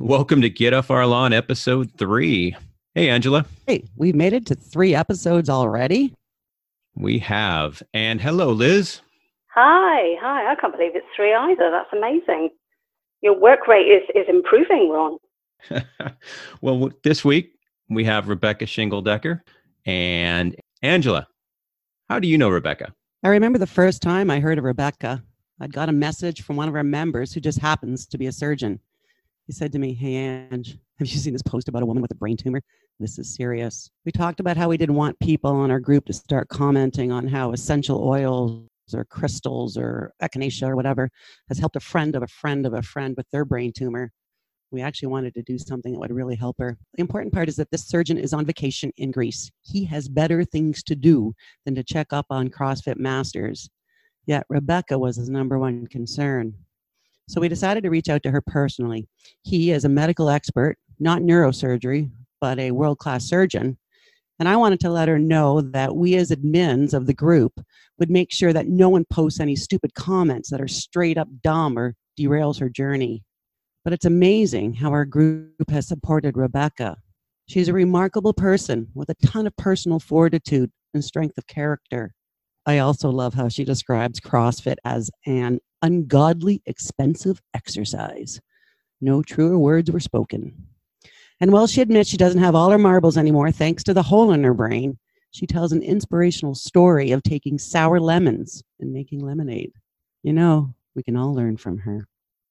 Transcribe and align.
Welcome 0.00 0.42
to 0.42 0.48
Get 0.48 0.74
Off 0.74 0.92
Our 0.92 1.06
Lawn, 1.06 1.32
episode 1.32 1.90
three. 1.98 2.54
Hey, 2.94 3.08
Angela. 3.08 3.44
Hey, 3.66 3.82
we've 3.96 4.14
made 4.14 4.32
it 4.32 4.46
to 4.46 4.54
three 4.54 4.94
episodes 4.94 5.50
already. 5.50 6.14
We 6.94 7.18
have. 7.18 7.82
And 7.92 8.20
hello, 8.20 8.52
Liz. 8.52 9.00
Hi, 9.48 10.14
hi. 10.20 10.52
I 10.52 10.54
can't 10.54 10.72
believe 10.72 10.92
it's 10.94 11.04
three 11.16 11.34
either. 11.34 11.72
That's 11.72 11.92
amazing. 11.92 12.50
Your 13.22 13.36
work 13.40 13.66
rate 13.66 13.86
is, 13.86 14.02
is 14.14 14.26
improving, 14.28 14.88
Ron. 14.88 15.18
well, 16.60 16.90
this 17.02 17.24
week 17.24 17.54
we 17.90 18.04
have 18.04 18.28
Rebecca 18.28 18.66
Shingledecker 18.66 19.40
and 19.84 20.54
Angela. 20.80 21.26
How 22.08 22.20
do 22.20 22.28
you 22.28 22.38
know 22.38 22.50
Rebecca? 22.50 22.94
I 23.24 23.30
remember 23.30 23.58
the 23.58 23.66
first 23.66 24.00
time 24.00 24.30
I 24.30 24.38
heard 24.38 24.58
of 24.58 24.64
Rebecca. 24.64 25.24
I'd 25.60 25.72
got 25.72 25.88
a 25.88 25.92
message 25.92 26.42
from 26.42 26.54
one 26.54 26.68
of 26.68 26.76
our 26.76 26.84
members 26.84 27.32
who 27.32 27.40
just 27.40 27.58
happens 27.58 28.06
to 28.06 28.16
be 28.16 28.28
a 28.28 28.32
surgeon. 28.32 28.78
He 29.48 29.54
said 29.54 29.72
to 29.72 29.78
me, 29.78 29.94
Hey, 29.94 30.14
Ange, 30.14 30.78
have 30.98 31.08
you 31.08 31.18
seen 31.18 31.32
this 31.32 31.42
post 31.42 31.68
about 31.68 31.82
a 31.82 31.86
woman 31.86 32.02
with 32.02 32.10
a 32.10 32.14
brain 32.14 32.36
tumor? 32.36 32.60
This 33.00 33.18
is 33.18 33.34
serious. 33.34 33.90
We 34.04 34.12
talked 34.12 34.40
about 34.40 34.58
how 34.58 34.68
we 34.68 34.76
didn't 34.76 34.94
want 34.94 35.18
people 35.20 35.64
in 35.64 35.70
our 35.70 35.80
group 35.80 36.04
to 36.06 36.12
start 36.12 36.50
commenting 36.50 37.10
on 37.10 37.26
how 37.26 37.52
essential 37.52 38.06
oils 38.06 38.68
or 38.92 39.06
crystals 39.06 39.78
or 39.78 40.12
echinacea 40.22 40.68
or 40.68 40.76
whatever 40.76 41.08
has 41.48 41.58
helped 41.58 41.76
a 41.76 41.80
friend 41.80 42.14
of 42.14 42.22
a 42.22 42.26
friend 42.26 42.66
of 42.66 42.74
a 42.74 42.82
friend 42.82 43.14
with 43.16 43.26
their 43.30 43.46
brain 43.46 43.72
tumor. 43.74 44.12
We 44.70 44.82
actually 44.82 45.08
wanted 45.08 45.32
to 45.32 45.42
do 45.42 45.56
something 45.56 45.92
that 45.92 45.98
would 45.98 46.12
really 46.12 46.36
help 46.36 46.56
her. 46.58 46.76
The 46.96 47.00
important 47.00 47.32
part 47.32 47.48
is 47.48 47.56
that 47.56 47.70
this 47.70 47.88
surgeon 47.88 48.18
is 48.18 48.34
on 48.34 48.44
vacation 48.44 48.92
in 48.98 49.12
Greece. 49.12 49.50
He 49.62 49.86
has 49.86 50.10
better 50.10 50.44
things 50.44 50.82
to 50.82 50.94
do 50.94 51.32
than 51.64 51.74
to 51.74 51.82
check 51.82 52.08
up 52.12 52.26
on 52.28 52.50
CrossFit 52.50 52.98
Masters. 52.98 53.70
Yet 54.26 54.44
Rebecca 54.50 54.98
was 54.98 55.16
his 55.16 55.30
number 55.30 55.58
one 55.58 55.86
concern. 55.86 56.52
So 57.28 57.42
we 57.42 57.48
decided 57.48 57.82
to 57.82 57.90
reach 57.90 58.08
out 58.08 58.22
to 58.22 58.30
her 58.30 58.40
personally. 58.40 59.06
He 59.42 59.70
is 59.70 59.84
a 59.84 59.88
medical 59.88 60.30
expert, 60.30 60.78
not 60.98 61.20
neurosurgery, 61.20 62.10
but 62.40 62.58
a 62.58 62.70
world 62.70 62.98
class 62.98 63.24
surgeon. 63.24 63.76
And 64.38 64.48
I 64.48 64.56
wanted 64.56 64.80
to 64.80 64.90
let 64.90 65.08
her 65.08 65.18
know 65.18 65.60
that 65.60 65.94
we, 65.94 66.14
as 66.14 66.30
admins 66.30 66.94
of 66.94 67.06
the 67.06 67.12
group, 67.12 67.60
would 67.98 68.08
make 68.08 68.32
sure 68.32 68.54
that 68.54 68.68
no 68.68 68.88
one 68.88 69.04
posts 69.10 69.40
any 69.40 69.56
stupid 69.56 69.94
comments 69.94 70.48
that 70.50 70.60
are 70.60 70.68
straight 70.68 71.18
up 71.18 71.28
dumb 71.42 71.78
or 71.78 71.94
derails 72.18 72.60
her 72.60 72.70
journey. 72.70 73.24
But 73.84 73.92
it's 73.92 74.06
amazing 74.06 74.74
how 74.74 74.90
our 74.92 75.04
group 75.04 75.68
has 75.70 75.86
supported 75.86 76.36
Rebecca. 76.36 76.96
She's 77.46 77.68
a 77.68 77.74
remarkable 77.74 78.32
person 78.32 78.88
with 78.94 79.10
a 79.10 79.26
ton 79.26 79.46
of 79.46 79.56
personal 79.56 80.00
fortitude 80.00 80.70
and 80.94 81.04
strength 81.04 81.36
of 81.36 81.46
character. 81.46 82.14
I 82.64 82.78
also 82.78 83.10
love 83.10 83.34
how 83.34 83.48
she 83.48 83.64
describes 83.64 84.20
CrossFit 84.20 84.76
as 84.84 85.10
an 85.26 85.60
ungodly 85.82 86.62
expensive 86.66 87.40
exercise. 87.54 88.40
No 89.00 89.22
truer 89.22 89.58
words 89.58 89.90
were 89.90 90.00
spoken. 90.00 90.68
And 91.40 91.52
while 91.52 91.66
she 91.66 91.80
admits 91.80 92.10
she 92.10 92.16
doesn't 92.16 92.42
have 92.42 92.54
all 92.54 92.70
her 92.70 92.78
marbles 92.78 93.16
anymore, 93.16 93.52
thanks 93.52 93.84
to 93.84 93.94
the 93.94 94.02
hole 94.02 94.32
in 94.32 94.42
her 94.42 94.54
brain, 94.54 94.98
she 95.30 95.46
tells 95.46 95.72
an 95.72 95.82
inspirational 95.82 96.54
story 96.54 97.12
of 97.12 97.22
taking 97.22 97.58
sour 97.58 98.00
lemons 98.00 98.62
and 98.80 98.92
making 98.92 99.24
lemonade. 99.24 99.72
You 100.22 100.32
know, 100.32 100.74
we 100.94 101.02
can 101.02 101.16
all 101.16 101.34
learn 101.34 101.56
from 101.56 101.78
her. 101.78 102.08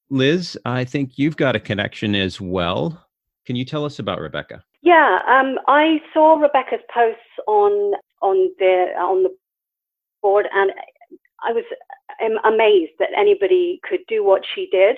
Liz, 0.09 0.58
I 0.64 0.86
think 0.86 1.17
you've 1.17 1.36
got 1.36 1.55
a 1.55 1.59
connection 1.59 2.16
as 2.16 2.39
well. 2.39 3.05
Can 3.45 3.55
you 3.55 3.66
tell 3.66 3.83
us 3.83 4.00
about 4.00 4.22
Rebecca? 4.22 4.64
Yeah, 4.81 5.20
um, 5.28 5.58
I 5.67 6.02
saw 6.14 6.36
Rebecca's 6.36 6.86
posts 6.94 7.20
on 7.45 7.94
on 8.22 8.52
the 8.58 8.94
on 8.98 9.23
the 9.23 9.36
board, 10.22 10.45
and 10.53 10.72
I 11.43 11.53
was 11.53 11.66
amazed 12.45 12.93
that 12.99 13.09
anybody 13.16 13.80
could 13.88 14.02
do 14.07 14.23
what 14.23 14.41
she 14.55 14.67
did 14.71 14.97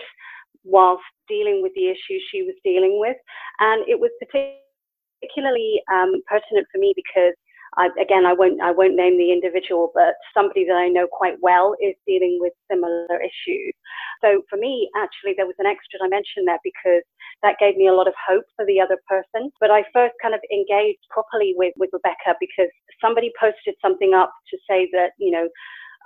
whilst 0.64 1.04
dealing 1.28 1.62
with 1.62 1.74
the 1.76 1.88
issues 1.88 2.24
she 2.32 2.44
was 2.44 2.56
dealing 2.64 3.00
with. 3.00 3.18
And 3.60 3.88
it 3.88 4.00
was 4.00 4.12
particularly 4.20 5.82
um, 5.92 6.22
pertinent 6.28 6.68
for 6.72 6.80
me 6.80 6.94
because 6.96 7.34
I, 7.78 7.90
again, 8.02 8.26
I 8.26 8.34
won't, 8.34 8.62
I 8.62 8.72
won't 8.72 8.96
name 8.96 9.18
the 9.18 9.32
individual, 9.32 9.92
but 9.94 10.16
somebody 10.34 10.66
that 10.66 10.74
I 10.74 10.90
know 10.90 11.06
quite 11.06 11.38
well 11.42 11.76
is 11.80 11.94
dealing 12.08 12.40
with 12.42 12.54
similar 12.70 13.22
issues. 13.22 13.74
So 14.22 14.42
for 14.50 14.58
me, 14.58 14.90
actually, 14.98 15.36
there 15.38 15.46
was 15.46 15.60
an 15.60 15.68
extra 15.70 16.00
dimension 16.02 16.46
there 16.46 16.60
because 16.64 17.06
that 17.44 17.60
gave 17.60 17.78
me 17.78 17.88
a 17.88 17.94
lot 17.94 18.08
of 18.08 18.16
hope 18.18 18.44
for 18.56 18.66
the 18.66 18.82
other 18.82 18.98
person. 19.08 19.52
But 19.60 19.70
I 19.70 19.84
first 19.94 20.16
kind 20.22 20.34
of 20.34 20.42
engaged 20.52 21.06
properly 21.10 21.54
with, 21.56 21.74
with 21.78 21.92
Rebecca 21.94 22.36
because 22.40 22.74
somebody 23.00 23.32
posted 23.40 23.76
something 23.82 24.14
up 24.14 24.34
to 24.50 24.58
say 24.68 24.90
that, 24.94 25.12
you 25.20 25.32
know, 25.32 25.48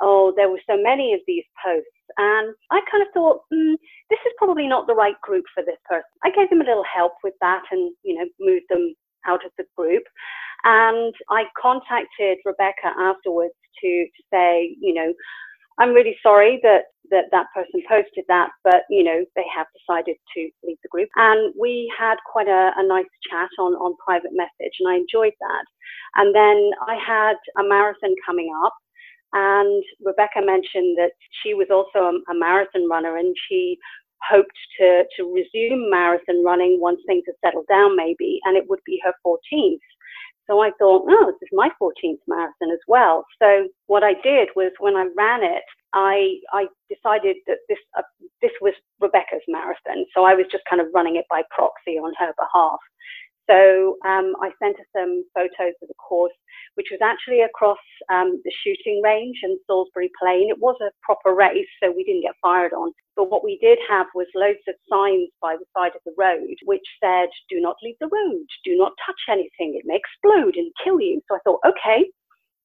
oh, 0.01 0.33
there 0.35 0.49
were 0.49 0.61
so 0.69 0.77
many 0.81 1.13
of 1.13 1.21
these 1.27 1.45
posts. 1.63 1.87
And 2.17 2.53
I 2.71 2.81
kind 2.91 3.03
of 3.03 3.09
thought, 3.13 3.41
mm, 3.53 3.75
this 4.09 4.19
is 4.25 4.33
probably 4.37 4.67
not 4.67 4.87
the 4.87 4.95
right 4.95 5.19
group 5.21 5.45
for 5.53 5.63
this 5.63 5.79
person. 5.85 6.09
I 6.23 6.31
gave 6.31 6.49
them 6.49 6.61
a 6.61 6.65
little 6.65 6.85
help 6.85 7.13
with 7.23 7.33
that 7.41 7.63
and, 7.71 7.93
you 8.03 8.15
know, 8.15 8.25
moved 8.39 8.65
them 8.69 8.93
out 9.27 9.45
of 9.45 9.51
the 9.57 9.65
group. 9.77 10.03
And 10.63 11.13
I 11.29 11.45
contacted 11.61 12.39
Rebecca 12.45 12.93
afterwards 12.99 13.53
to, 13.81 13.87
to 13.87 14.23
say, 14.31 14.75
you 14.79 14.93
know, 14.93 15.13
I'm 15.79 15.93
really 15.93 16.15
sorry 16.23 16.59
that, 16.63 16.83
that 17.11 17.25
that 17.31 17.47
person 17.53 17.81
posted 17.89 18.25
that, 18.29 18.51
but 18.63 18.83
you 18.89 19.03
know, 19.03 19.25
they 19.35 19.45
have 19.55 19.67
decided 19.73 20.17
to 20.35 20.41
leave 20.63 20.77
the 20.83 20.89
group. 20.89 21.09
And 21.15 21.53
we 21.59 21.91
had 21.97 22.17
quite 22.31 22.47
a, 22.47 22.71
a 22.77 22.87
nice 22.87 23.09
chat 23.29 23.49
on, 23.59 23.73
on 23.73 23.95
private 24.05 24.31
message 24.33 24.75
and 24.79 24.89
I 24.89 24.97
enjoyed 24.97 25.33
that. 25.39 25.65
And 26.15 26.35
then 26.35 26.71
I 26.87 26.95
had 26.95 27.35
a 27.59 27.67
marathon 27.67 28.15
coming 28.25 28.51
up 28.65 28.73
and 29.33 29.83
Rebecca 30.03 30.41
mentioned 30.41 30.97
that 30.97 31.11
she 31.41 31.53
was 31.53 31.67
also 31.71 32.21
a, 32.29 32.33
marathon 32.35 32.89
runner 32.89 33.17
and 33.17 33.35
she 33.49 33.77
hoped 34.29 34.57
to, 34.79 35.03
to 35.17 35.33
resume 35.33 35.89
marathon 35.89 36.43
running 36.45 36.79
once 36.79 36.99
things 37.07 37.23
had 37.27 37.35
settled 37.43 37.67
down, 37.67 37.95
maybe, 37.95 38.39
and 38.45 38.55
it 38.57 38.69
would 38.69 38.79
be 38.85 39.01
her 39.03 39.13
14th. 39.25 39.79
So 40.47 40.59
I 40.61 40.71
thought, 40.77 41.05
oh, 41.07 41.25
this 41.27 41.47
is 41.47 41.49
my 41.53 41.69
14th 41.81 42.19
marathon 42.27 42.71
as 42.71 42.79
well. 42.87 43.25
So 43.41 43.67
what 43.87 44.03
I 44.03 44.13
did 44.23 44.49
was 44.55 44.71
when 44.79 44.95
I 44.95 45.07
ran 45.17 45.43
it, 45.43 45.63
I 45.93 46.39
I 46.51 46.65
decided 46.89 47.37
that 47.47 47.59
this 47.69 47.77
uh, 47.97 48.01
this 48.41 48.51
was 48.61 48.73
Rebecca's 48.99 49.45
marathon. 49.47 50.05
So 50.13 50.25
I 50.25 50.33
was 50.33 50.45
just 50.51 50.63
kind 50.69 50.81
of 50.81 50.87
running 50.93 51.15
it 51.15 51.25
by 51.29 51.43
proxy 51.55 51.97
on 51.97 52.13
her 52.19 52.33
behalf. 52.37 52.79
So 53.49 53.97
um, 54.05 54.33
I 54.41 54.51
sent 54.61 54.77
her 54.77 54.87
some 54.95 55.23
photos 55.35 55.75
of 55.81 55.87
the 55.87 55.99
course, 55.99 56.33
which 56.75 56.87
was 56.91 56.99
actually 57.03 57.41
across 57.41 57.81
um, 58.09 58.41
the 58.43 58.53
shooting 58.63 59.01
range 59.03 59.39
and 59.43 59.59
Salisbury 59.67 60.11
Plain. 60.21 60.49
It 60.49 60.59
was 60.59 60.77
a 60.81 60.91
proper 61.01 61.35
race, 61.35 61.67
so 61.81 61.91
we 61.91 62.03
didn't 62.03 62.23
get 62.23 62.39
fired 62.41 62.73
on. 62.73 62.93
But 63.15 63.29
what 63.29 63.43
we 63.43 63.59
did 63.61 63.79
have 63.89 64.07
was 64.15 64.27
loads 64.33 64.63
of 64.67 64.75
signs 64.89 65.29
by 65.41 65.55
the 65.57 65.65
side 65.75 65.91
of 65.95 66.01
the 66.05 66.15
road, 66.17 66.55
which 66.63 66.85
said, 67.03 67.27
do 67.49 67.59
not 67.59 67.75
leave 67.83 67.95
the 67.99 68.07
road, 68.07 68.47
do 68.63 68.77
not 68.77 68.93
touch 69.05 69.21
anything, 69.29 69.75
it 69.75 69.85
may 69.85 69.99
explode 69.99 70.55
and 70.55 70.71
kill 70.83 70.99
you. 70.99 71.21
So 71.27 71.35
I 71.35 71.39
thought, 71.43 71.59
okay, 71.67 72.05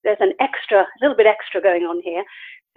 there's 0.04 0.20
an 0.20 0.32
extra, 0.40 0.82
a 0.82 0.98
little 1.02 1.16
bit 1.16 1.26
extra 1.26 1.60
going 1.60 1.82
on 1.82 2.00
here. 2.02 2.22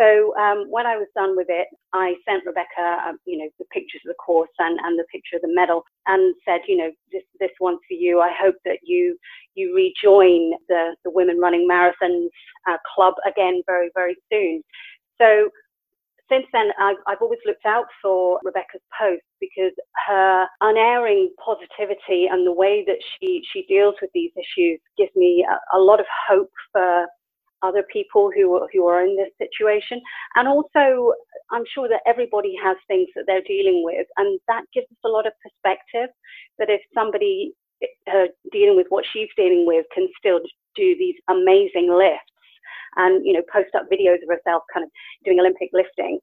So 0.02 0.36
um, 0.36 0.66
when 0.70 0.88
I 0.88 0.98
was 0.98 1.08
done 1.14 1.38
with 1.38 1.46
it, 1.50 1.68
I 1.94 2.16
sent 2.28 2.44
Rebecca, 2.46 2.98
um, 3.08 3.20
you 3.26 3.38
know, 3.38 3.50
the 3.60 3.66
pictures 3.66 4.02
of 4.04 4.10
the 4.10 4.16
course 4.16 4.50
and, 4.58 4.80
and 4.84 4.98
the 4.98 5.06
picture 5.12 5.36
of 5.36 5.44
the 5.44 5.54
medal, 5.54 5.84
and 6.08 6.34
said, 6.44 6.62
you 6.68 6.76
know, 6.76 6.90
this 7.12 7.22
this 7.40 7.52
one's 7.60 7.80
for 7.88 7.94
you. 7.94 8.20
I 8.20 8.32
hope 8.36 8.56
that 8.66 8.80
you 8.82 9.16
you 9.54 9.76
rejoin 9.76 10.54
the 10.70 10.96
the 11.04 11.12
Women 11.12 11.38
Running 11.40 11.68
Marathons 11.70 12.30
uh, 12.68 12.78
club 12.96 13.14
again 13.28 13.62
very 13.68 13.92
very 13.94 14.16
soon. 14.32 14.64
So 15.20 15.52
since 16.32 16.46
then, 16.54 16.70
I've, 16.80 16.96
I've, 17.08 17.22
always 17.22 17.40
looked 17.46 17.66
out 17.66 17.88
for 18.02 18.40
Rebecca's 18.42 18.82
posts 18.98 19.28
because 19.42 19.74
her 20.08 20.48
unerring 20.62 21.30
positivity 21.44 22.28
and 22.32 22.48
the 22.48 22.54
way 22.54 22.86
that 22.88 23.00
she, 23.20 23.44
she 23.52 23.66
deals 23.68 23.96
with 24.02 24.12
these 24.14 24.32
issues 24.38 24.80
gives 24.98 25.12
me 25.14 25.46
a, 25.46 25.78
a 25.78 25.80
lot 25.80 26.00
of 26.00 26.06
hope 26.30 26.50
for 26.72 27.06
other 27.64 27.84
people 27.92 28.32
who 28.34 28.68
who 28.74 28.86
are 28.86 29.04
in 29.04 29.16
this 29.16 29.32
situation, 29.38 30.02
and 30.36 30.48
also 30.48 31.14
I'm 31.52 31.64
sure 31.74 31.88
that 31.90 32.02
everybody 32.06 32.54
has 32.64 32.78
things 32.88 33.08
that 33.16 33.26
they're 33.28 33.48
dealing 33.48 33.84
with, 33.84 34.08
and 34.18 34.40
that 34.48 34.64
gives 34.74 34.88
us 34.92 34.98
a 35.06 35.10
lot 35.10 35.28
of 35.28 35.34
perspective. 35.42 36.10
That 36.60 36.70
if 36.70 36.82
somebody 36.94 37.54
uh, 38.08 38.28
dealing 38.52 38.76
with 38.78 38.88
what 38.90 39.06
she's 39.12 39.30
dealing 39.36 39.66
with 39.66 39.86
can 39.94 40.08
still 40.18 40.40
do 40.76 40.96
these 40.98 41.16
amazing 41.30 41.94
lifts, 41.94 42.32
and 42.98 43.26
you 43.26 43.34
know 43.34 43.44
post 43.52 43.70
up 43.76 43.88
videos 43.92 44.22
of 44.24 44.30
herself 44.30 44.64
kind 44.74 44.84
of 44.84 44.92
doing 45.26 45.40
Olympic 45.40 45.70
lifting, 45.74 46.20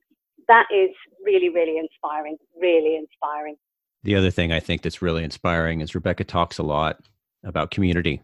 that 0.49 0.67
is 0.75 0.91
really 1.25 1.49
really 1.49 1.79
inspiring. 1.79 2.37
Really 2.61 2.97
inspiring. 2.97 3.57
The 4.05 4.15
other 4.15 4.31
thing 4.31 4.53
I 4.53 4.61
think 4.61 4.83
that's 4.83 5.03
really 5.03 5.25
inspiring 5.25 5.81
is 5.81 5.95
Rebecca 5.95 6.25
talks 6.25 6.59
a 6.59 6.63
lot 6.63 7.01
about 7.45 7.71
community 7.71 8.23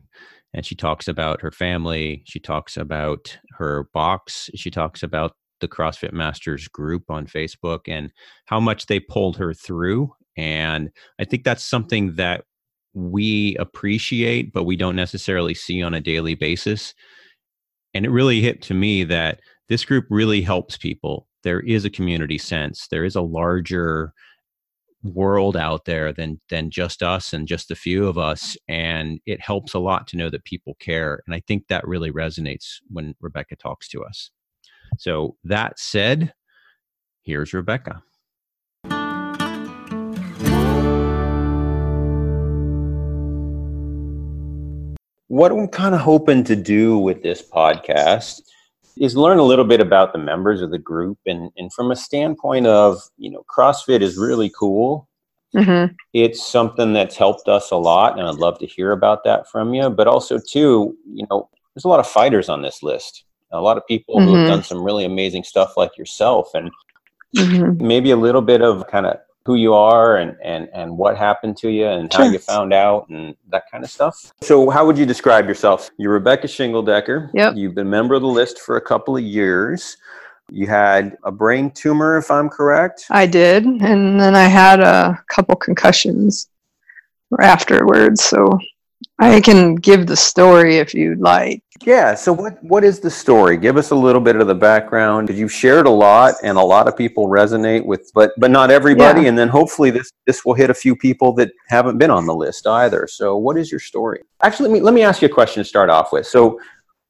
and 0.54 0.64
she 0.64 0.74
talks 0.74 1.08
about 1.08 1.40
her 1.40 1.50
family 1.50 2.22
she 2.26 2.40
talks 2.40 2.76
about 2.76 3.36
her 3.58 3.88
box 3.92 4.48
she 4.54 4.70
talks 4.70 5.02
about 5.02 5.32
the 5.60 5.68
crossfit 5.68 6.12
masters 6.12 6.68
group 6.68 7.10
on 7.10 7.26
facebook 7.26 7.80
and 7.88 8.10
how 8.46 8.60
much 8.60 8.86
they 8.86 9.00
pulled 9.00 9.36
her 9.36 9.52
through 9.52 10.12
and 10.36 10.90
i 11.20 11.24
think 11.24 11.44
that's 11.44 11.64
something 11.64 12.14
that 12.14 12.44
we 12.94 13.56
appreciate 13.56 14.52
but 14.52 14.64
we 14.64 14.76
don't 14.76 14.96
necessarily 14.96 15.52
see 15.52 15.82
on 15.82 15.94
a 15.94 16.00
daily 16.00 16.34
basis. 16.34 16.94
And 17.92 18.06
it 18.06 18.10
really 18.10 18.40
hit 18.40 18.62
to 18.62 18.74
me 18.74 19.04
that 19.04 19.40
this 19.68 19.84
group 19.84 20.06
really 20.10 20.40
helps 20.40 20.76
people. 20.76 21.28
There 21.42 21.60
is 21.60 21.84
a 21.84 21.90
community 21.90 22.38
sense. 22.38 22.88
There 22.88 23.04
is 23.04 23.16
a 23.16 23.20
larger 23.20 24.12
world 25.04 25.54
out 25.54 25.84
there 25.84 26.12
than 26.12 26.40
than 26.48 26.70
just 26.70 27.02
us 27.02 27.34
and 27.34 27.46
just 27.46 27.70
a 27.70 27.76
few 27.76 28.08
of 28.08 28.16
us 28.16 28.56
and 28.68 29.20
it 29.26 29.38
helps 29.38 29.74
a 29.74 29.78
lot 29.78 30.06
to 30.06 30.16
know 30.16 30.30
that 30.30 30.44
people 30.44 30.74
care 30.80 31.20
and 31.26 31.34
i 31.34 31.40
think 31.46 31.68
that 31.68 31.86
really 31.86 32.10
resonates 32.10 32.76
when 32.90 33.14
rebecca 33.20 33.54
talks 33.54 33.86
to 33.88 34.02
us. 34.02 34.30
So 34.98 35.36
that 35.44 35.78
said 35.78 36.32
here's 37.22 37.52
rebecca. 37.52 38.02
What 45.28 45.52
i'm 45.52 45.68
kind 45.68 45.94
of 45.94 46.00
hoping 46.00 46.44
to 46.44 46.56
do 46.56 46.96
with 46.96 47.22
this 47.22 47.42
podcast 47.46 48.40
is 48.98 49.16
learn 49.16 49.38
a 49.38 49.42
little 49.42 49.64
bit 49.64 49.80
about 49.80 50.12
the 50.12 50.18
members 50.18 50.60
of 50.60 50.70
the 50.70 50.78
group 50.78 51.18
and, 51.26 51.50
and 51.56 51.72
from 51.72 51.90
a 51.90 51.96
standpoint 51.96 52.66
of 52.66 53.00
you 53.18 53.30
know 53.30 53.44
crossfit 53.54 54.00
is 54.00 54.16
really 54.16 54.50
cool 54.50 55.08
mm-hmm. 55.54 55.92
it's 56.12 56.46
something 56.46 56.92
that's 56.92 57.16
helped 57.16 57.48
us 57.48 57.70
a 57.70 57.76
lot 57.76 58.18
and 58.18 58.28
i'd 58.28 58.36
love 58.36 58.58
to 58.58 58.66
hear 58.66 58.92
about 58.92 59.24
that 59.24 59.48
from 59.50 59.74
you 59.74 59.90
but 59.90 60.06
also 60.06 60.38
too 60.38 60.96
you 61.06 61.26
know 61.30 61.48
there's 61.74 61.84
a 61.84 61.88
lot 61.88 62.00
of 62.00 62.06
fighters 62.06 62.48
on 62.48 62.62
this 62.62 62.82
list 62.82 63.24
a 63.52 63.60
lot 63.60 63.76
of 63.76 63.86
people 63.86 64.16
mm-hmm. 64.16 64.26
who 64.26 64.34
have 64.34 64.44
mm-hmm. 64.44 64.54
done 64.54 64.64
some 64.64 64.82
really 64.82 65.04
amazing 65.04 65.44
stuff 65.44 65.76
like 65.76 65.96
yourself 65.96 66.50
and 66.54 66.70
mm-hmm. 67.36 67.86
maybe 67.86 68.10
a 68.10 68.16
little 68.16 68.42
bit 68.42 68.62
of 68.62 68.86
kind 68.88 69.06
of 69.06 69.18
who 69.46 69.56
you 69.56 69.74
are 69.74 70.16
and, 70.16 70.36
and, 70.42 70.68
and 70.72 70.96
what 70.96 71.16
happened 71.16 71.56
to 71.58 71.68
you 71.68 71.86
and 71.86 72.10
how 72.12 72.24
you 72.24 72.38
found 72.38 72.72
out 72.72 73.08
and 73.10 73.36
that 73.50 73.70
kind 73.70 73.84
of 73.84 73.90
stuff. 73.90 74.32
So, 74.40 74.70
how 74.70 74.86
would 74.86 74.96
you 74.96 75.04
describe 75.04 75.46
yourself? 75.46 75.90
You're 75.98 76.12
Rebecca 76.12 76.46
Shingledecker. 76.46 77.30
Yep. 77.34 77.56
You've 77.56 77.74
been 77.74 77.86
a 77.86 77.90
member 77.90 78.14
of 78.14 78.22
the 78.22 78.28
list 78.28 78.60
for 78.60 78.76
a 78.76 78.80
couple 78.80 79.16
of 79.16 79.22
years. 79.22 79.98
You 80.50 80.66
had 80.66 81.16
a 81.24 81.32
brain 81.32 81.70
tumor, 81.70 82.16
if 82.16 82.30
I'm 82.30 82.48
correct. 82.48 83.04
I 83.10 83.26
did. 83.26 83.64
And 83.64 84.20
then 84.20 84.34
I 84.34 84.44
had 84.44 84.80
a 84.80 85.22
couple 85.28 85.56
concussions 85.56 86.48
afterwards. 87.40 88.22
So, 88.24 88.58
I 89.18 89.40
can 89.40 89.76
give 89.76 90.06
the 90.06 90.16
story 90.16 90.78
if 90.78 90.92
you'd 90.92 91.20
like. 91.20 91.62
Yeah. 91.84 92.14
So 92.14 92.32
what 92.32 92.62
what 92.64 92.82
is 92.82 92.98
the 92.98 93.10
story? 93.10 93.56
Give 93.56 93.76
us 93.76 93.90
a 93.90 93.94
little 93.94 94.20
bit 94.20 94.36
of 94.36 94.46
the 94.46 94.54
background. 94.54 95.30
You've 95.30 95.52
shared 95.52 95.86
a 95.86 95.90
lot, 95.90 96.34
and 96.42 96.58
a 96.58 96.62
lot 96.62 96.88
of 96.88 96.96
people 96.96 97.28
resonate 97.28 97.84
with, 97.86 98.10
but 98.14 98.32
but 98.38 98.50
not 98.50 98.70
everybody. 98.70 99.22
Yeah. 99.22 99.28
And 99.28 99.38
then 99.38 99.48
hopefully 99.48 99.90
this 99.90 100.10
this 100.26 100.44
will 100.44 100.54
hit 100.54 100.70
a 100.70 100.74
few 100.74 100.96
people 100.96 101.32
that 101.34 101.52
haven't 101.68 101.98
been 101.98 102.10
on 102.10 102.26
the 102.26 102.34
list 102.34 102.66
either. 102.66 103.06
So 103.06 103.36
what 103.36 103.56
is 103.56 103.70
your 103.70 103.80
story? 103.80 104.22
Actually, 104.42 104.70
let 104.70 104.74
me 104.74 104.80
let 104.80 104.94
me 104.94 105.02
ask 105.02 105.22
you 105.22 105.26
a 105.26 105.32
question 105.32 105.62
to 105.62 105.68
start 105.68 105.90
off 105.90 106.12
with. 106.12 106.26
So 106.26 106.60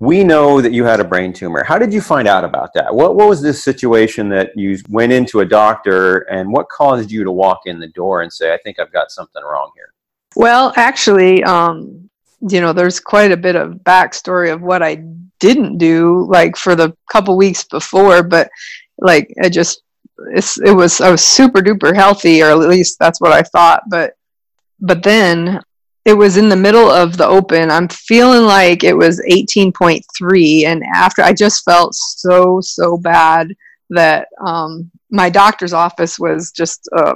we 0.01 0.25
know 0.25 0.61
that 0.61 0.73
you 0.73 0.85
had 0.85 1.01
a 1.01 1.05
brain 1.05 1.33
tumor. 1.33 1.65
How 1.65 1.79
did 1.79 1.93
you 1.93 2.03
find 2.03 2.29
out 2.29 2.45
about 2.45 2.75
that? 2.75 2.95
What 2.95 3.17
what 3.17 3.29
was 3.29 3.41
this 3.41 3.65
situation 3.65 4.29
that 4.31 4.51
you 4.57 4.79
went 4.91 5.13
into 5.13 5.41
a 5.41 5.47
doctor, 5.47 6.19
and 6.31 6.53
what 6.53 6.69
caused 6.69 7.11
you 7.11 7.25
to 7.25 7.33
walk 7.33 7.61
in 7.65 7.79
the 7.79 7.89
door 7.89 8.21
and 8.21 8.31
say, 8.31 8.53
"I 8.53 8.59
think 8.59 8.79
I've 8.79 8.93
got 8.93 9.11
something 9.11 9.43
wrong 9.43 9.71
here"? 9.75 9.94
Well, 10.37 10.73
actually, 10.77 11.43
um, 11.45 12.09
you 12.41 12.61
know, 12.61 12.73
there's 12.73 13.01
quite 13.01 13.33
a 13.33 13.37
bit 13.37 13.57
of 13.57 13.75
backstory 13.85 14.53
of 14.53 14.63
what 14.63 14.83
I 14.83 14.97
didn't 15.41 15.79
do, 15.79 16.27
like 16.29 16.57
for 16.57 16.75
the 16.75 16.97
couple 17.11 17.37
weeks 17.37 17.65
before, 17.65 18.23
but 18.23 18.51
like 18.99 19.33
I 19.43 19.49
just, 19.49 19.83
it 20.35 20.75
was, 20.75 21.01
I 21.01 21.11
was 21.11 21.25
super 21.25 21.61
duper 21.61 21.95
healthy, 21.95 22.43
or 22.43 22.51
at 22.51 22.59
least 22.59 22.99
that's 22.99 23.21
what 23.21 23.33
I 23.33 23.43
thought. 23.43 23.83
But, 23.89 24.15
but 24.81 25.03
then 25.03 25.61
it 26.05 26.15
was 26.15 26.37
in 26.37 26.49
the 26.49 26.57
middle 26.57 26.91
of 26.91 27.17
the 27.17 27.27
open. 27.27 27.71
I'm 27.71 27.89
feeling 27.89 28.45
like 28.45 28.85
it 28.85 28.97
was 28.97 29.21
18.3. 29.31 30.67
And 30.67 30.83
after 30.95 31.23
I 31.23 31.33
just 31.33 31.65
felt 31.65 31.95
so, 31.95 32.61
so 32.61 32.99
bad 32.99 33.55
that 33.91 34.29
um, 34.45 34.91
my 35.11 35.31
doctor's 35.31 35.73
office 35.73 36.19
was 36.19 36.51
just 36.51 36.89
uh, 36.97 37.15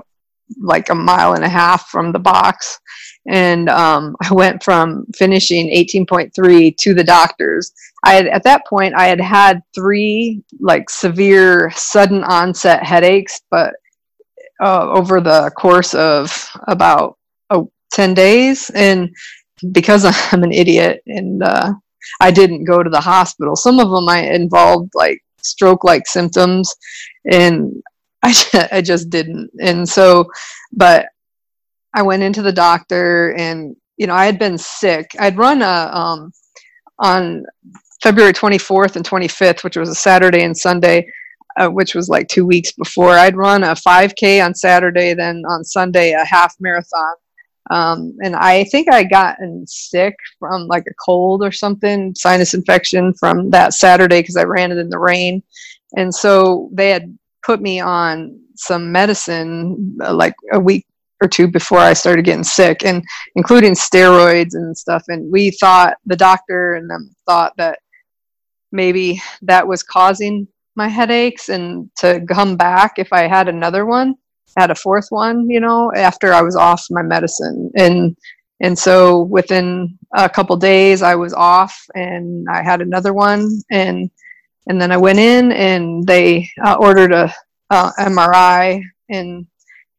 like 0.60 0.88
a 0.90 0.94
mile 0.94 1.34
and 1.34 1.44
a 1.44 1.48
half 1.48 1.88
from 1.88 2.12
the 2.12 2.18
box 2.18 2.80
and 3.28 3.68
um, 3.68 4.16
I 4.22 4.32
went 4.32 4.62
from 4.62 5.06
finishing 5.14 5.68
18.3 5.70 6.76
to 6.76 6.94
the 6.94 7.04
doctors. 7.04 7.72
I 8.04 8.14
had 8.14 8.26
at 8.26 8.44
that 8.44 8.66
point 8.66 8.94
I 8.96 9.06
had 9.06 9.20
had 9.20 9.62
three 9.74 10.42
like 10.60 10.90
severe 10.90 11.70
sudden 11.74 12.24
onset 12.24 12.82
headaches, 12.82 13.40
but 13.50 13.74
uh, 14.60 14.90
over 14.90 15.20
the 15.20 15.50
course 15.56 15.94
of 15.94 16.50
about 16.66 17.16
oh, 17.50 17.70
10 17.92 18.14
days, 18.14 18.70
and 18.70 19.10
because 19.72 20.04
I'm 20.32 20.42
an 20.42 20.52
idiot 20.52 21.02
and 21.06 21.42
uh, 21.42 21.72
I 22.20 22.30
didn't 22.30 22.64
go 22.64 22.82
to 22.82 22.90
the 22.90 23.00
hospital. 23.00 23.56
Some 23.56 23.78
of 23.78 23.90
them 23.90 24.08
I 24.08 24.22
involved 24.22 24.92
like 24.94 25.20
stroke-like 25.42 26.06
symptoms, 26.06 26.72
and 27.30 27.82
I, 28.22 28.68
I 28.72 28.80
just 28.80 29.10
didn't. 29.10 29.50
And 29.60 29.88
so, 29.88 30.30
but 30.72 31.06
I 31.94 32.02
went 32.02 32.22
into 32.22 32.42
the 32.42 32.52
doctor 32.52 33.34
and 33.36 33.76
you 33.96 34.06
know 34.06 34.14
I 34.14 34.26
had 34.26 34.38
been 34.38 34.58
sick. 34.58 35.10
I'd 35.18 35.36
run 35.36 35.62
a 35.62 35.90
um, 35.92 36.32
on 36.98 37.44
February 38.02 38.32
24th 38.32 38.96
and 38.96 39.08
25th, 39.08 39.64
which 39.64 39.76
was 39.76 39.88
a 39.88 39.94
Saturday 39.94 40.44
and 40.44 40.56
Sunday, 40.56 41.10
uh, 41.56 41.68
which 41.68 41.94
was 41.94 42.08
like 42.08 42.28
two 42.28 42.46
weeks 42.46 42.72
before. 42.72 43.10
I'd 43.10 43.36
run 43.36 43.64
a 43.64 43.74
5K 43.74 44.44
on 44.44 44.54
Saturday, 44.54 45.14
then 45.14 45.42
on 45.48 45.64
Sunday 45.64 46.12
a 46.12 46.24
half 46.24 46.54
marathon. 46.60 47.14
Um, 47.70 48.16
and 48.22 48.34
I 48.34 48.64
think 48.64 48.90
I 48.90 49.04
gotten 49.04 49.66
sick 49.66 50.14
from 50.38 50.66
like 50.68 50.84
a 50.88 50.94
cold 51.04 51.42
or 51.42 51.52
something, 51.52 52.14
sinus 52.14 52.54
infection 52.54 53.12
from 53.14 53.50
that 53.50 53.74
Saturday 53.74 54.22
because 54.22 54.36
I 54.36 54.44
ran 54.44 54.72
it 54.72 54.78
in 54.78 54.88
the 54.88 54.98
rain. 54.98 55.42
And 55.96 56.14
so 56.14 56.70
they 56.72 56.90
had 56.90 57.18
put 57.42 57.60
me 57.60 57.80
on 57.80 58.40
some 58.56 58.90
medicine 58.92 59.96
uh, 60.02 60.12
like 60.14 60.34
a 60.52 60.60
week 60.60 60.86
or 61.22 61.28
two 61.28 61.48
before 61.48 61.78
I 61.78 61.94
started 61.94 62.24
getting 62.24 62.44
sick, 62.44 62.84
and 62.84 63.02
including 63.34 63.74
steroids 63.74 64.54
and 64.54 64.76
stuff. 64.76 65.04
And 65.08 65.30
we 65.30 65.50
thought 65.50 65.94
the 66.06 66.16
doctor 66.16 66.74
and 66.74 66.88
them 66.88 67.14
thought 67.26 67.52
that 67.56 67.78
maybe 68.70 69.20
that 69.42 69.66
was 69.66 69.82
causing 69.82 70.46
my 70.76 70.88
headaches, 70.88 71.48
and 71.48 71.90
to 71.96 72.24
come 72.28 72.56
back 72.56 72.98
if 72.98 73.12
I 73.12 73.26
had 73.26 73.48
another 73.48 73.84
one, 73.84 74.14
had 74.56 74.70
a 74.70 74.76
fourth 74.76 75.06
one, 75.10 75.48
you 75.50 75.60
know, 75.60 75.90
after 75.96 76.32
I 76.32 76.42
was 76.42 76.56
off 76.56 76.86
my 76.90 77.02
medicine, 77.02 77.70
and 77.76 78.16
and 78.60 78.78
so 78.78 79.22
within 79.22 79.98
a 80.14 80.28
couple 80.28 80.56
days 80.56 81.02
I 81.02 81.14
was 81.14 81.32
off, 81.34 81.76
and 81.94 82.46
I 82.48 82.62
had 82.62 82.80
another 82.80 83.12
one, 83.12 83.50
and 83.70 84.10
and 84.68 84.80
then 84.80 84.92
I 84.92 84.96
went 84.96 85.18
in 85.18 85.52
and 85.52 86.06
they 86.06 86.48
uh, 86.64 86.76
ordered 86.78 87.12
a 87.12 87.32
uh, 87.70 87.90
MRI 87.98 88.82
and 89.10 89.46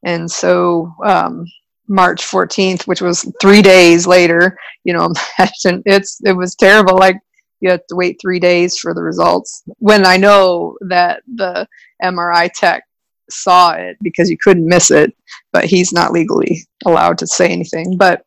and 0.04 0.30
so 0.32 0.94
um, 1.04 1.46
March 1.88 2.22
14th, 2.26 2.88
which 2.88 3.02
was 3.02 3.30
three 3.42 3.62
days 3.62 4.08
later, 4.08 4.58
you 4.86 4.94
know, 4.94 5.12
it's 5.40 6.22
it 6.24 6.34
was 6.34 6.56
terrible. 6.56 6.98
Like 6.98 7.18
you 7.60 7.70
had 7.70 7.82
to 7.90 7.96
wait 7.96 8.18
three 8.22 8.40
days 8.40 8.78
for 8.78 8.94
the 8.94 9.02
results. 9.02 9.64
When 9.80 10.06
I 10.06 10.18
know 10.18 10.78
that 10.82 11.24
the 11.36 11.68
MRI 12.02 12.50
tech 12.54 12.84
saw 13.30 13.74
it 13.74 13.98
because 14.02 14.30
you 14.30 14.38
couldn't 14.38 14.68
miss 14.68 14.92
it, 14.92 15.14
but 15.52 15.66
he's 15.66 15.92
not 15.92 16.12
legally 16.12 16.66
allowed 16.86 17.18
to 17.20 17.28
say 17.28 17.50
anything. 17.50 17.98
But 17.98 18.24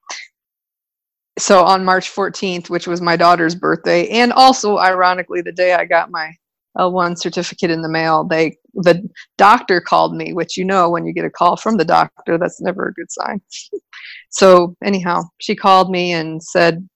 so 1.39 1.65
on 1.65 1.85
March 1.85 2.15
14th, 2.15 2.69
which 2.69 2.87
was 2.87 3.01
my 3.01 3.17
daughter's 3.17 3.55
birthday, 3.55 4.09
and 4.09 4.33
also 4.33 4.79
ironically 4.79 5.41
the 5.41 5.53
day 5.53 5.75
I 5.75 5.85
got 5.85 6.11
my 6.11 6.33
L1 6.79 7.19
certificate 7.19 7.71
in 7.71 7.83
the 7.83 7.89
mail, 7.89 8.25
they 8.25 8.57
the 8.75 9.09
doctor 9.37 9.81
called 9.81 10.15
me, 10.17 10.33
which 10.33 10.57
you 10.57 10.65
know 10.65 10.89
when 10.89 11.05
you 11.05 11.13
get 11.13 11.25
a 11.25 11.31
call 11.31 11.57
from 11.57 11.77
the 11.77 11.85
doctor, 11.85 12.39
that's 12.39 12.61
never 12.61 12.89
a 12.89 12.95
good 12.95 13.11
sign. 13.11 13.41
so 14.31 14.75
anyhow, 14.83 15.23
she 15.39 15.55
called 15.55 15.91
me 15.91 16.13
and 16.13 16.43
said 16.43 16.87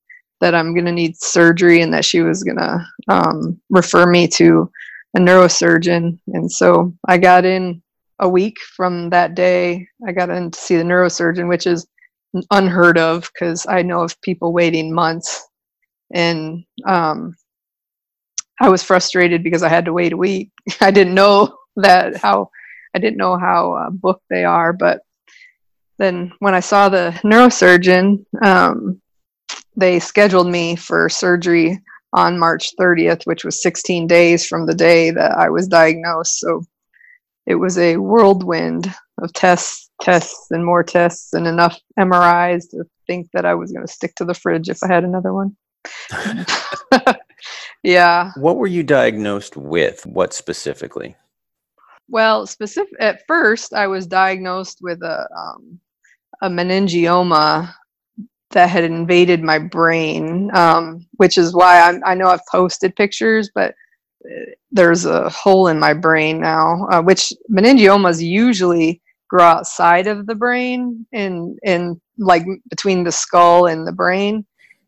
that 0.40 0.54
I'm 0.54 0.74
going 0.74 0.86
to 0.86 0.92
need 0.92 1.16
surgery 1.16 1.82
and 1.82 1.92
that 1.92 2.04
she 2.04 2.20
was 2.20 2.42
going 2.42 2.58
to 2.58 2.86
um, 3.08 3.60
refer 3.70 4.06
me 4.06 4.28
to 4.28 4.70
a 5.14 5.18
neurosurgeon. 5.18 6.18
And 6.28 6.50
so 6.50 6.94
I 7.06 7.18
got 7.18 7.44
in 7.44 7.82
a 8.18 8.28
week 8.28 8.56
from 8.76 9.10
that 9.10 9.34
day. 9.34 9.86
I 10.06 10.12
got 10.12 10.30
in 10.30 10.50
to 10.50 10.58
see 10.58 10.76
the 10.76 10.82
neurosurgeon, 10.82 11.48
which 11.48 11.66
is 11.66 11.86
unheard 12.50 12.98
of 12.98 13.30
because 13.32 13.66
I 13.68 13.82
know 13.82 14.02
of 14.02 14.20
people 14.20 14.52
waiting 14.52 14.92
months. 14.92 15.46
And 16.12 16.64
um, 16.86 17.34
I 18.60 18.68
was 18.68 18.82
frustrated 18.82 19.42
because 19.42 19.62
I 19.62 19.68
had 19.68 19.84
to 19.86 19.92
wait 19.92 20.12
a 20.12 20.16
week. 20.16 20.50
I 20.80 20.90
didn't 20.90 21.14
know 21.14 21.56
that 21.76 22.16
how 22.16 22.50
I 22.94 22.98
didn't 22.98 23.18
know 23.18 23.36
how 23.36 23.74
uh, 23.74 23.90
booked 23.90 24.24
they 24.30 24.44
are, 24.44 24.72
but 24.72 25.02
then 25.98 26.32
when 26.38 26.54
I 26.54 26.60
saw 26.60 26.88
the 26.88 27.18
neurosurgeon, 27.24 28.24
um, 28.42 29.00
they 29.76 29.98
scheduled 29.98 30.48
me 30.48 30.76
for 30.76 31.08
surgery 31.08 31.80
on 32.12 32.38
March 32.38 32.72
30th, 32.80 33.24
which 33.24 33.44
was 33.44 33.62
16 33.62 34.06
days 34.06 34.46
from 34.46 34.66
the 34.66 34.74
day 34.74 35.10
that 35.10 35.32
I 35.32 35.50
was 35.50 35.68
diagnosed. 35.68 36.38
So 36.38 36.62
it 37.46 37.54
was 37.54 37.78
a 37.78 37.96
whirlwind 37.96 38.92
of 39.20 39.32
tests, 39.32 39.85
tests, 40.00 40.50
and 40.50 40.64
more 40.64 40.82
tests, 40.82 41.32
and 41.32 41.46
enough 41.46 41.78
MRIs 41.98 42.70
to 42.70 42.84
think 43.06 43.28
that 43.32 43.44
I 43.44 43.54
was 43.54 43.72
going 43.72 43.86
to 43.86 43.92
stick 43.92 44.14
to 44.16 44.24
the 44.24 44.34
fridge 44.34 44.68
if 44.68 44.78
I 44.82 44.88
had 44.88 45.04
another 45.04 45.32
one. 45.32 45.56
yeah. 47.82 48.32
What 48.36 48.56
were 48.56 48.66
you 48.66 48.82
diagnosed 48.82 49.56
with? 49.56 50.04
What 50.06 50.32
specifically? 50.32 51.16
well, 52.08 52.46
specific 52.46 52.94
at 53.00 53.22
first, 53.26 53.72
I 53.72 53.86
was 53.86 54.06
diagnosed 54.06 54.78
with 54.80 55.02
a 55.02 55.26
um, 55.36 55.80
a 56.42 56.48
meningioma 56.48 57.72
that 58.50 58.68
had 58.68 58.84
invaded 58.84 59.42
my 59.42 59.58
brain, 59.58 60.50
um, 60.54 61.06
which 61.12 61.36
is 61.36 61.54
why 61.54 61.80
I'm, 61.80 62.02
i 62.04 62.14
know 62.14 62.28
I've 62.28 62.46
posted 62.50 62.94
pictures, 62.94 63.50
but 63.54 63.74
uh, 64.24 64.44
there's 64.70 65.04
a 65.04 65.28
hole 65.30 65.68
in 65.68 65.78
my 65.78 65.94
brain 65.94 66.40
now, 66.40 66.86
uh, 66.90 67.02
which 67.02 67.32
meningiomas 67.50 68.22
usually 68.22 69.02
grow 69.28 69.44
outside 69.44 70.06
of 70.06 70.26
the 70.26 70.34
brain 70.34 71.06
and 71.12 71.58
in 71.62 72.00
like 72.18 72.44
between 72.68 73.04
the 73.04 73.12
skull 73.12 73.66
and 73.66 73.86
the 73.86 73.92
brain. 73.92 74.46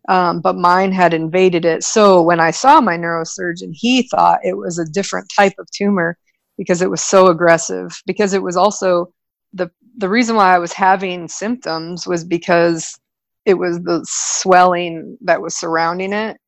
Um, 0.09 0.41
but 0.41 0.57
mine 0.57 0.93
had 0.93 1.13
invaded 1.13 1.67
it. 1.67 1.85
So 1.85 2.23
when 2.23 2.41
I 2.41 2.51
saw 2.51 2.81
my 2.81 2.97
neurosurgeon, 2.97 3.71
he 3.73 4.09
thought 4.09 4.41
it 4.43 4.57
was 4.57 4.79
a 4.79 4.89
different 4.91 5.31
type 5.37 5.53
of 5.59 5.71
tumor 5.71 6.17
because 6.57 6.81
it 6.81 6.91
was 6.91 7.03
so 7.03 7.27
aggressive. 7.27 7.91
Because 8.07 8.33
it 8.33 8.43
was 8.43 8.57
also 8.57 9.13
the 9.53 9.71
the 9.99 10.09
reason 10.09 10.37
why 10.37 10.55
I 10.55 10.59
was 10.59 10.73
having 10.73 11.29
symptoms 11.29 12.07
was 12.07 12.25
because 12.25 12.99
it 13.45 13.55
was 13.55 13.81
the 13.81 14.05
swelling 14.09 15.19
that 15.23 15.43
was 15.43 15.59
surrounding 15.59 16.13
it. 16.13 16.39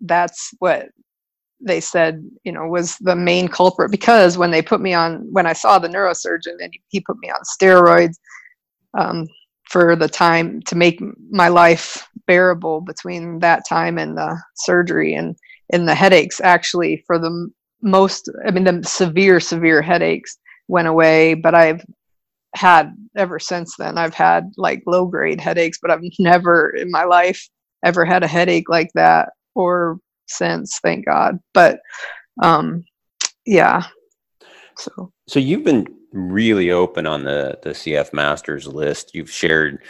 That's 0.00 0.50
what 0.58 0.88
they 1.64 1.80
said, 1.80 2.24
you 2.44 2.52
know, 2.52 2.66
was 2.66 2.96
the 2.98 3.16
main 3.16 3.48
culprit 3.48 3.90
because 3.90 4.36
when 4.38 4.50
they 4.50 4.62
put 4.62 4.80
me 4.80 4.94
on, 4.94 5.26
when 5.32 5.46
I 5.46 5.52
saw 5.52 5.78
the 5.78 5.88
neurosurgeon 5.88 6.56
and 6.60 6.72
he 6.88 7.00
put 7.00 7.18
me 7.18 7.30
on 7.30 7.40
steroids 7.42 8.16
um, 8.98 9.26
for 9.68 9.96
the 9.96 10.08
time 10.08 10.60
to 10.62 10.74
make 10.74 11.00
my 11.30 11.48
life 11.48 12.06
bearable 12.26 12.80
between 12.80 13.38
that 13.40 13.62
time 13.68 13.98
and 13.98 14.16
the 14.16 14.40
surgery 14.56 15.14
and, 15.14 15.36
and 15.72 15.88
the 15.88 15.94
headaches 15.94 16.40
actually 16.40 17.02
for 17.06 17.18
the 17.18 17.50
most, 17.82 18.28
I 18.46 18.50
mean, 18.50 18.64
the 18.64 18.82
severe, 18.84 19.40
severe 19.40 19.82
headaches 19.82 20.38
went 20.68 20.88
away, 20.88 21.34
but 21.34 21.54
I've 21.54 21.84
had 22.54 22.94
ever 23.16 23.38
since 23.38 23.76
then. 23.76 23.98
I've 23.98 24.14
had 24.14 24.52
like 24.56 24.82
low 24.86 25.06
grade 25.06 25.40
headaches, 25.40 25.78
but 25.80 25.90
I've 25.90 26.02
never 26.18 26.70
in 26.70 26.90
my 26.90 27.04
life 27.04 27.48
ever 27.84 28.04
had 28.04 28.22
a 28.22 28.28
headache 28.28 28.68
like 28.68 28.90
that 28.94 29.30
or 29.54 29.98
since, 30.32 30.78
thank 30.82 31.06
God. 31.06 31.38
But 31.54 31.80
um 32.42 32.84
yeah. 33.46 33.84
So 34.76 35.12
So 35.28 35.38
you've 35.38 35.64
been 35.64 35.86
really 36.12 36.70
open 36.70 37.06
on 37.06 37.24
the 37.24 37.58
the 37.62 37.70
CF 37.70 38.12
Masters 38.12 38.66
list. 38.66 39.14
You've 39.14 39.30
shared 39.30 39.82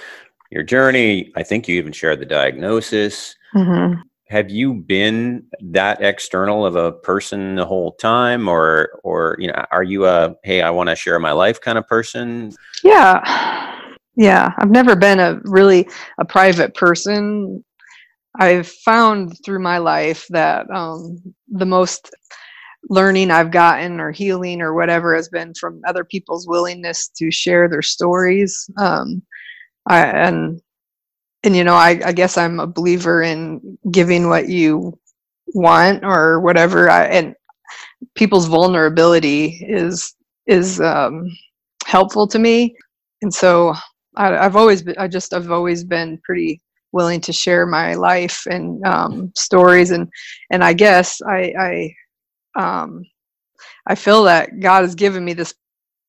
your 0.51 0.63
journey. 0.63 1.33
I 1.37 1.43
think 1.43 1.69
you 1.69 1.77
even 1.77 1.93
shared 1.93 2.21
the 2.21 2.27
diagnosis. 2.27 3.37
Mm-hmm 3.55 4.01
have 4.33 4.51
you 4.51 4.73
been 4.73 5.45
that 5.61 6.03
external 6.03 6.65
of 6.65 6.75
a 6.75 6.91
person 6.91 7.55
the 7.55 7.67
whole 7.67 7.93
time 7.93 8.49
or 8.49 8.99
or 9.05 9.37
you 9.39 9.47
know 9.47 9.65
are 9.71 9.83
you 9.83 10.07
a 10.07 10.35
hey 10.43 10.63
i 10.63 10.71
want 10.71 10.89
to 10.89 10.97
share 10.97 11.19
my 11.19 11.33
life 11.33 11.61
kind 11.61 11.77
of 11.77 11.87
person 11.87 12.51
yeah 12.83 13.85
yeah 14.17 14.53
i've 14.57 14.71
never 14.71 14.97
been 14.97 15.21
a 15.21 15.39
really 15.45 15.87
a 16.19 16.25
private 16.25 16.75
person 16.75 17.63
i've 18.39 18.69
found 18.69 19.37
through 19.45 19.59
my 19.59 19.79
life 19.79 20.27
that 20.31 20.69
um, 20.71 21.23
the 21.49 21.67
most 21.67 22.11
learning 22.89 23.31
i've 23.31 23.51
gotten 23.51 24.01
or 24.01 24.11
healing 24.11 24.61
or 24.61 24.75
whatever 24.75 25.15
has 25.15 25.29
been 25.29 25.53
from 25.55 25.81
other 25.87 26.05
people's 26.05 26.49
willingness 26.49 27.09
to 27.09 27.31
share 27.31 27.69
their 27.69 27.83
stories 27.83 28.69
um, 28.79 29.23
I, 29.87 30.05
and 30.05 30.61
and 31.45 31.57
you 31.57 31.65
know 31.65 31.75
I, 31.75 32.01
I 32.05 32.13
guess 32.13 32.37
i'm 32.37 32.61
a 32.61 32.67
believer 32.67 33.23
in 33.23 33.79
giving 33.91 34.29
what 34.29 34.49
you 34.49 34.99
want 35.55 36.05
or 36.05 36.41
whatever 36.41 36.89
I, 36.89 37.05
and 37.05 37.35
people's 38.15 38.47
vulnerability 38.47 39.65
is 39.69 40.15
is 40.47 40.81
um, 40.81 41.27
helpful 41.85 42.27
to 42.29 42.39
me. 42.39 42.75
And 43.23 43.33
so 43.33 43.75
I, 44.17 44.29
have 44.43 44.57
always 44.57 44.83
been 44.83 44.97
i 44.99 45.09
just 45.09 45.33
i've 45.33 45.51
always 45.51 45.85
been 45.85 46.21
pretty 46.23 46.61
willing 46.93 47.21
to 47.21 47.33
share 47.33 47.67
my 47.67 47.95
life 47.95 48.43
and 48.51 48.85
um, 48.85 49.33
stories 49.35 49.91
and 49.91 50.09
and 50.51 50.63
i 50.63 50.73
guess 50.73 51.21
i 51.23 51.53
i 51.59 51.95
um, 52.61 53.05
i 53.87 53.95
feel 53.95 54.25
that 54.25 54.61
god 54.61 54.83
has 54.83 54.95
given 54.95 55.25
me 55.25 55.33
this 55.33 55.55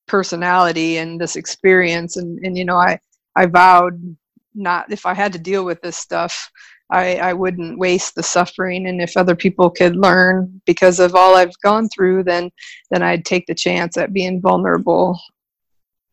personality 0.08 0.98
and 0.98 1.20
this 1.20 1.36
experience 1.36 2.18
and 2.18 2.40
and 2.46 2.58
you 2.58 2.66
know 2.66 2.78
i 2.78 3.00
i 3.36 3.46
vowed 3.46 4.16
not 4.56 4.92
if 4.92 5.06
I 5.06 5.14
had 5.14 5.34
to 5.34 5.40
deal 5.40 5.66
with 5.66 5.82
this 5.82 5.98
stuff, 5.98 6.52
I, 6.92 7.16
I 7.16 7.34
wouldn't 7.34 7.80
waste 7.80 8.16
the 8.16 8.24
suffering. 8.24 8.88
And 8.88 9.02
if 9.02 9.18
other 9.18 9.36
people 9.36 9.70
could 9.70 9.96
learn 9.96 10.62
because 10.66 11.00
of 11.00 11.16
all 11.16 11.36
I've 11.36 11.58
gone 11.64 11.90
through, 11.90 12.24
then 12.24 12.52
then 12.92 13.02
I'd 13.02 13.26
take 13.26 13.46
the 13.48 13.56
chance 13.56 13.98
at 13.98 14.14
being 14.14 14.42
vulnerable. 14.42 15.20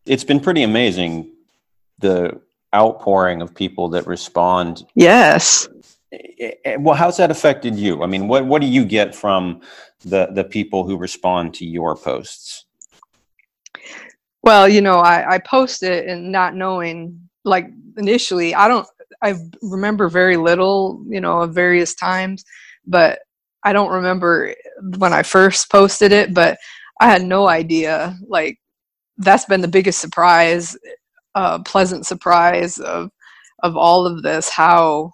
It's 0.07 0.25
been 0.25 0.41
pretty 0.41 0.63
amazing 0.63 1.31
the 1.99 2.41
outpouring 2.75 3.43
of 3.43 3.55
people 3.55 3.89
that 3.91 4.07
respond. 4.07 4.87
Yes. 4.95 5.69
Eh, 6.13 6.53
eh, 6.65 6.77
well, 6.79 6.95
how's 6.95 7.17
that 7.17 7.31
affected 7.31 7.77
you? 7.77 8.03
I 8.03 8.07
mean, 8.07 8.29
what 8.29 8.47
what 8.47 8.61
do 8.61 8.67
you 8.67 8.85
get 8.85 9.15
from 9.15 9.61
the 10.01 10.29
the 10.33 10.45
people 10.45 10.85
who 10.85 10.97
respond 10.97 11.55
to 11.55 11.67
your 11.67 11.97
posts? 11.97 12.67
Well, 14.43 14.69
you 14.69 14.81
know, 14.81 15.01
I, 15.01 15.35
I 15.35 15.39
post 15.39 15.83
it 15.83 16.07
and 16.07 16.33
not 16.33 16.55
knowing 16.55 17.29
like 17.45 17.71
initially 17.97 18.55
i 18.55 18.69
don't 18.69 18.87
i 19.23 19.35
remember 19.63 20.09
very 20.09 20.37
little 20.37 21.03
you 21.09 21.21
know 21.21 21.41
of 21.41 21.55
various 21.55 21.95
times 21.95 22.45
but 22.87 23.21
i 23.65 23.73
don't 23.73 23.93
remember 23.93 24.55
when 24.99 25.13
i 25.13 25.23
first 25.23 25.71
posted 25.71 26.13
it 26.13 26.35
but 26.35 26.59
i 27.01 27.09
had 27.09 27.23
no 27.23 27.49
idea 27.49 28.17
like 28.29 28.59
that's 29.19 29.45
been 29.45 29.61
the 29.61 29.69
biggest 29.69 30.01
surprise 30.01 30.77
uh, 31.35 31.59
pleasant 31.63 32.07
surprise 32.07 32.79
of 32.79 33.11
of 33.63 33.77
all 33.77 34.07
of 34.07 34.23
this 34.23 34.49
how 34.49 35.11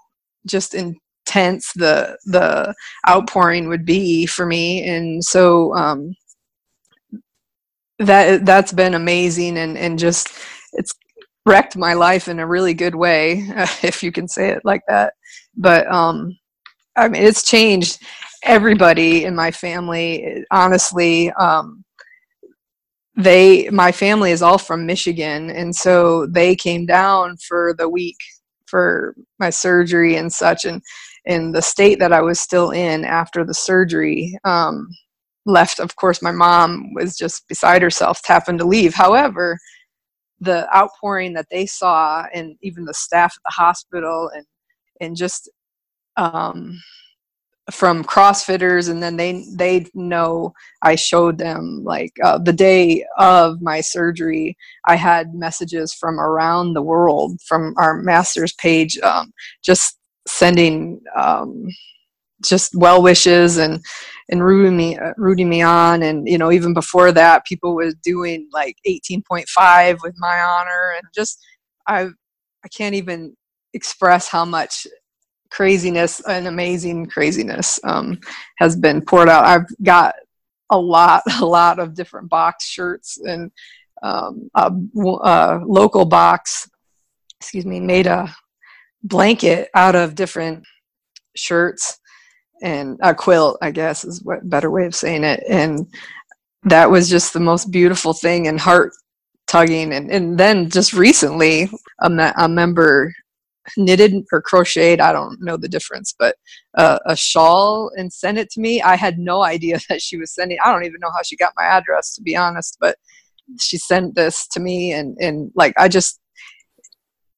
just 0.47 0.75
intense 0.75 1.73
the 1.75 2.17
the 2.27 2.75
outpouring 3.09 3.69
would 3.69 3.85
be 3.85 4.25
for 4.27 4.47
me 4.47 4.87
and 4.89 5.25
so 5.25 5.75
um 5.75 6.15
that 7.99 8.45
that's 8.45 8.73
been 8.73 8.95
amazing 8.95 9.59
and 9.59 9.77
and 9.77 9.99
just 9.99 10.29
it's 10.75 10.93
wrecked 11.47 11.77
my 11.77 11.95
life 11.95 12.29
in 12.29 12.41
a 12.41 12.47
really 12.47 12.75
good 12.75 12.97
way, 12.97 13.45
if 13.83 14.03
you 14.03 14.13
can 14.13 14.29
say 14.29 14.51
it 14.51 14.63
like 14.65 14.83
that. 14.89 15.15
But 15.57 15.91
um, 15.91 16.37
I 16.97 17.09
mean, 17.09 17.23
it's 17.23 17.45
changed 17.45 18.03
everybody 18.43 19.25
in 19.25 19.35
my 19.35 19.53
family. 19.53 20.45
Honestly, 20.51 21.31
um, 21.33 21.85
they 23.17 23.69
my 23.71 23.93
family 23.93 24.31
is 24.31 24.43
all 24.43 24.59
from 24.59 24.87
Michigan, 24.87 25.51
and 25.51 25.75
so 25.75 26.27
they 26.27 26.55
came 26.57 26.87
down 26.87 27.37
for 27.39 27.75
the 27.79 27.89
week 27.89 28.19
for 28.67 29.15
my 29.39 29.51
surgery 29.51 30.17
and 30.17 30.33
such, 30.33 30.65
and 30.65 30.83
in 31.25 31.53
the 31.53 31.63
state 31.63 31.99
that 32.01 32.13
I 32.13 32.23
was 32.23 32.41
still 32.41 32.71
in 32.71 33.05
after 33.05 33.45
the 33.45 33.55
surgery. 33.55 34.39
Um, 34.45 34.89
left 35.49 35.79
of 35.79 35.95
course 35.97 36.23
my 36.23 36.33
mom 36.33 36.93
was 36.95 37.17
just 37.17 37.47
beside 37.49 37.81
herself 37.81 38.21
having 38.27 38.59
to 38.59 38.65
leave 38.65 38.93
however 38.95 39.57
the 40.41 40.69
outpouring 40.77 41.33
that 41.35 41.47
they 41.51 41.67
saw 41.67 42.25
and 42.35 42.57
even 42.63 42.85
the 42.85 42.95
staff 42.95 43.35
at 43.37 43.43
the 43.45 43.63
hospital 43.63 44.31
and 44.35 44.45
and 45.01 45.17
just 45.17 45.51
um, 46.17 46.79
from 47.73 48.05
crossfitters 48.05 48.89
and 48.89 49.03
then 49.03 49.17
they 49.17 49.45
they 49.57 49.85
know 49.95 50.53
i 50.83 50.95
showed 50.95 51.37
them 51.37 51.83
like 51.85 52.13
uh, 52.23 52.39
the 52.39 52.53
day 52.53 53.05
of 53.19 53.61
my 53.61 53.81
surgery 53.81 54.57
i 54.85 54.95
had 54.95 55.35
messages 55.35 55.93
from 55.93 56.21
around 56.21 56.75
the 56.75 56.83
world 56.83 57.41
from 57.43 57.75
our 57.77 58.01
masters 58.03 58.53
page 58.53 58.97
um, 59.01 59.33
just 59.65 59.99
sending 60.29 61.01
um, 61.17 61.67
just 62.45 62.75
well 62.75 63.03
wishes 63.03 63.57
and 63.57 63.85
and 64.29 64.45
rooting 64.45 64.77
me 64.77 64.99
uh, 64.99 65.13
rooting 65.17 65.49
me 65.49 65.63
on. 65.63 66.03
And 66.03 66.29
you 66.29 66.39
know 66.39 66.53
even 66.53 66.75
before 66.75 67.13
that 67.13 67.47
people 67.47 67.75
was 67.75 67.95
doing 68.03 68.49
like 68.53 68.77
18.5 68.87 69.99
with 70.03 70.15
my 70.19 70.41
honor 70.41 70.95
and 70.97 71.05
just 71.15 71.39
i 71.87 72.07
i 72.65 72.69
can't 72.69 72.95
even 72.95 73.35
express 73.75 74.29
how 74.29 74.45
much 74.45 74.87
craziness 75.51 76.21
and 76.21 76.47
amazing 76.47 77.07
craziness 77.07 77.79
um, 77.85 78.19
has 78.59 78.77
been 78.77 79.01
poured 79.01 79.29
out 79.29 79.45
i've 79.45 79.67
got 79.83 80.15
a 80.71 80.79
lot 80.79 81.23
a 81.41 81.45
lot 81.45 81.79
of 81.79 81.95
different 81.95 82.29
box 82.29 82.67
shirts 82.67 83.19
and 83.19 83.51
um, 84.03 84.51
a, 84.55 84.71
a 85.23 85.61
local 85.65 86.05
box 86.05 86.69
excuse 87.41 87.67
me 87.67 87.81
made 87.81 88.07
a 88.07 88.35
blanket 89.03 89.69
out 89.75 89.95
of 89.95 90.15
different 90.15 90.65
shirts 91.35 92.01
and 92.63 92.99
a 93.03 93.15
quilt, 93.15 93.59
I 93.63 93.71
guess 93.71 94.05
is 94.05 94.23
what 94.23 94.49
better 94.49 94.71
way 94.71 94.87
of 94.87 94.95
saying 94.95 95.25
it. 95.25 95.45
And 95.49 95.87
that 96.65 96.91
was 96.91 97.09
just 97.09 97.33
the 97.33 97.41
most 97.41 97.71
beautiful 97.71 98.13
thing 98.13 98.49
and 98.49 98.59
heart 98.59 98.93
tugging. 99.47 99.93
And, 99.93 100.11
and 100.11 100.39
then 100.39 100.71
just 100.71 100.93
recently, 100.93 101.71
a, 102.01 102.11
me- 102.11 102.33
a 102.37 102.49
member 102.49 103.15
knitted 103.77 104.15
or 104.33 104.41
crocheted 104.43 105.01
i 105.01 105.13
don't 105.13 105.41
know 105.41 105.57
the 105.57 105.69
difference 105.69 106.15
but 106.19 106.37
uh, 106.77 106.99
a 107.07 107.17
shawl 107.17 107.91
and 107.97 108.13
sent 108.13 108.37
it 108.37 108.51
to 108.51 108.61
me. 108.61 108.83
I 108.83 108.97
had 108.97 109.19
no 109.19 109.43
idea 109.43 109.79
that 109.89 110.03
she 110.03 110.17
was 110.17 110.35
sending 110.35 110.59
i 110.65 110.73
don't 110.73 110.85
even 110.85 111.01
know 111.01 111.11
how 111.15 111.23
she 111.23 111.37
got 111.37 111.53
my 111.57 111.65
address 111.65 112.15
to 112.15 112.23
be 112.23 112.37
honest 112.37 112.77
but 112.81 112.97
she 113.61 113.79
sent 113.79 114.15
this 114.15 114.47
to 114.49 114.61
me 114.61 114.93
and 114.93 115.17
and 115.21 115.51
like 115.55 115.75
i 115.77 115.89
just 115.89 116.21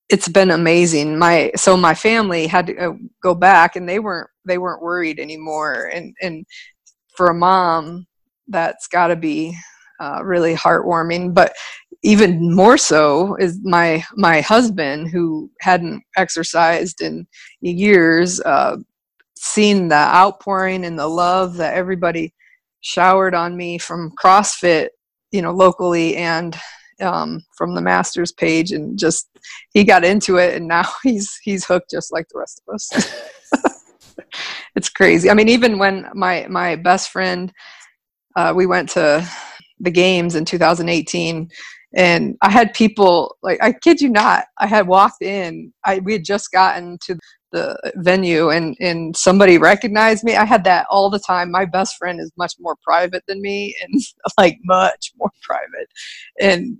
it's 0.08 0.28
been 0.28 0.50
amazing. 0.50 1.18
My 1.18 1.52
so 1.56 1.76
my 1.76 1.94
family 1.94 2.47
had 2.47 2.66
to 2.68 2.76
uh, 2.76 2.92
go 3.23 3.35
back 3.35 3.76
and 3.76 3.88
they 3.88 3.99
weren't 3.99 4.28
they 4.47 4.58
weren't 4.58 4.82
worried 4.82 5.20
anymore. 5.20 5.90
And 5.92 6.14
and 6.23 6.47
for 7.14 7.28
a 7.28 7.35
mom 7.35 8.06
that's 8.49 8.87
got 8.88 9.08
to 9.08 9.16
be 9.16 9.56
uh, 10.00 10.20
really 10.23 10.54
heartwarming 10.54 11.35
but 11.35 11.52
even 12.02 12.55
more 12.55 12.78
so 12.78 13.35
is 13.37 13.59
my 13.64 14.05
my 14.14 14.40
husband 14.40 15.09
who 15.09 15.50
hadn't 15.61 16.02
exercised 16.17 17.00
in 17.00 17.26
years 17.61 18.40
uh, 18.40 18.76
seeing 19.37 19.88
the 19.88 19.95
outpouring 19.95 20.85
and 20.85 20.99
the 20.99 21.07
love 21.07 21.57
that 21.57 21.75
everybody 21.75 22.33
showered 22.81 23.35
on 23.35 23.57
me 23.57 23.78
from 23.78 24.12
crossfit 24.23 24.88
you 25.33 25.43
know 25.43 25.52
locally 25.52 26.17
and 26.17 26.57
um, 27.00 27.40
from 27.57 27.75
the 27.75 27.81
masters 27.81 28.33
page 28.33 28.73
and 28.73 28.99
just 28.99 29.28
he 29.73 29.85
got 29.85 30.05
into 30.05 30.37
it 30.37 30.55
and 30.55 30.67
now 30.67 30.85
he's 31.02 31.38
he's 31.43 31.64
hooked 31.64 31.90
just 31.90 32.12
like 32.12 32.26
the 32.28 32.38
rest 32.38 32.62
of 32.67 32.75
us. 32.75 33.25
It's 34.76 34.90
crazy. 34.90 35.28
I 35.31 35.35
mean 35.35 35.49
even 35.49 35.78
when 35.78 36.09
my 36.14 36.47
my 36.49 36.76
best 36.76 37.11
friend 37.11 37.52
uh, 38.37 38.52
we 38.55 38.67
went 38.67 38.88
to 38.90 39.28
the 39.81 39.90
games 39.90 40.37
in 40.37 40.45
2018 40.45 41.49
and 41.95 42.37
i 42.42 42.50
had 42.50 42.75
people 42.75 43.37
like 43.42 43.59
i 43.62 43.73
kid 43.73 44.00
you 44.00 44.09
not 44.09 44.45
i 44.59 44.66
had 44.66 44.87
walked 44.87 45.23
in 45.23 45.73
i 45.85 45.99
we 46.00 46.12
had 46.12 46.25
just 46.25 46.52
gotten 46.52 46.99
to 47.00 47.18
the 47.52 47.92
venue 47.97 48.50
and 48.50 48.76
and 48.80 49.16
somebody 49.16 49.59
recognized 49.59 50.25
me. 50.25 50.37
I 50.37 50.45
had 50.45 50.64
that 50.64 50.87
all 50.90 51.11
the 51.11 51.18
time. 51.18 51.50
My 51.50 51.64
best 51.64 51.97
friend 51.97 52.21
is 52.21 52.30
much 52.37 52.54
more 52.61 52.76
private 52.83 53.25
than 53.26 53.40
me 53.40 53.75
and 53.83 54.00
like 54.38 54.59
much 54.64 55.12
more 55.18 55.30
private. 55.42 55.88
And 56.40 56.78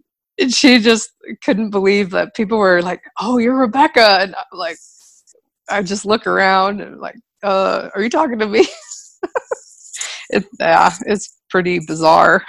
she 0.53 0.79
just 0.79 1.11
couldn't 1.43 1.71
believe 1.71 2.11
that 2.11 2.35
people 2.35 2.59
were 2.59 2.83
like, 2.83 3.03
"Oh, 3.21 3.39
you're 3.39 3.59
Rebecca," 3.59 4.19
and 4.21 4.35
I'm 4.35 4.59
like, 4.59 4.79
I 5.71 5.83
just 5.83 6.05
look 6.05 6.27
around 6.27 6.81
and 6.81 7.01
like, 7.01 7.17
"Uh, 7.43 7.89
are 7.95 8.03
you 8.03 8.11
talking 8.11 8.39
to 8.39 8.47
me?" 8.47 8.67
it, 10.31 10.45
yeah, 10.61 10.95
it's 11.07 11.37
pretty 11.51 11.81
bizarre 11.87 12.45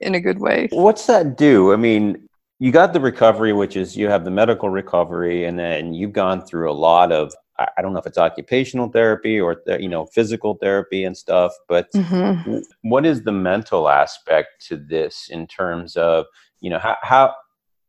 in 0.00 0.14
a 0.14 0.20
good 0.20 0.40
way. 0.40 0.68
What's 0.72 1.06
that 1.06 1.36
do? 1.36 1.72
I 1.72 1.76
mean, 1.76 2.28
you 2.58 2.70
got 2.70 2.92
the 2.92 3.00
recovery, 3.00 3.52
which 3.52 3.76
is 3.76 3.96
you 3.96 4.08
have 4.08 4.24
the 4.24 4.30
medical 4.30 4.68
recovery, 4.68 5.44
and 5.44 5.58
then 5.58 5.92
you've 5.94 6.12
gone 6.12 6.44
through 6.44 6.70
a 6.70 6.72
lot 6.72 7.12
of 7.12 7.32
I 7.58 7.82
don't 7.82 7.92
know 7.92 8.00
if 8.00 8.06
it's 8.06 8.18
occupational 8.18 8.88
therapy 8.88 9.40
or 9.40 9.62
you 9.78 9.88
know 9.88 10.06
physical 10.06 10.54
therapy 10.54 11.04
and 11.04 11.16
stuff, 11.16 11.52
but 11.68 11.90
mm-hmm. 11.92 12.58
what 12.82 13.06
is 13.06 13.22
the 13.22 13.32
mental 13.32 13.88
aspect 13.88 14.66
to 14.68 14.76
this 14.76 15.28
in 15.30 15.46
terms 15.46 15.96
of 15.96 16.26
you 16.60 16.70
know 16.70 16.78
how 16.78 16.96
how 17.02 17.34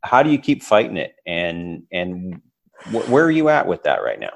how 0.03 0.21
do 0.21 0.29
you 0.29 0.37
keep 0.37 0.61
fighting 0.61 0.97
it 0.97 1.15
and 1.25 1.83
and 1.91 2.41
wh- 2.91 3.09
where 3.09 3.25
are 3.25 3.31
you 3.31 3.49
at 3.49 3.65
with 3.65 3.81
that 3.83 4.03
right 4.03 4.19
now 4.19 4.33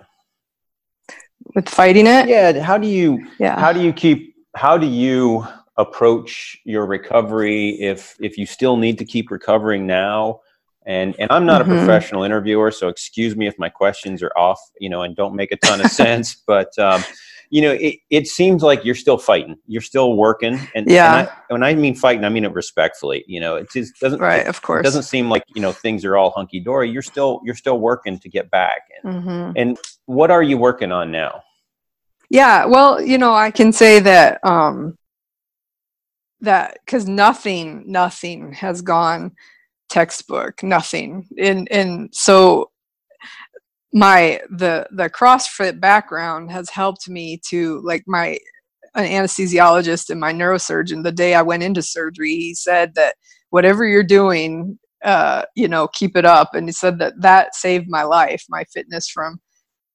with 1.54 1.70
fighting 1.70 2.08
it 2.08 2.28
yeah 2.28 2.60
how 2.60 2.78
do 2.78 2.88
you 2.88 3.28
yeah 3.40 3.60
how 3.60 3.72
do 3.72 3.82
you 3.82 3.94
keep 3.94 4.36
how 4.56 4.78
do 4.78 4.88
you 4.88 5.46
approach 5.80 6.58
your 6.66 6.86
recovery 6.86 7.70
if 7.80 8.16
if 8.20 8.38
you 8.38 8.46
still 8.46 8.78
need 8.78 8.98
to 8.98 9.06
keep 9.06 9.32
recovering 9.32 9.88
now 9.88 10.40
and 10.86 11.16
and 11.20 11.32
i'm 11.32 11.46
not 11.46 11.62
mm-hmm. 11.62 11.72
a 11.72 11.78
professional 11.78 12.24
interviewer 12.24 12.70
so 12.70 12.88
excuse 12.88 13.36
me 13.36 13.48
if 13.48 13.58
my 13.58 13.70
questions 13.70 14.22
are 14.22 14.32
off 14.38 14.60
you 14.80 14.90
know 14.90 15.02
and 15.02 15.16
don't 15.16 15.36
make 15.36 15.52
a 15.52 15.58
ton 15.58 15.80
of 15.80 15.90
sense 15.92 16.36
but 16.46 16.78
um, 16.78 17.02
you 17.50 17.64
know, 17.64 17.72
it, 17.72 18.00
it 18.10 18.28
seems 18.28 18.62
like 18.62 18.86
you're 18.86 18.96
still 18.96 19.18
fighting. 19.18 19.58
You're 19.66 19.82
still 19.82 20.16
working. 20.16 20.60
And 20.76 20.90
yeah, 20.90 21.20
and 21.20 21.28
I, 21.28 21.34
when 21.48 21.64
I 21.64 21.74
mean 21.74 21.96
fighting, 21.96 22.24
I 22.24 22.30
mean 22.30 22.46
it 22.46 22.54
respectfully. 22.54 23.26
You 23.28 23.40
know, 23.40 23.56
it 23.56 23.72
just 23.72 24.00
doesn't 24.00 24.20
right. 24.20 24.46
Of 24.46 24.62
course, 24.62 24.82
it 24.82 24.84
doesn't 24.84 25.04
seem 25.04 25.30
like 25.30 25.44
you 25.56 25.62
know 25.62 25.72
things 25.72 26.06
are 26.06 26.16
all 26.16 26.30
hunky 26.32 26.60
dory. 26.60 26.92
You're 26.92 27.02
still 27.02 27.42
you're 27.44 27.56
still 27.56 27.80
working 27.80 28.20
to 28.20 28.30
get 28.30 28.52
back. 28.52 28.82
And, 29.04 29.16
mm-hmm. 29.16 29.52
and 29.56 29.78
what 30.06 30.30
are 30.30 30.44
you 30.44 30.58
working 30.58 30.92
on 30.92 31.12
now? 31.12 31.42
Yeah, 32.30 32.66
well, 32.66 33.02
you 33.02 33.18
know, 33.18 33.34
I 33.34 33.50
can 33.50 33.74
say 33.74 34.00
that 34.00 34.40
um, 34.46 34.99
that 36.42 36.78
because 36.86 37.08
nothing, 37.08 37.84
nothing 37.86 38.54
has 38.54 38.82
gone 38.82 39.32
textbook, 39.90 40.64
nothing, 40.64 41.28
and 41.38 41.68
and 41.72 42.10
so 42.14 42.72
my 43.94 44.40
the 44.50 44.88
the 44.92 45.10
CrossFit 45.10 45.80
background 45.80 46.52
has 46.52 46.70
helped 46.70 47.10
me 47.10 47.40
to 47.50 47.82
like 47.84 48.04
my 48.08 48.38
an 48.96 49.06
anesthesiologist 49.06 50.10
and 50.10 50.20
my 50.20 50.32
neurosurgeon 50.34 51.04
the 51.04 51.12
day 51.12 51.34
I 51.34 51.42
went 51.42 51.64
into 51.64 51.82
surgery 51.82 52.36
he 52.36 52.54
said 52.54 52.94
that 52.96 53.16
whatever 53.50 53.86
you're 53.86 54.04
doing 54.04 54.78
uh, 55.04 55.44
you 55.56 55.68
know 55.68 55.88
keep 55.88 56.16
it 56.16 56.26
up. 56.26 56.54
And 56.54 56.68
he 56.68 56.72
said 56.72 57.00
that 57.00 57.22
that 57.22 57.56
saved 57.56 57.88
my 57.90 58.04
life 58.04 58.44
my 58.50 58.64
fitness 58.74 59.10
from 59.10 59.40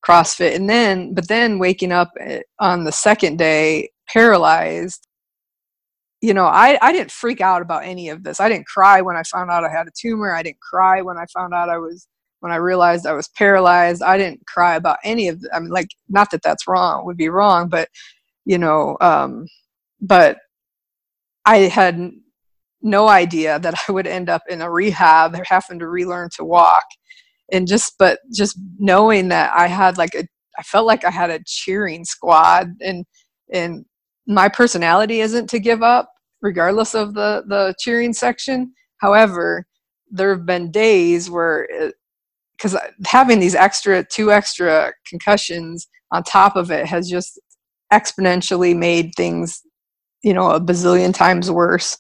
CrossFit. 0.06 0.54
And 0.54 0.68
then 0.68 1.14
but 1.14 1.28
then 1.28 1.58
waking 1.58 1.92
up 1.92 2.10
eh, 2.20 2.40
on 2.58 2.84
the 2.84 2.92
second 2.92 3.38
day 3.38 3.90
paralyzed 4.08 5.06
you 6.24 6.34
know 6.34 6.46
I, 6.46 6.78
I 6.80 6.92
didn't 6.92 7.10
freak 7.10 7.40
out 7.40 7.62
about 7.62 7.84
any 7.84 8.08
of 8.08 8.22
this. 8.24 8.40
I 8.40 8.48
didn't 8.48 8.66
cry 8.66 9.00
when 9.00 9.16
i 9.16 9.22
found 9.24 9.50
out 9.50 9.64
i 9.64 9.70
had 9.70 9.86
a 9.86 9.92
tumor. 9.98 10.34
I 10.34 10.42
didn't 10.42 10.60
cry 10.60 11.02
when 11.02 11.18
i 11.18 11.26
found 11.26 11.54
out 11.54 11.68
i 11.68 11.78
was 11.78 12.06
when 12.44 12.52
I 12.52 12.56
realized 12.56 13.06
I 13.06 13.14
was 13.14 13.28
paralyzed, 13.28 14.02
I 14.02 14.18
didn't 14.18 14.46
cry 14.46 14.76
about 14.76 14.98
any 15.02 15.28
of. 15.28 15.40
The, 15.40 15.48
I 15.54 15.60
mean, 15.60 15.70
like, 15.70 15.88
not 16.10 16.30
that 16.30 16.42
that's 16.42 16.68
wrong, 16.68 17.06
would 17.06 17.16
be 17.16 17.30
wrong, 17.30 17.70
but 17.70 17.88
you 18.44 18.58
know, 18.58 18.98
um, 19.00 19.46
but 20.02 20.36
I 21.46 21.60
had 21.60 21.98
no 22.82 23.08
idea 23.08 23.58
that 23.60 23.74
I 23.88 23.92
would 23.92 24.06
end 24.06 24.28
up 24.28 24.42
in 24.50 24.60
a 24.60 24.70
rehab, 24.70 25.34
or 25.34 25.44
having 25.46 25.78
to 25.78 25.88
relearn 25.88 26.28
to 26.36 26.44
walk, 26.44 26.84
and 27.50 27.66
just, 27.66 27.94
but 27.98 28.18
just 28.30 28.58
knowing 28.78 29.28
that 29.28 29.50
I 29.56 29.66
had 29.66 29.96
like 29.96 30.14
a, 30.14 30.24
I 30.58 30.62
felt 30.64 30.86
like 30.86 31.06
I 31.06 31.10
had 31.10 31.30
a 31.30 31.40
cheering 31.46 32.04
squad, 32.04 32.68
and 32.82 33.06
and 33.54 33.86
my 34.26 34.50
personality 34.50 35.20
isn't 35.20 35.48
to 35.48 35.58
give 35.58 35.82
up, 35.82 36.10
regardless 36.44 36.94
of 36.94 37.14
the 37.14 37.42
the 37.48 37.74
cheering 37.80 38.12
section. 38.12 38.72
However, 38.98 39.66
there 40.10 40.30
have 40.30 40.46
been 40.46 40.70
days 40.70 41.28
where 41.28 41.66
uh, 41.82 41.90
because 42.56 42.76
having 43.06 43.40
these 43.40 43.56
extra 43.56 44.04
two 44.04 44.30
extra 44.30 44.92
concussions 45.08 45.88
on 46.12 46.22
top 46.22 46.54
of 46.54 46.70
it 46.70 46.86
has 46.86 47.10
just 47.10 47.40
exponentially 47.92 48.76
made 48.76 49.12
things 49.16 49.62
you 50.22 50.32
know 50.32 50.50
a 50.50 50.60
bazillion 50.60 51.12
times 51.12 51.50
worse 51.50 51.96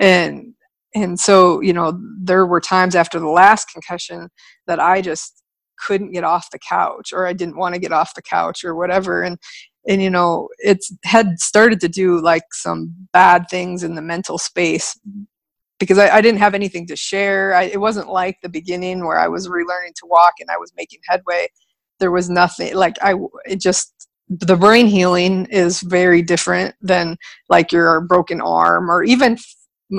and 0.00 0.54
and 0.94 1.18
so 1.20 1.60
you 1.60 1.72
know 1.72 2.00
there 2.20 2.46
were 2.46 2.60
times 2.60 2.94
after 2.94 3.18
the 3.20 3.28
last 3.28 3.70
concussion 3.72 4.28
that 4.66 4.80
i 4.80 5.00
just 5.00 5.42
couldn't 5.86 6.12
get 6.12 6.24
off 6.24 6.50
the 6.50 6.58
couch 6.58 7.12
or 7.12 7.26
i 7.26 7.32
didn't 7.32 7.56
want 7.56 7.74
to 7.74 7.80
get 7.80 7.92
off 7.92 8.14
the 8.14 8.22
couch 8.22 8.64
or 8.64 8.74
whatever 8.74 9.22
and 9.22 9.38
and 9.88 10.02
you 10.02 10.10
know 10.10 10.48
it's 10.58 10.92
had 11.04 11.38
started 11.38 11.80
to 11.80 11.88
do 11.88 12.20
like 12.20 12.44
some 12.52 12.94
bad 13.12 13.46
things 13.50 13.82
in 13.82 13.94
the 13.94 14.02
mental 14.02 14.38
space 14.38 14.98
because 15.78 15.98
I, 15.98 16.16
I, 16.16 16.20
didn't 16.20 16.40
have 16.40 16.54
anything 16.54 16.86
to 16.88 16.94
share. 16.96 17.54
I, 17.54 17.62
it 17.62 17.80
wasn't 17.80 18.10
like 18.10 18.36
the 18.42 18.50
beginning 18.50 19.04
where 19.06 19.18
I 19.18 19.28
was 19.28 19.48
relearning 19.48 19.94
to 19.96 20.06
walk 20.06 20.34
and 20.38 20.50
I 20.50 20.58
was 20.58 20.74
making 20.76 21.00
headway. 21.08 21.48
There 21.98 22.10
was 22.10 22.28
nothing 22.28 22.74
like 22.74 22.96
I. 23.02 23.14
It 23.46 23.60
just 23.60 24.08
the 24.28 24.56
brain 24.56 24.86
healing 24.86 25.46
is 25.46 25.80
very 25.80 26.22
different 26.22 26.76
than 26.80 27.16
like 27.48 27.72
your 27.72 28.02
broken 28.02 28.40
arm 28.40 28.90
or 28.90 29.02
even 29.02 29.36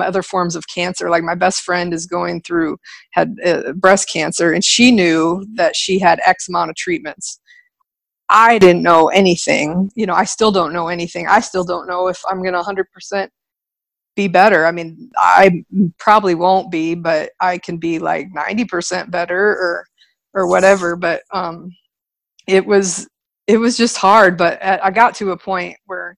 other 0.00 0.22
forms 0.22 0.56
of 0.56 0.64
cancer. 0.68 1.10
Like 1.10 1.22
my 1.22 1.34
best 1.34 1.62
friend 1.62 1.92
is 1.92 2.06
going 2.06 2.40
through 2.42 2.78
had 3.12 3.34
uh, 3.44 3.72
breast 3.74 4.08
cancer 4.10 4.52
and 4.52 4.64
she 4.64 4.90
knew 4.90 5.44
that 5.54 5.76
she 5.76 5.98
had 5.98 6.20
X 6.24 6.48
amount 6.48 6.70
of 6.70 6.76
treatments. 6.76 7.40
I 8.32 8.58
didn't 8.58 8.82
know 8.82 9.08
anything. 9.08 9.90
You 9.94 10.06
know, 10.06 10.14
I 10.14 10.24
still 10.24 10.50
don't 10.50 10.72
know 10.72 10.88
anything. 10.88 11.28
I 11.28 11.40
still 11.40 11.64
don't 11.64 11.86
know 11.86 12.08
if 12.08 12.20
I'm 12.28 12.42
going 12.42 12.54
to 12.54 12.62
100% 12.62 13.28
be 14.16 14.26
better. 14.28 14.66
I 14.66 14.72
mean, 14.72 15.10
I 15.16 15.64
probably 15.98 16.34
won't 16.34 16.70
be, 16.70 16.94
but 16.94 17.30
I 17.40 17.58
can 17.58 17.78
be 17.78 17.98
like 17.98 18.28
90% 18.34 19.10
better 19.10 19.38
or 19.38 19.86
or 20.34 20.46
whatever, 20.48 20.96
but 20.96 21.22
um 21.32 21.70
it 22.46 22.64
was 22.66 23.06
it 23.46 23.58
was 23.58 23.76
just 23.76 23.98
hard, 23.98 24.38
but 24.38 24.62
I 24.64 24.90
got 24.90 25.14
to 25.16 25.32
a 25.32 25.36
point 25.36 25.76
where 25.86 26.16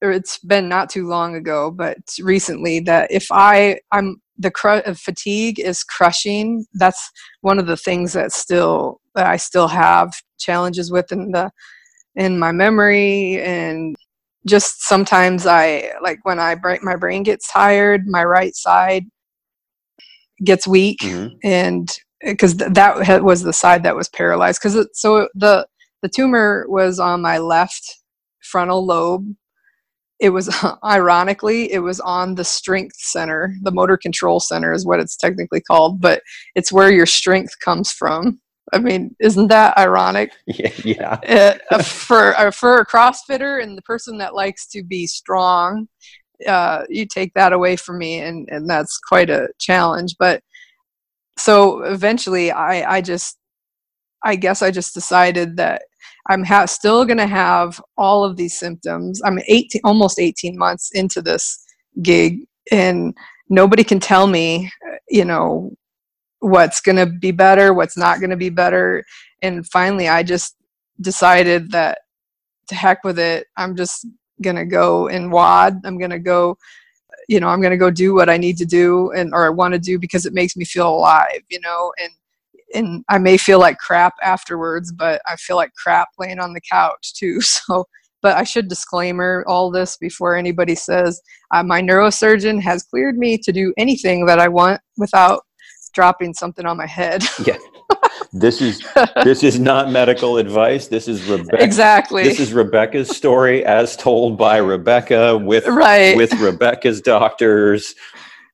it's 0.00 0.38
been 0.38 0.68
not 0.68 0.90
too 0.90 1.06
long 1.06 1.36
ago, 1.36 1.70
but 1.70 1.98
recently 2.22 2.80
that 2.80 3.10
if 3.10 3.26
I 3.30 3.80
I'm 3.92 4.22
the 4.38 4.50
cr- 4.50 4.82
of 4.86 4.98
fatigue 4.98 5.60
is 5.60 5.84
crushing. 5.84 6.66
That's 6.74 7.10
one 7.42 7.58
of 7.58 7.66
the 7.66 7.76
things 7.76 8.12
that 8.14 8.32
still 8.32 9.00
that 9.14 9.26
I 9.26 9.36
still 9.36 9.68
have 9.68 10.12
challenges 10.38 10.90
with 10.90 11.12
in 11.12 11.32
the 11.32 11.50
in 12.14 12.38
my 12.38 12.52
memory. 12.52 13.40
And 13.40 13.96
just 14.46 14.82
sometimes 14.82 15.46
I 15.46 15.92
like 16.02 16.18
when 16.24 16.38
I 16.38 16.54
break 16.54 16.82
my 16.82 16.96
brain 16.96 17.22
gets 17.22 17.50
tired, 17.50 18.06
my 18.06 18.24
right 18.24 18.54
side 18.54 19.04
gets 20.44 20.66
weak, 20.66 20.98
mm-hmm. 21.00 21.36
and 21.44 21.90
because 22.20 22.54
th- 22.54 22.72
that 22.72 23.22
was 23.22 23.42
the 23.42 23.52
side 23.52 23.84
that 23.84 23.96
was 23.96 24.08
paralyzed. 24.08 24.60
Because 24.62 24.88
so 24.94 25.28
the 25.34 25.66
the 26.02 26.08
tumor 26.08 26.66
was 26.68 26.98
on 26.98 27.22
my 27.22 27.38
left 27.38 28.00
frontal 28.42 28.84
lobe. 28.84 29.26
It 30.20 30.30
was 30.30 30.54
ironically 30.84 31.72
it 31.72 31.80
was 31.80 32.00
on 32.00 32.36
the 32.36 32.44
strength 32.44 32.96
center 32.96 33.54
the 33.62 33.72
motor 33.72 33.96
control 33.96 34.38
center 34.38 34.72
is 34.72 34.86
what 34.86 35.00
it's 35.00 35.16
technically 35.16 35.60
called 35.60 36.00
but 36.00 36.22
it's 36.54 36.70
where 36.70 36.92
your 36.92 37.06
strength 37.06 37.58
comes 37.58 37.90
from 37.90 38.40
i 38.72 38.78
mean 38.78 39.14
isn't 39.20 39.48
that 39.48 39.76
ironic 39.78 40.32
yeah, 40.46 41.18
yeah. 41.24 41.58
uh, 41.70 41.82
for 41.82 42.36
uh, 42.38 42.50
for 42.50 42.78
a 42.78 42.86
crossfitter 42.86 43.62
and 43.62 43.76
the 43.76 43.82
person 43.82 44.18
that 44.18 44.34
likes 44.34 44.66
to 44.66 44.82
be 44.82 45.06
strong 45.06 45.88
uh, 46.48 46.82
you 46.88 47.06
take 47.06 47.32
that 47.34 47.52
away 47.52 47.76
from 47.76 47.98
me 47.98 48.18
and 48.18 48.48
and 48.50 48.68
that's 48.68 48.98
quite 48.98 49.30
a 49.30 49.48
challenge 49.58 50.16
but 50.18 50.42
so 51.38 51.82
eventually 51.82 52.50
i 52.50 52.96
i 52.96 53.00
just 53.00 53.38
i 54.24 54.34
guess 54.34 54.62
i 54.62 54.70
just 54.70 54.94
decided 54.94 55.56
that 55.56 55.82
i'm 56.30 56.44
ha- 56.44 56.66
still 56.66 57.04
going 57.04 57.18
to 57.18 57.26
have 57.26 57.80
all 57.96 58.24
of 58.24 58.36
these 58.36 58.58
symptoms 58.58 59.20
i'm 59.24 59.38
18 59.46 59.80
almost 59.84 60.18
18 60.18 60.58
months 60.58 60.90
into 60.94 61.22
this 61.22 61.64
gig 62.02 62.40
and 62.70 63.16
nobody 63.48 63.84
can 63.84 64.00
tell 64.00 64.26
me 64.26 64.70
you 65.08 65.24
know 65.24 65.72
what's 66.42 66.80
going 66.80 66.96
to 66.96 67.06
be 67.06 67.30
better 67.30 67.72
what's 67.72 67.96
not 67.96 68.18
going 68.18 68.30
to 68.30 68.36
be 68.36 68.50
better. 68.50 69.04
And 69.42 69.66
finally 69.68 70.08
i 70.08 70.22
just 70.22 70.56
decided 71.00 71.70
that 71.72 72.00
to 72.68 72.74
heck 72.74 73.02
with 73.04 73.18
it. 73.18 73.46
I'm 73.56 73.76
just 73.76 74.06
going 74.40 74.56
to 74.56 74.64
go 74.64 75.08
and 75.08 75.32
WOD. 75.32 75.80
I'm 75.84 75.98
going 75.98 76.10
to 76.10 76.18
go 76.18 76.56
you 77.28 77.38
know 77.38 77.48
i'm 77.48 77.60
going 77.60 77.70
to 77.70 77.76
go 77.76 77.90
do 77.90 78.14
what 78.14 78.28
i 78.28 78.36
need 78.36 78.56
to 78.56 78.64
do 78.64 79.12
and 79.12 79.32
or 79.32 79.46
i 79.46 79.50
want 79.50 79.72
to 79.72 79.78
do 79.78 79.98
because 79.98 80.26
it 80.26 80.32
makes 80.32 80.56
me 80.56 80.64
feel 80.64 80.88
alive 80.88 81.40
you 81.48 81.60
know? 81.60 81.92
And 82.02 82.10
and 82.74 83.04
i 83.08 83.18
may 83.18 83.36
feel 83.36 83.60
like 83.60 83.78
crap 83.78 84.14
afterwards 84.22 84.92
but 84.92 85.22
i 85.28 85.36
feel 85.36 85.56
like 85.56 85.72
crap 85.74 86.08
laying 86.18 86.40
on 86.40 86.52
the 86.52 86.60
couch 86.60 87.14
too. 87.14 87.40
So 87.42 87.84
but 88.22 88.36
i 88.36 88.44
should 88.44 88.68
disclaimer 88.68 89.44
all 89.46 89.70
this 89.70 89.96
before 89.96 90.34
anybody 90.36 90.74
says 90.74 91.20
uh, 91.54 91.62
my 91.62 91.80
neurosurgeon 91.80 92.60
has 92.60 92.82
cleared 92.82 93.18
me 93.18 93.38
to 93.38 93.52
do 93.52 93.72
anything 93.76 94.26
that 94.26 94.40
i 94.40 94.48
want 94.48 94.80
without 94.96 95.42
dropping 95.92 96.34
something 96.34 96.66
on 96.66 96.76
my 96.76 96.86
head. 96.86 97.24
Yeah. 97.44 97.58
This 98.32 98.60
is 98.60 98.82
this 99.24 99.42
is 99.42 99.58
not 99.58 99.90
medical 99.90 100.38
advice. 100.38 100.88
This 100.88 101.08
is 101.08 101.22
rebecca 101.28 101.62
exactly. 101.62 102.22
this 102.22 102.40
is 102.40 102.52
rebecca's 102.52 103.14
story 103.14 103.64
as 103.64 103.96
told 103.96 104.38
by 104.38 104.56
rebecca 104.58 105.36
with 105.36 105.66
right. 105.66 106.16
with 106.16 106.32
rebecca's 106.34 107.00
doctors. 107.00 107.94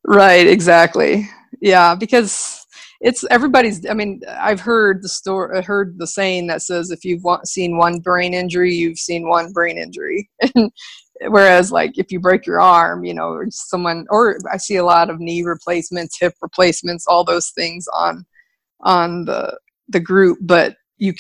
Right 0.04 0.46
exactly. 0.46 1.28
Yeah 1.60 1.94
because 1.94 2.66
it's 3.00 3.24
everybody's 3.30 3.88
i 3.88 3.94
mean 3.94 4.20
i've 4.40 4.60
heard 4.60 5.02
the 5.02 5.08
story 5.08 5.56
uh, 5.56 5.62
heard 5.62 5.96
the 5.98 6.06
saying 6.06 6.48
that 6.48 6.60
says 6.62 6.90
if 6.90 7.04
you've 7.04 7.22
seen 7.44 7.76
one 7.76 8.00
brain 8.00 8.34
injury 8.34 8.74
you've 8.74 8.98
seen 8.98 9.28
one 9.28 9.52
brain 9.52 9.78
injury. 9.78 10.28
And 10.54 10.70
whereas 11.26 11.72
like 11.72 11.98
if 11.98 12.12
you 12.12 12.20
break 12.20 12.46
your 12.46 12.60
arm 12.60 13.04
you 13.04 13.14
know 13.14 13.30
or 13.30 13.46
someone 13.50 14.06
or 14.10 14.38
i 14.52 14.56
see 14.56 14.76
a 14.76 14.84
lot 14.84 15.10
of 15.10 15.20
knee 15.20 15.42
replacements 15.42 16.18
hip 16.20 16.34
replacements 16.40 17.06
all 17.06 17.24
those 17.24 17.50
things 17.50 17.86
on 17.94 18.24
on 18.80 19.24
the 19.24 19.58
the 19.88 20.00
group 20.00 20.38
but 20.42 20.76
you 20.98 21.12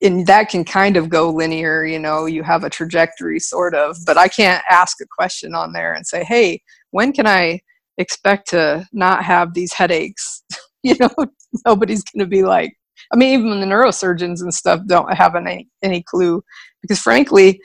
and 0.00 0.26
that 0.26 0.48
can 0.48 0.64
kind 0.64 0.96
of 0.96 1.08
go 1.08 1.30
linear 1.30 1.84
you 1.84 1.98
know 1.98 2.26
you 2.26 2.42
have 2.42 2.64
a 2.64 2.70
trajectory 2.70 3.38
sort 3.38 3.74
of 3.74 3.96
but 4.06 4.16
i 4.16 4.28
can't 4.28 4.64
ask 4.68 5.00
a 5.00 5.06
question 5.06 5.54
on 5.54 5.72
there 5.72 5.94
and 5.94 6.06
say 6.06 6.24
hey 6.24 6.60
when 6.90 7.12
can 7.12 7.26
i 7.26 7.60
expect 7.98 8.48
to 8.48 8.86
not 8.92 9.22
have 9.24 9.54
these 9.54 9.72
headaches? 9.72 10.42
You 10.84 10.96
know 10.98 11.14
nobody's 11.64 12.02
going 12.02 12.24
to 12.24 12.26
be 12.26 12.42
like 12.42 12.76
i 13.12 13.16
mean 13.16 13.38
even 13.38 13.60
the 13.60 13.66
neurosurgeons 13.66 14.40
and 14.42 14.52
stuff 14.52 14.80
don't 14.88 15.14
have 15.14 15.36
any 15.36 15.68
any 15.80 16.02
clue 16.02 16.42
because 16.80 16.98
frankly 16.98 17.60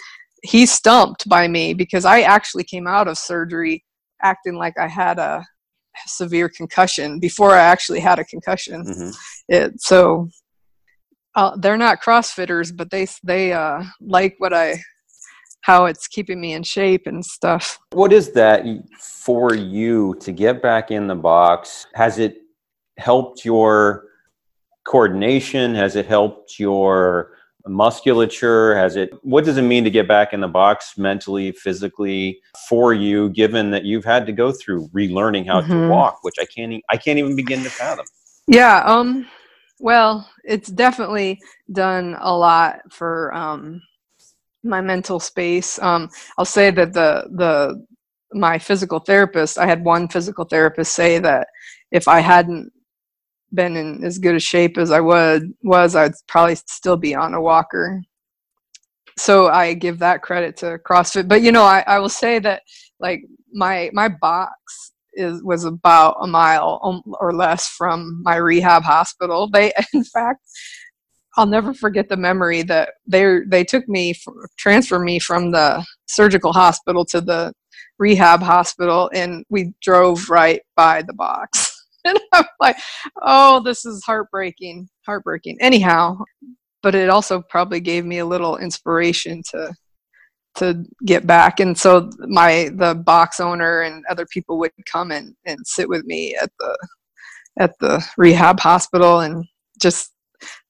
he's 0.48 0.72
stumped 0.72 1.28
by 1.28 1.48
me 1.48 1.74
because 1.74 2.06
i 2.06 2.22
actually 2.22 2.64
came 2.64 2.88
out 2.88 3.08
of 3.08 3.18
surgery 3.18 3.84
acting 4.22 4.56
like 4.56 4.78
i 4.80 4.88
had 4.88 5.20
a 5.20 5.46
severe 6.06 6.50
concussion 6.50 7.20
before 7.20 7.52
i 7.52 7.60
actually 7.62 8.00
had 8.00 8.20
a 8.20 8.26
concussion. 8.26 8.84
Mm-hmm. 8.86 9.10
it 9.50 9.82
so 9.82 10.30
uh, 11.36 11.56
they're 11.58 11.78
not 11.78 12.02
crossfitters 12.02 12.76
but 12.76 12.90
they 12.90 13.08
they 13.24 13.54
uh, 13.54 13.84
like 14.02 14.36
what 14.38 14.54
i 14.54 14.80
how 15.68 15.86
it's 15.86 16.08
keeping 16.08 16.40
me 16.40 16.54
in 16.54 16.64
shape 16.64 17.08
and 17.08 17.24
stuff. 17.26 17.78
What 17.92 18.14
is 18.14 18.32
that 18.32 18.66
for 18.98 19.54
you 19.54 20.16
to 20.22 20.32
get 20.32 20.62
back 20.62 20.92
in 20.92 21.08
the 21.08 21.16
box? 21.16 21.88
Has 21.94 22.20
it 22.20 22.38
helped 22.98 23.44
your 23.44 24.06
coordination? 24.86 25.76
Has 25.76 25.98
it 25.98 26.06
helped 26.06 26.58
your 26.58 27.37
musculature? 27.70 28.76
Has 28.76 28.96
it 28.96 29.12
what 29.24 29.46
does 29.46 29.58
it 29.58 29.64
mean 29.64 29.84
to 29.84 29.90
get 29.90 30.08
back 30.08 30.34
in 30.34 30.42
the 30.42 30.48
box 30.48 30.98
mentally 30.98 31.52
physically 31.52 32.42
for 32.70 32.94
you 32.94 33.30
given 33.30 33.72
that 33.72 33.84
you've 33.84 34.06
had 34.06 34.26
to 34.26 34.32
go 34.32 34.52
through 34.52 34.88
relearning 34.90 35.46
how 35.46 35.62
mm-hmm. 35.62 35.72
to 35.72 35.88
walk 35.90 36.20
which 36.22 36.36
i 36.40 36.46
can't 36.46 36.84
i 36.90 36.98
can't 36.98 37.20
even 37.20 37.36
begin 37.36 37.64
to 37.64 37.70
fathom? 37.70 38.06
Yeah 38.48 38.84
um 38.86 39.28
well 39.80 40.30
it's 40.44 40.70
definitely 40.70 41.40
done 41.72 42.16
a 42.20 42.36
lot 42.36 42.80
for 42.92 43.34
um 43.34 43.82
my 44.64 44.82
mental 44.82 45.20
space. 45.20 45.80
Um 45.80 46.10
i'll 46.38 46.46
say 46.46 46.72
that 46.72 46.94
the 46.94 47.28
the 47.32 47.86
my 48.34 48.60
physical 48.60 49.00
therapist 49.00 49.58
i 49.58 49.66
had 49.66 49.86
one 49.86 50.08
physical 50.08 50.44
therapist 50.44 50.94
say 50.94 51.18
that 51.18 51.48
if 51.92 52.10
i 52.10 52.20
hadn't 52.20 52.72
been 53.54 53.76
in 53.76 54.04
as 54.04 54.18
good 54.18 54.36
a 54.36 54.40
shape 54.40 54.78
as 54.78 54.92
I 54.92 55.00
would 55.00 55.54
was, 55.64 55.96
I'd 55.96 56.14
probably 56.28 56.56
still 56.56 56.98
be 56.98 57.16
on 57.16 57.34
a 57.34 57.42
walker. 57.42 58.02
So 59.18 59.48
I 59.48 59.74
give 59.74 60.00
that 60.00 60.22
credit 60.22 60.58
to 60.58 60.80
CrossFit. 60.80 61.28
But 61.28 61.42
you 61.42 61.52
know, 61.52 61.64
I, 61.64 61.84
I 61.88 62.00
will 62.00 62.10
say 62.10 62.40
that 62.40 62.62
like 63.00 63.24
my 63.52 63.90
my 63.94 64.08
box 64.10 64.92
is 65.14 65.44
was 65.44 65.66
about 65.66 66.18
a 66.22 66.28
mile 66.28 66.80
um, 66.84 67.02
or 67.20 67.34
less 67.34 67.68
from 67.68 68.22
my 68.24 68.36
rehab 68.36 68.84
hospital. 68.84 69.50
They 69.50 69.74
in 69.94 70.04
fact 70.04 70.42
I'll 71.38 71.48
never 71.48 71.74
forget 71.74 72.10
the 72.10 72.18
memory 72.18 72.64
that 72.64 72.90
they 73.08 73.40
they 73.48 73.64
took 73.64 73.88
me 73.88 74.16
transferred 74.58 75.04
me 75.04 75.20
from 75.20 75.52
the 75.52 75.86
surgical 76.08 76.54
hospital 76.54 77.06
to 77.06 77.22
the 77.22 77.54
rehab 78.00 78.42
hospital 78.42 79.10
and 79.14 79.44
we 79.50 79.74
drove 79.82 80.30
right 80.30 80.62
by 80.76 81.02
the 81.02 81.14
box 81.14 81.77
and 82.08 82.20
I'm 82.34 82.46
like, 82.60 82.78
oh, 83.22 83.62
this 83.64 83.86
is 83.86 84.04
heartbreaking, 84.06 84.90
heartbreaking. 85.06 85.58
Anyhow, 85.62 86.18
but 86.84 86.96
it 86.96 87.10
also 87.10 87.42
probably 87.42 87.80
gave 87.80 88.06
me 88.06 88.20
a 88.20 88.26
little 88.26 88.58
inspiration 88.58 89.44
to 89.52 89.74
to 90.56 90.84
get 91.06 91.28
back. 91.28 91.60
And 91.60 91.78
so 91.78 92.10
my 92.20 92.70
the 92.74 92.96
box 92.96 93.40
owner 93.40 93.82
and 93.82 94.04
other 94.10 94.26
people 94.26 94.58
would 94.60 94.72
come 94.92 95.12
and, 95.12 95.36
and 95.46 95.60
sit 95.66 95.88
with 95.88 96.04
me 96.06 96.36
at 96.42 96.52
the 96.60 96.88
at 97.60 97.78
the 97.80 98.04
rehab 98.18 98.60
hospital 98.60 99.20
and 99.20 99.46
just 99.82 100.14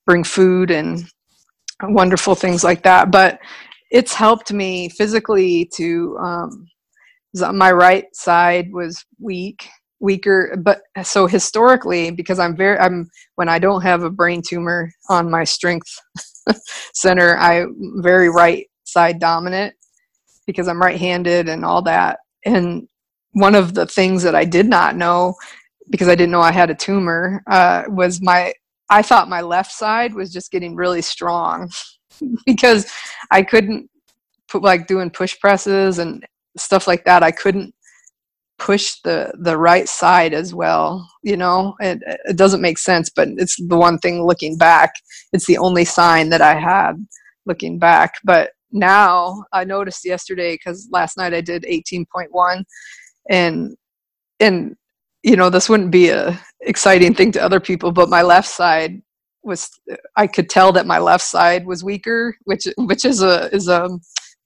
bring 0.05 0.23
food 0.23 0.71
and 0.71 1.05
wonderful 1.83 2.35
things 2.35 2.63
like 2.63 2.83
that. 2.83 3.11
But 3.11 3.39
it's 3.91 4.13
helped 4.13 4.51
me 4.51 4.89
physically 4.89 5.69
to 5.75 6.17
um, 6.19 6.67
my 7.53 7.71
right 7.71 8.05
side 8.13 8.71
was 8.71 9.05
weak 9.19 9.67
weaker 9.99 10.55
but 10.61 10.81
so 11.03 11.25
historically 11.27 12.11
because 12.11 12.39
i'm 12.39 12.55
very 12.55 12.77
i'm 12.77 13.09
when 13.35 13.49
i 13.49 13.57
don't 13.57 13.81
have 13.81 14.03
a 14.03 14.09
brain 14.09 14.41
tumor 14.47 14.91
on 15.09 15.29
my 15.29 15.43
strength 15.43 15.87
center 16.93 17.37
i'm 17.37 17.75
very 18.01 18.29
right 18.29 18.67
side 18.83 19.19
dominant 19.19 19.73
because 20.45 20.67
i'm 20.67 20.81
right-handed 20.81 21.49
and 21.49 21.65
all 21.65 21.81
that. 21.81 22.19
And 22.45 22.87
one 23.33 23.55
of 23.55 23.73
the 23.73 23.85
things 23.85 24.23
that 24.23 24.35
i 24.35 24.45
did 24.45 24.67
not 24.67 24.95
know 24.95 25.35
because 25.89 26.07
i 26.07 26.15
didn't 26.15 26.31
know 26.31 26.41
i 26.41 26.51
had 26.51 26.69
a 26.69 26.75
tumor 26.75 27.43
uh, 27.47 27.83
was 27.89 28.21
my 28.21 28.53
i 28.89 29.01
thought 29.01 29.29
my 29.29 29.41
left 29.41 29.71
side 29.71 30.13
was 30.13 30.31
just 30.31 30.51
getting 30.51 30.75
really 30.75 31.01
strong 31.01 31.69
because 32.45 32.91
i 33.31 33.41
couldn't 33.41 33.89
put 34.47 34.63
like 34.63 34.87
doing 34.87 35.09
push 35.09 35.37
presses 35.39 35.99
and 35.99 36.25
stuff 36.57 36.87
like 36.87 37.05
that. 37.05 37.23
I 37.23 37.31
couldn't 37.31 37.73
push 38.59 38.95
the 39.03 39.31
the 39.39 39.57
right 39.57 39.87
side 39.87 40.33
as 40.33 40.53
well 40.53 41.07
you 41.23 41.37
know? 41.37 41.75
It, 41.79 42.01
it 42.25 42.37
doesn't 42.37 42.61
make 42.61 42.77
sense 42.77 43.09
but 43.09 43.29
it's 43.37 43.55
the 43.67 43.77
one 43.77 43.97
thing 43.99 44.25
looking 44.25 44.57
back. 44.57 44.93
It's 45.33 45.45
the 45.45 45.57
only 45.57 45.85
sign 45.85 46.29
that 46.29 46.41
i 46.41 46.55
had 46.55 46.93
looking 47.45 47.79
back. 47.79 48.15
But 48.23 48.51
now 48.71 49.43
i 49.53 49.63
noticed 49.63 50.03
yesterday 50.05 50.53
because 50.55 50.89
last 50.91 51.17
night 51.17 51.33
i 51.33 51.41
did 51.41 51.63
18.1 51.63 52.63
and 53.29 53.75
and 54.39 54.75
you 55.23 55.35
know 55.35 55.49
this 55.49 55.69
wouldn't 55.69 55.91
be 55.91 56.09
a 56.09 56.39
exciting 56.61 57.13
thing 57.13 57.31
to 57.31 57.41
other 57.41 57.59
people 57.59 57.91
but 57.91 58.09
my 58.09 58.21
left 58.21 58.47
side 58.47 59.01
was 59.43 59.69
i 60.17 60.27
could 60.27 60.49
tell 60.49 60.71
that 60.71 60.85
my 60.85 60.99
left 60.99 61.23
side 61.23 61.65
was 61.65 61.83
weaker 61.83 62.35
which 62.43 62.67
which 62.77 63.05
is 63.05 63.21
a 63.21 63.53
is 63.55 63.67
a 63.67 63.89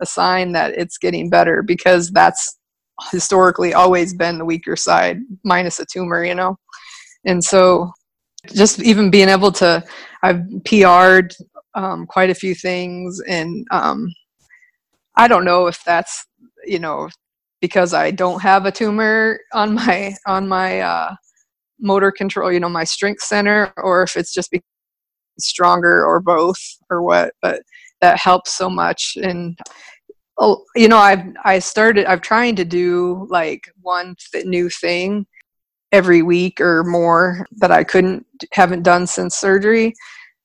a 0.02 0.06
sign 0.06 0.52
that 0.52 0.74
it's 0.78 0.98
getting 0.98 1.30
better 1.30 1.64
because 1.64 2.12
that's 2.12 2.58
historically 3.12 3.74
always 3.74 4.14
been 4.14 4.38
the 4.38 4.46
weaker 4.46 4.76
side 4.76 5.20
minus 5.44 5.80
a 5.80 5.86
tumor 5.86 6.24
you 6.24 6.36
know? 6.36 6.58
And 7.26 7.44
so 7.44 7.92
just 8.48 8.82
even 8.82 9.12
being 9.12 9.30
able 9.30 9.52
to 9.52 9.84
i've 10.24 10.42
pr'd 10.64 11.36
um, 11.76 12.06
quite 12.06 12.30
a 12.30 12.36
few 12.36 12.56
things 12.56 13.22
and 13.28 13.66
um, 13.72 14.12
i 15.16 15.28
don't 15.28 15.46
know 15.46 15.68
if 15.68 15.84
that's 15.84 16.26
you 16.66 16.80
know 16.80 17.08
because 17.62 17.94
i 17.94 18.10
don't 18.10 18.42
have 18.42 18.66
a 18.66 18.72
tumor 18.72 19.40
on 19.54 19.76
my 19.76 20.16
on 20.26 20.48
my 20.48 20.80
uh, 20.80 21.16
motor 21.80 22.12
control 22.12 22.52
you 22.52 22.60
know 22.60 22.70
my 22.70 22.84
strength 22.84 23.22
center 23.22 23.72
or 23.78 24.02
if 24.02 24.18
it's 24.18 24.34
just 24.34 24.52
stronger 25.40 26.04
or 26.04 26.20
both 26.20 26.60
or 26.90 27.04
what 27.04 27.34
but 27.42 27.62
that 28.02 28.18
helps 28.18 28.54
so 28.54 28.70
much. 28.70 29.18
And 29.22 29.58
oh 30.42 30.66
you 30.76 30.88
know 30.88 30.98
i've 30.98 31.24
i 31.46 31.60
started 31.60 32.06
i've 32.06 32.22
trying 32.22 32.56
to 32.56 32.66
do 32.66 33.26
like 33.30 33.72
one 33.82 34.16
th- 34.32 34.46
new 34.46 34.70
thing 34.70 35.26
every 35.94 36.22
week 36.22 36.60
or 36.60 36.84
more 36.84 37.48
that 37.58 37.72
i 37.72 37.84
couldn't 37.84 38.26
haven't 38.52 38.84
done 38.84 39.08
since 39.08 39.38
surgery 39.38 39.94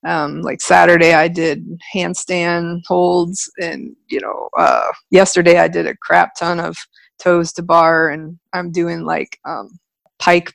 um, 0.07 0.43
like 0.43 0.61
saturday 0.61 1.15
i 1.15 1.27
did 1.27 1.65
handstand 1.95 2.81
holds 2.87 3.51
and 3.61 3.97
you 4.09 4.21
know 4.21 4.49
uh, 4.57 4.93
yesterday 5.11 5.59
i 5.59 5.67
did 5.67 5.87
a 5.87 5.97
crap 5.97 6.35
ton 6.37 6.61
of 6.61 6.77
toes 7.19 7.53
to 7.53 7.63
bar 7.63 8.11
and 8.11 8.39
i'm 8.53 8.71
doing 8.71 9.05
like 9.05 9.39
um, 9.45 9.79
pike 10.19 10.53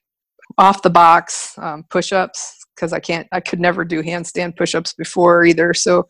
off 0.58 0.84
the 0.84 0.90
box 0.90 1.56
um, 1.58 1.84
push-ups 1.90 2.66
because 2.76 2.94
i 2.94 3.00
can't 3.00 3.28
i 3.32 3.40
could 3.40 3.60
never 3.60 3.84
do 3.84 4.04
handstand 4.04 4.56
push-ups 4.56 4.94
before 4.94 5.44
either 5.44 5.74
so 5.74 6.08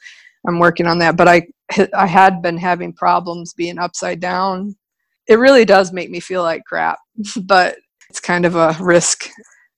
I'm 0.48 0.60
working 0.60 0.88
on 0.88 1.00
that. 1.00 1.17
But 1.17 1.28
I 1.28 1.48
I 1.94 2.06
had 2.06 2.42
been 2.42 2.58
having 2.58 2.94
problems 2.94 3.54
being 3.54 3.78
upside 3.78 4.20
down. 4.20 4.76
It 5.28 5.36
really 5.36 5.66
does 5.66 5.94
make 5.94 6.10
me 6.10 6.20
feel 6.20 6.44
like 6.44 6.64
crap, 6.66 7.00
but 7.44 7.78
it's 8.10 8.20
kind 8.20 8.46
of 8.46 8.56
a 8.56 8.76
risk 8.80 9.30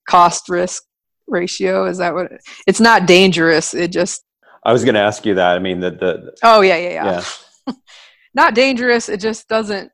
cost 0.08 0.50
risk 0.50 0.84
ratio. 1.28 1.86
Is 1.86 1.98
that 2.00 2.14
what? 2.14 2.32
It, 2.32 2.42
it's 2.68 2.80
not 2.80 3.06
dangerous. 3.06 3.74
It 3.74 3.92
just. 3.92 4.24
I 4.66 4.72
was 4.72 4.84
going 4.84 4.96
to 4.96 5.02
ask 5.02 5.26
you 5.26 5.36
that. 5.36 5.56
I 5.56 5.60
mean, 5.60 5.80
the 5.80 5.92
the. 5.92 6.38
Oh 6.44 6.62
yeah, 6.62 6.78
yeah, 6.78 6.90
yeah. 6.90 7.24
yeah. 7.68 7.74
not 8.34 8.56
dangerous. 8.56 9.10
It 9.10 9.20
just 9.20 9.48
doesn't 9.48 9.92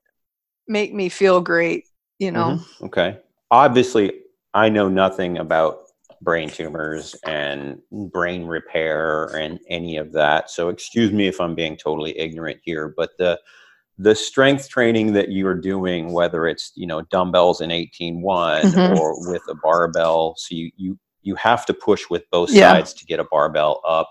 make 0.68 0.94
me 0.94 1.10
feel 1.10 1.42
great. 1.42 1.86
You 2.20 2.32
know. 2.32 2.60
Mm-hmm. 2.60 2.86
Okay. 2.86 3.18
Obviously, 3.52 4.14
I 4.54 4.70
know 4.70 4.90
nothing 4.90 5.38
about 5.38 5.89
brain 6.22 6.50
tumors 6.50 7.16
and 7.26 7.80
brain 7.92 8.46
repair 8.46 9.26
and 9.36 9.60
any 9.70 9.98
of 9.98 10.12
that. 10.14 10.50
So 10.50 10.70
excuse 10.70 11.12
me 11.12 11.28
if 11.28 11.40
I'm 11.40 11.56
being 11.56 11.78
totally 11.78 12.18
ignorant 12.18 12.60
here, 12.64 12.94
but 12.96 13.12
the 13.18 13.40
the 14.02 14.16
strength 14.16 14.70
training 14.70 15.12
that 15.14 15.28
you 15.28 15.46
are 15.46 15.56
doing, 15.56 16.14
whether 16.14 16.48
it's 16.48 16.72
you 16.76 16.88
know 16.88 17.02
dumbbells 17.04 17.62
in 17.62 17.72
18 17.72 18.22
one 18.22 18.64
mm-hmm. 18.64 18.98
or 18.98 19.30
with 19.30 19.44
a 19.50 19.56
barbell, 19.56 20.36
so 20.38 20.56
you 20.56 20.72
you 20.78 20.98
you 21.22 21.36
have 21.36 21.66
to 21.66 21.74
push 21.74 22.10
with 22.10 22.24
both 22.32 22.52
yeah. 22.52 22.74
sides 22.74 22.94
to 22.94 23.06
get 23.06 23.20
a 23.20 23.26
barbell 23.26 23.82
up. 23.88 24.10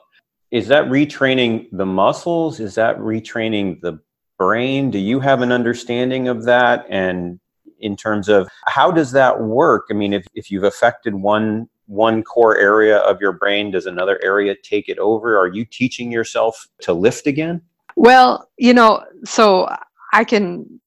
Is 0.51 0.69
that 0.69 0.87
retraining 0.87 1.69
the 1.73 1.87
muscles? 1.87 2.61
Is 2.61 2.75
that 2.77 2.99
retraining 2.99 3.81
the 3.81 3.99
brain? 4.39 4.91
Do 4.91 4.99
you 4.99 5.21
have 5.21 5.43
an 5.43 5.53
understanding 5.53 6.29
of 6.29 6.45
that? 6.45 6.87
And 6.89 7.41
in 7.81 7.97
terms 7.97 8.29
of 8.29 8.49
how 8.67 8.91
does 8.91 9.13
that 9.13 9.41
work? 9.41 9.87
I 9.91 9.95
mean, 9.95 10.13
if, 10.13 10.27
if 10.35 10.51
you've 10.51 10.65
affected 10.65 11.15
one 11.15 11.69
one 11.89 12.23
core 12.23 12.57
area 12.59 12.99
of 12.99 13.21
your 13.21 13.33
brain 13.33 13.71
does 13.71 13.87
another 13.87 14.21
area 14.23 14.55
take 14.63 14.89
it 14.89 14.99
over? 14.99 15.39
Are 15.39 15.49
you 15.49 15.65
teaching 15.65 16.13
yourself 16.13 16.69
to 16.83 16.93
lift 16.93 17.27
again? 17.27 17.61
Well 17.97 18.49
you 18.59 18.75
know 18.75 19.05
so 19.25 19.69
i 20.13 20.23
can 20.23 20.81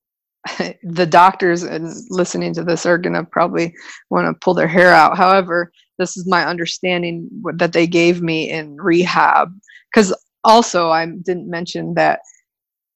the 0.83 1.05
doctors 1.05 1.63
and 1.63 1.93
listening 2.09 2.53
to 2.53 2.63
this 2.63 2.85
are 2.85 2.97
going 2.97 3.13
to 3.13 3.23
probably 3.23 3.73
want 4.09 4.25
to 4.25 4.39
pull 4.43 4.55
their 4.55 4.67
hair 4.67 4.91
out. 4.91 5.17
However 5.17 5.71
this 5.99 6.17
is 6.17 6.27
my 6.27 6.45
understanding 6.45 7.29
that 7.57 7.73
they 7.73 7.85
gave 7.85 8.23
me 8.23 8.49
in 8.49 8.75
rehab. 8.77 9.49
Because 9.93 10.15
also 10.43 10.89
i 10.89 11.05
didn't 11.05 11.49
mention 11.49 11.93
that 11.93 12.21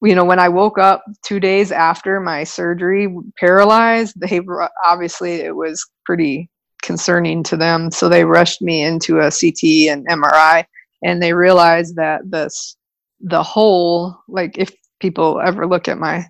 you 0.02 0.15
know 0.15 0.26
when 0.26 0.39
i 0.39 0.50
woke 0.50 0.80
up 0.80 1.04
two 1.24 1.39
days 1.39 1.72
after 1.72 2.20
my 2.20 2.44
surgery 2.44 3.08
paralyzed 3.39 4.20
they 4.20 4.41
obviously 4.84 5.34
it 5.34 5.56
was 5.56 5.88
pretty 6.06 6.50
concerning 6.86 7.43
to 7.43 7.58
them. 7.58 7.91
So 7.91 8.08
they 8.08 8.24
rushed 8.24 8.62
me 8.62 8.84
into 8.84 9.19
a 9.19 9.32
CT 9.32 9.89
and 9.89 10.08
MRI, 10.08 10.65
and 11.04 11.21
they 11.21 11.34
realized 11.34 11.95
that 11.95 12.21
this 12.30 12.78
the 13.21 13.43
hole, 13.43 14.15
like 14.28 14.58
if 14.58 14.71
people 15.00 15.41
ever 15.41 15.67
look 15.67 15.88
at 15.88 15.98
my 15.98 16.26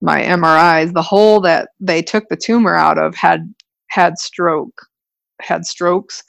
my 0.00 0.20
MRIs, 0.22 0.92
the 0.92 1.02
hole 1.02 1.40
that 1.40 1.70
they 1.80 2.02
took 2.02 2.28
the 2.28 2.36
tumor 2.36 2.74
out 2.74 2.98
of 2.98 3.14
had 3.14 3.52
had 3.88 4.18
stroke, 4.18 4.80
had 5.40 5.66
strokes, 5.66 6.22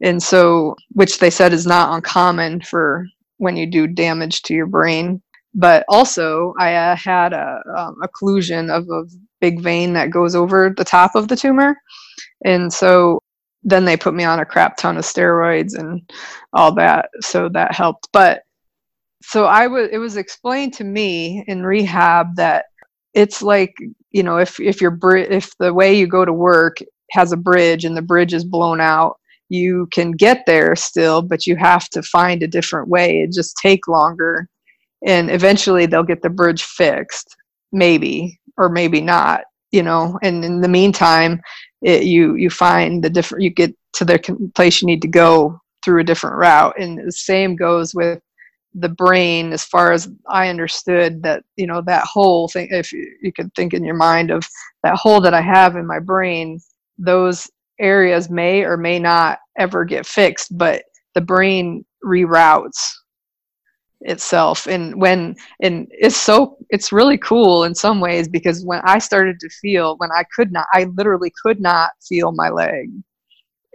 and 0.00 0.22
so 0.22 0.76
which 0.92 1.18
they 1.18 1.30
said 1.30 1.52
is 1.52 1.66
not 1.66 1.94
uncommon 1.94 2.60
for 2.60 3.06
when 3.38 3.56
you 3.56 3.66
do 3.66 3.86
damage 3.86 4.42
to 4.42 4.54
your 4.54 4.66
brain. 4.66 5.22
But 5.54 5.84
also, 5.88 6.54
I 6.58 6.74
uh, 6.74 6.96
had 6.96 7.32
a 7.32 7.60
um, 7.76 7.96
occlusion 8.02 8.70
of 8.70 8.88
a 8.90 9.08
big 9.40 9.60
vein 9.60 9.92
that 9.94 10.10
goes 10.10 10.34
over 10.34 10.72
the 10.76 10.84
top 10.84 11.14
of 11.14 11.28
the 11.28 11.36
tumor, 11.36 11.76
and 12.44 12.72
so 12.72 13.20
then 13.64 13.84
they 13.84 13.96
put 13.96 14.14
me 14.14 14.24
on 14.24 14.40
a 14.40 14.46
crap 14.46 14.76
ton 14.76 14.96
of 14.96 15.04
steroids 15.04 15.76
and 15.78 16.00
all 16.52 16.72
that 16.74 17.10
so 17.20 17.48
that 17.48 17.74
helped. 17.74 18.08
But 18.12 18.42
so 19.22 19.46
i 19.46 19.66
was 19.66 19.88
it 19.92 19.98
was 19.98 20.16
explained 20.16 20.72
to 20.72 20.84
me 20.84 21.44
in 21.48 21.64
rehab 21.64 22.36
that 22.36 22.66
it's 23.14 23.42
like 23.42 23.74
you 24.10 24.22
know 24.22 24.38
if 24.38 24.60
if 24.60 24.80
your 24.80 24.90
bri- 24.90 25.28
if 25.28 25.56
the 25.58 25.72
way 25.74 25.92
you 25.92 26.06
go 26.06 26.24
to 26.24 26.32
work 26.32 26.76
has 27.10 27.32
a 27.32 27.36
bridge 27.36 27.84
and 27.84 27.96
the 27.96 28.02
bridge 28.02 28.32
is 28.32 28.44
blown 28.44 28.80
out 28.80 29.18
you 29.48 29.88
can 29.92 30.12
get 30.12 30.44
there 30.46 30.76
still 30.76 31.20
but 31.22 31.46
you 31.46 31.56
have 31.56 31.88
to 31.88 32.02
find 32.02 32.42
a 32.42 32.48
different 32.48 32.88
way. 32.88 33.22
It 33.22 33.32
just 33.32 33.56
take 33.56 33.88
longer 33.88 34.48
and 35.06 35.30
eventually 35.30 35.86
they'll 35.86 36.02
get 36.02 36.22
the 36.22 36.30
bridge 36.30 36.62
fixed 36.62 37.34
maybe 37.72 38.38
or 38.56 38.68
maybe 38.68 39.00
not 39.00 39.42
you 39.70 39.82
know? 39.82 40.18
And 40.22 40.44
in 40.44 40.60
the 40.60 40.68
meantime 40.68 41.40
it, 41.82 42.04
you 42.04 42.34
you 42.34 42.50
find 42.50 43.02
the 43.02 43.10
different 43.10 43.42
you 43.44 43.50
get 43.50 43.74
to 43.94 44.04
the 44.04 44.50
place 44.54 44.80
you 44.80 44.86
need 44.86 45.02
to 45.02 45.08
go 45.08 45.60
through 45.84 46.00
a 46.00 46.04
different 46.04 46.36
route. 46.36 46.78
And 46.78 46.98
the 46.98 47.12
same 47.12 47.56
goes 47.56 47.94
with 47.94 48.20
the 48.74 48.88
brain 48.88 49.52
as 49.52 49.64
far 49.64 49.92
as 49.92 50.08
i 50.28 50.48
understood 50.48 51.22
that 51.22 51.42
you 51.56 51.66
know 51.66 51.80
that 51.80 52.04
whole 52.04 52.48
thing 52.48 52.68
if 52.70 52.92
you, 52.92 53.10
you 53.22 53.32
could 53.32 53.52
think 53.54 53.72
in 53.72 53.82
your 53.82 53.96
mind 53.96 54.30
of 54.30 54.46
that 54.82 54.94
hole 54.94 55.20
that 55.20 55.34
i 55.34 55.40
have 55.40 55.76
in 55.76 55.86
my 55.86 55.98
brain 55.98 56.60
those 56.98 57.50
areas 57.80 58.28
may 58.28 58.62
or 58.62 58.76
may 58.76 58.98
not 58.98 59.38
ever 59.58 59.84
get 59.84 60.06
fixed 60.06 60.56
but 60.56 60.82
the 61.14 61.20
brain 61.20 61.84
reroutes 62.04 62.92
itself. 64.02 64.66
And 64.66 65.00
when 65.00 65.34
and 65.60 65.88
it's 65.90 66.16
so 66.16 66.56
it's 66.70 66.92
really 66.92 67.18
cool 67.18 67.64
in 67.64 67.74
some 67.74 68.00
ways 68.00 68.28
because 68.28 68.64
when 68.64 68.80
i 68.84 68.98
started 68.98 69.40
to 69.40 69.48
feel 69.48 69.96
when 69.98 70.10
i 70.12 70.24
could 70.34 70.52
not 70.52 70.66
i 70.72 70.84
literally 70.96 71.32
could 71.42 71.60
not 71.60 71.90
feel 72.06 72.32
my 72.32 72.48
leg. 72.48 72.90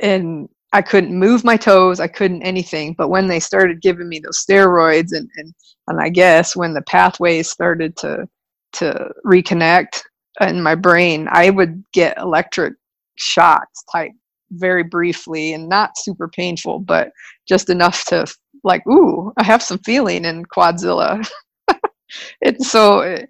And 0.02 0.48
i 0.72 0.82
couldn't 0.82 1.18
move 1.18 1.44
my 1.44 1.58
toes 1.58 2.00
i 2.00 2.08
couldn't 2.08 2.44
anything. 2.44 2.94
But 2.98 3.10
when 3.10 3.28
they 3.28 3.40
started 3.40 3.82
giving 3.82 4.08
me 4.10 4.20
those 4.20 4.44
steroids 4.44 5.12
and 5.12 5.30
and, 5.38 5.54
and 5.88 6.00
i 6.00 6.10
guess 6.10 6.56
when 6.56 6.74
the 6.74 6.84
pathways 6.84 7.50
started 7.50 7.98
to 7.98 8.28
to 8.74 9.10
reconnect 9.26 10.02
in 10.42 10.62
my 10.64 10.76
brain 10.76 11.28
i 11.32 11.50
would 11.50 11.84
get 11.94 12.18
electric 12.18 12.74
shocks 13.16 13.84
type 13.92 14.12
very 14.52 14.84
briefly 14.84 15.54
and 15.54 15.68
not 15.70 15.98
super 15.98 16.28
painful 16.28 16.80
but 16.80 17.12
just 17.48 17.70
enough 17.70 18.06
to 18.06 18.26
like, 18.64 18.86
ooh, 18.88 19.32
I 19.38 19.44
have 19.44 19.62
some 19.62 19.80
feeling 19.80 20.26
in 20.26 20.46
Quadzilla. 20.46 21.28
and 22.42 22.66
so, 22.66 23.02
eh, 23.02 23.26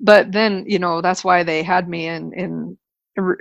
but 0.00 0.32
then, 0.32 0.64
you 0.66 0.78
know, 0.78 1.00
that's 1.00 1.24
why 1.24 1.42
they 1.42 1.62
had 1.62 1.88
me 1.88 2.06
in, 2.06 2.32
in, 2.34 2.78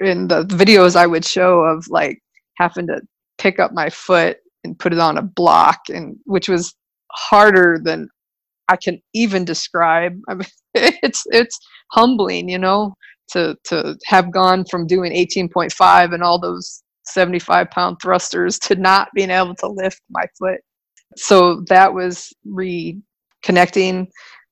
in 0.01 0.27
the 0.27 0.45
videos 0.45 0.95
I 0.95 1.07
would 1.07 1.25
show 1.25 1.61
of 1.61 1.85
like 1.89 2.19
having 2.57 2.87
to 2.87 3.01
pick 3.37 3.59
up 3.59 3.73
my 3.73 3.89
foot 3.89 4.37
and 4.63 4.77
put 4.79 4.93
it 4.93 4.99
on 4.99 5.17
a 5.17 5.21
block 5.21 5.79
and 5.89 6.15
which 6.25 6.47
was 6.47 6.73
harder 7.11 7.79
than 7.83 8.07
I 8.69 8.77
can 8.77 9.01
even 9.13 9.43
describe. 9.43 10.17
I 10.29 10.35
mean, 10.35 10.47
it's, 10.73 11.23
it's 11.27 11.59
humbling, 11.91 12.47
you 12.47 12.59
know, 12.59 12.93
to, 13.31 13.55
to 13.65 13.97
have 14.05 14.31
gone 14.31 14.63
from 14.69 14.87
doing 14.87 15.11
18.5 15.11 16.13
and 16.13 16.23
all 16.23 16.39
those 16.39 16.83
75 17.05 17.69
pound 17.71 17.97
thrusters 18.01 18.57
to 18.59 18.75
not 18.75 19.09
being 19.13 19.29
able 19.29 19.55
to 19.55 19.67
lift 19.67 20.01
my 20.09 20.23
foot 20.39 20.61
so 21.19 21.61
that 21.69 21.93
was 21.93 22.33
reconnecting 22.47 24.07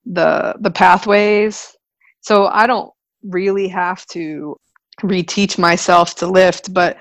the 0.06 0.54
the 0.60 0.70
pathways. 0.70 1.76
So 2.22 2.46
i 2.46 2.66
don't 2.66 2.92
really 3.24 3.68
have 3.68 4.06
to 4.06 4.56
reteach 5.02 5.58
myself 5.58 6.14
to 6.16 6.26
lift 6.26 6.72
but 6.74 6.96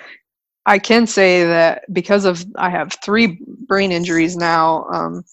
i 0.65 0.79
can 0.79 1.07
say 1.07 1.43
that 1.45 1.83
because 1.93 2.25
of 2.25 2.45
i 2.57 2.69
have 2.69 2.93
three 3.05 3.39
brain 3.67 3.91
injuries 3.91 4.37
now 4.37 4.85
um, 4.93 5.23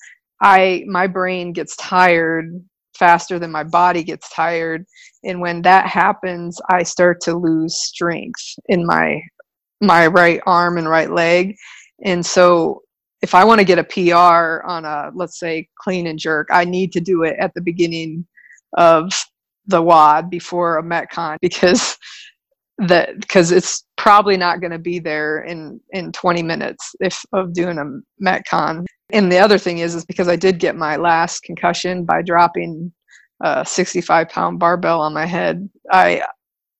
i 0.43 0.85
my 0.89 1.07
brain 1.07 1.53
gets 1.53 1.77
tired 1.77 2.53
faster 2.99 3.39
than 3.39 3.53
my 3.53 3.65
body 3.65 4.03
gets 4.05 4.29
tired. 4.35 4.85
And 5.25 5.41
when 5.41 5.63
that 5.63 5.87
happens 5.89 6.61
i 6.71 6.83
start 6.85 7.21
to 7.23 7.37
lose 7.37 7.77
strength 7.79 8.43
in 8.69 8.87
my 8.87 9.21
my 9.83 10.09
right 10.09 10.41
arm 10.47 10.79
and 10.79 10.89
right 10.91 11.11
leg. 11.13 11.57
And 12.05 12.27
so 12.27 12.83
if 13.23 13.35
I 13.35 13.45
want 13.45 13.59
to 13.59 13.65
get 13.65 13.79
a 13.79 13.85
PR 13.85 14.67
on 14.67 14.85
a 14.85 15.11
let's 15.15 15.39
say 15.39 15.69
clean 15.79 16.07
and 16.07 16.19
jerk, 16.19 16.49
I 16.51 16.65
need 16.65 16.93
to 16.93 17.01
do 17.01 17.25
it 17.25 17.37
at 17.39 17.53
the 17.55 17.61
beginning 17.61 18.27
of 18.77 19.13
the 19.67 19.83
WOD 19.83 20.31
before 20.31 20.79
a 20.79 20.83
metcon 20.83 21.37
because 21.43 21.97
that 22.79 23.19
because 23.21 23.51
it's 23.51 23.85
probably 23.97 24.37
not 24.37 24.61
going 24.61 24.71
to 24.71 24.79
be 24.79 24.99
there 24.99 25.41
in 25.41 25.81
in 25.91 26.13
20 26.13 26.43
minutes 26.43 26.95
if 27.01 27.25
of 27.33 27.53
doing 27.53 27.79
a 27.79 28.25
metcon. 28.25 28.87
And 29.11 29.33
the 29.33 29.39
other 29.39 29.59
thing 29.59 29.79
is 29.79 29.95
is 29.95 30.05
because 30.05 30.29
i 30.29 30.37
did 30.37 30.61
get 30.61 30.77
my 30.77 30.97
last 30.97 31.43
concussion 31.43 32.05
by 32.05 32.23
dropping 32.23 32.93
a 33.43 33.65
65 33.65 34.29
pound 34.29 34.59
barbell 34.59 35.01
on 35.01 35.15
my 35.15 35.27
head 35.27 35.69
i 35.91 36.23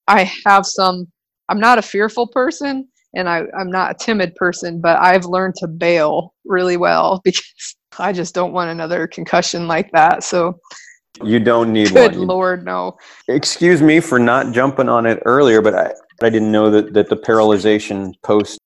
i 0.07 0.31
have 0.45 0.65
some 0.65 1.07
i'm 1.49 1.59
not 1.59 1.79
a 1.79 1.81
fearful 1.81 2.27
person 2.27 2.87
and 3.15 3.29
I, 3.29 3.43
i'm 3.57 3.71
not 3.71 3.91
a 3.91 3.93
timid 3.93 4.35
person 4.35 4.81
but 4.81 4.97
i've 4.99 5.25
learned 5.25 5.55
to 5.55 5.67
bail 5.67 6.33
really 6.45 6.77
well 6.77 7.21
because 7.25 7.75
i 7.97 8.11
just 8.11 8.33
don't 8.35 8.53
want 8.53 8.69
another 8.69 9.07
concussion 9.07 9.67
like 9.67 9.91
that 9.91 10.23
so 10.23 10.59
you 11.23 11.39
don't 11.39 11.73
need 11.73 11.93
good 11.93 12.15
one. 12.15 12.27
lord 12.27 12.65
no 12.65 12.97
Excuse 13.29 13.79
me 13.81 13.99
for 13.99 14.17
not 14.17 14.53
jumping 14.53 14.89
on 14.89 15.05
it 15.05 15.21
earlier, 15.23 15.61
but 15.61 15.75
I, 15.75 15.93
I 16.23 16.29
didn't 16.31 16.51
know 16.51 16.71
that, 16.71 16.93
that 16.93 17.09
the 17.09 17.15
paralyzation 17.15 18.13
post 18.23 18.59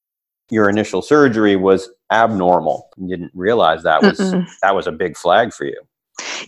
your 0.50 0.70
initial 0.70 1.02
surgery 1.02 1.58
was 1.58 1.90
abnormal. 2.12 2.90
You 2.98 3.10
didn't 3.10 3.32
realize 3.34 3.84
that 3.84 4.02
was 4.02 4.20
Mm-mm. 4.20 4.48
that 4.62 4.74
was 4.74 4.88
a 4.88 4.92
big 4.94 5.18
flag 5.18 5.54
for 5.54 5.66
you. 5.66 5.82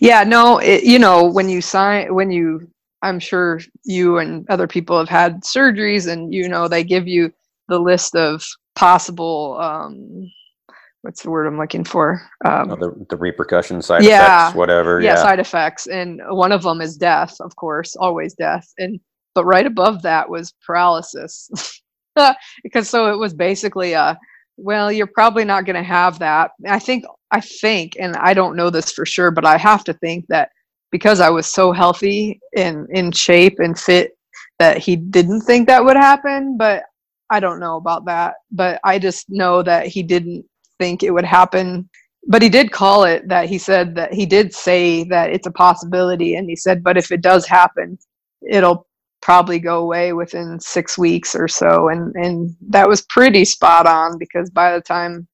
Yeah, 0.00 0.24
no, 0.24 0.58
it, 0.58 0.84
you 0.84 0.98
know, 0.98 1.24
when 1.24 1.50
you 1.50 1.60
sign, 1.60 2.14
when 2.14 2.30
you, 2.30 2.70
I'm 3.02 3.18
sure 3.18 3.60
you 3.84 4.18
and 4.18 4.48
other 4.48 4.66
people 4.66 4.98
have 4.98 5.10
had 5.10 5.42
surgeries, 5.42 6.10
and 6.10 6.32
you 6.32 6.48
know, 6.48 6.66
they 6.68 6.84
give 6.84 7.06
you 7.06 7.32
the 7.68 7.78
list 7.78 8.14
of 8.16 8.44
possible, 8.74 9.58
um, 9.60 10.30
what's 11.02 11.22
the 11.22 11.30
word 11.30 11.46
I'm 11.46 11.58
looking 11.58 11.84
for? 11.84 12.20
Um, 12.44 12.70
Uh, 12.70 12.76
the, 12.76 13.06
the 13.10 13.16
repercussion 13.16 13.80
side 13.82 14.04
Yeah. 14.04 14.46
effects, 14.46 14.56
whatever. 14.56 15.00
yeah, 15.00 15.10
Yeah. 15.14 15.22
side 15.22 15.40
effects, 15.40 15.86
and 15.86 16.20
one 16.28 16.52
of 16.52 16.62
them 16.62 16.80
is 16.80 16.96
death, 16.96 17.36
of 17.40 17.54
course, 17.56 17.96
always 17.96 18.34
death, 18.34 18.66
and 18.78 19.00
but 19.34 19.44
right 19.44 19.66
above 19.66 20.00
that 20.02 20.28
was 20.30 20.54
paralysis, 20.66 21.50
because 22.62 22.88
so 22.88 23.12
it 23.12 23.18
was 23.18 23.34
basically 23.34 23.92
a, 23.92 24.18
well, 24.56 24.90
you're 24.90 25.06
probably 25.06 25.44
not 25.44 25.66
going 25.66 25.76
to 25.76 25.82
have 25.82 26.18
that. 26.20 26.52
I 26.66 26.78
think, 26.78 27.04
I 27.30 27.40
think, 27.42 27.96
and 28.00 28.16
I 28.16 28.32
don't 28.32 28.56
know 28.56 28.70
this 28.70 28.90
for 28.92 29.04
sure, 29.04 29.30
but 29.30 29.44
I 29.44 29.58
have 29.58 29.84
to 29.84 29.92
think 29.92 30.24
that 30.28 30.48
because 30.90 31.20
I 31.20 31.28
was 31.28 31.52
so 31.52 31.72
healthy 31.72 32.40
and 32.56 32.86
in 32.90 33.12
shape 33.12 33.58
and 33.58 33.78
fit, 33.78 34.12
that 34.58 34.78
he 34.78 34.96
didn't 34.96 35.42
think 35.42 35.68
that 35.68 35.84
would 35.84 35.96
happen. 35.98 36.56
But 36.56 36.84
I 37.30 37.40
don't 37.40 37.60
know 37.60 37.76
about 37.76 38.04
that. 38.06 38.34
But 38.50 38.80
I 38.84 38.98
just 38.98 39.26
know 39.28 39.62
that 39.62 39.86
he 39.86 40.02
didn't 40.02 40.44
think 40.78 41.02
it 41.02 41.10
would 41.10 41.24
happen. 41.24 41.88
But 42.28 42.42
he 42.42 42.48
did 42.48 42.72
call 42.72 43.04
it 43.04 43.28
that 43.28 43.48
he 43.48 43.58
said 43.58 43.94
that 43.96 44.12
he 44.12 44.26
did 44.26 44.52
say 44.52 45.04
that 45.04 45.30
it's 45.30 45.46
a 45.46 45.52
possibility 45.52 46.34
and 46.34 46.48
he 46.48 46.56
said 46.56 46.82
but 46.82 46.96
if 46.96 47.12
it 47.12 47.20
does 47.20 47.46
happen 47.46 47.96
it'll 48.50 48.86
probably 49.22 49.60
go 49.60 49.78
away 49.78 50.12
within 50.12 50.58
six 50.58 50.98
weeks 50.98 51.34
or 51.34 51.48
so. 51.48 51.88
And 51.88 52.14
and 52.16 52.56
that 52.68 52.88
was 52.88 53.02
pretty 53.02 53.44
spot 53.44 53.86
on 53.86 54.18
because 54.18 54.50
by 54.50 54.74
the 54.74 54.80
time 54.80 55.28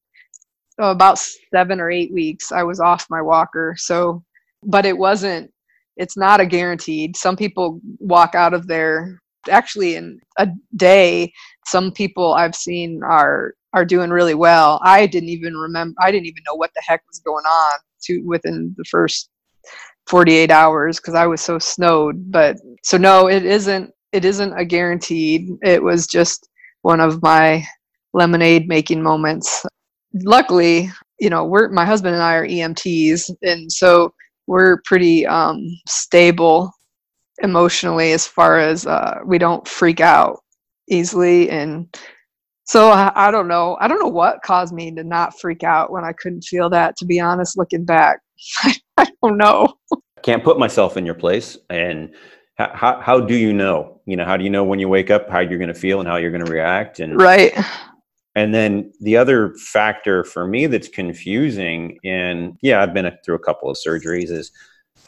oh, 0.78 0.90
about 0.90 1.18
seven 1.52 1.80
or 1.80 1.90
eight 1.90 2.12
weeks 2.12 2.52
i 2.52 2.62
was 2.62 2.80
off 2.80 3.06
my 3.10 3.22
walker. 3.22 3.74
So 3.78 4.22
but 4.62 4.84
it 4.84 4.96
wasn't 4.96 5.50
it's 5.96 6.16
not 6.16 6.40
a 6.40 6.46
guaranteed. 6.46 7.16
Some 7.16 7.36
people 7.36 7.80
walk 7.98 8.34
out 8.34 8.54
of 8.54 8.66
there 8.66 9.20
actually 9.50 9.96
in 9.96 10.20
a 10.38 10.48
day 10.76 11.32
some 11.66 11.92
people 11.92 12.34
i've 12.34 12.54
seen 12.54 13.00
are 13.04 13.54
are 13.74 13.86
doing 13.86 14.10
really 14.10 14.34
well. 14.34 14.78
I 14.84 15.06
didn't 15.06 15.30
even 15.30 15.54
remember 15.56 15.94
i 16.00 16.10
didn't 16.10 16.26
even 16.26 16.42
know 16.46 16.56
what 16.56 16.70
the 16.74 16.82
heck 16.86 17.02
was 17.08 17.20
going 17.20 17.44
on 17.44 17.78
to 18.04 18.20
within 18.26 18.74
the 18.76 18.84
first 18.84 19.30
48 20.08 20.50
hours 20.50 20.98
because 20.98 21.14
i 21.14 21.26
was 21.26 21.40
so 21.40 21.58
snowed. 21.58 22.30
But 22.30 22.56
so 22.82 22.96
no 22.98 23.28
it 23.28 23.44
isn't 23.44 23.90
it 24.12 24.26
isn't 24.26 24.58
a 24.58 24.64
guaranteed. 24.64 25.48
It 25.62 25.82
was 25.82 26.06
just 26.06 26.48
one 26.82 27.00
of 27.00 27.22
my 27.22 27.64
lemonade 28.12 28.68
making 28.68 29.02
moments. 29.02 29.64
Luckily 30.24 30.90
you 31.22 31.30
know 31.30 31.44
we're 31.44 31.68
my 31.68 31.84
husband 31.86 32.14
and 32.14 32.22
i 32.22 32.34
are 32.34 32.46
emts 32.46 33.30
and 33.42 33.70
so 33.70 34.12
we're 34.48 34.82
pretty 34.84 35.24
um, 35.24 35.64
stable 35.86 36.72
emotionally 37.42 38.10
as 38.12 38.26
far 38.26 38.58
as 38.58 38.86
uh, 38.88 39.20
we 39.24 39.38
don't 39.38 39.66
freak 39.66 40.00
out 40.00 40.41
easily 40.88 41.50
and 41.50 41.96
so 42.64 42.90
I, 42.90 43.12
I 43.14 43.30
don't 43.30 43.48
know 43.48 43.76
i 43.80 43.88
don't 43.88 44.00
know 44.00 44.08
what 44.08 44.42
caused 44.42 44.74
me 44.74 44.92
to 44.94 45.04
not 45.04 45.38
freak 45.40 45.62
out 45.62 45.90
when 45.90 46.04
i 46.04 46.12
couldn't 46.12 46.42
feel 46.42 46.68
that 46.70 46.96
to 46.96 47.04
be 47.04 47.20
honest 47.20 47.58
looking 47.58 47.84
back 47.84 48.20
i 48.96 49.06
don't 49.22 49.36
know 49.36 49.74
I 50.22 50.26
Can't 50.26 50.44
put 50.44 50.58
myself 50.58 50.96
in 50.96 51.04
your 51.04 51.16
place. 51.16 51.58
And 51.68 52.14
how, 52.54 52.70
how, 52.74 53.00
how 53.00 53.20
do 53.20 53.34
you 53.34 53.52
know? 53.52 54.00
You 54.06 54.16
know, 54.16 54.24
how 54.24 54.36
do 54.36 54.44
you 54.44 54.50
know 54.50 54.62
when 54.62 54.78
you 54.78 54.88
wake 54.88 55.10
up 55.10 55.28
how 55.28 55.40
you're 55.40 55.58
going 55.58 55.66
to 55.66 55.74
feel 55.74 55.98
and 55.98 56.08
how 56.08 56.16
you're 56.16 56.30
going 56.30 56.44
to 56.44 56.52
react? 56.52 57.00
And 57.00 57.20
right 57.20 57.52
And 58.36 58.54
then 58.54 58.92
the 59.00 59.16
other 59.16 59.54
factor 59.54 60.22
for 60.24 60.46
me 60.46 60.66
that's 60.66 60.88
confusing, 60.88 61.98
and 62.04 62.56
yeah, 62.62 62.82
I've 62.82 62.94
been 62.94 63.10
through 63.24 63.34
a 63.34 63.40
couple 63.40 63.68
of 63.68 63.76
surgeries, 63.84 64.30
is 64.30 64.52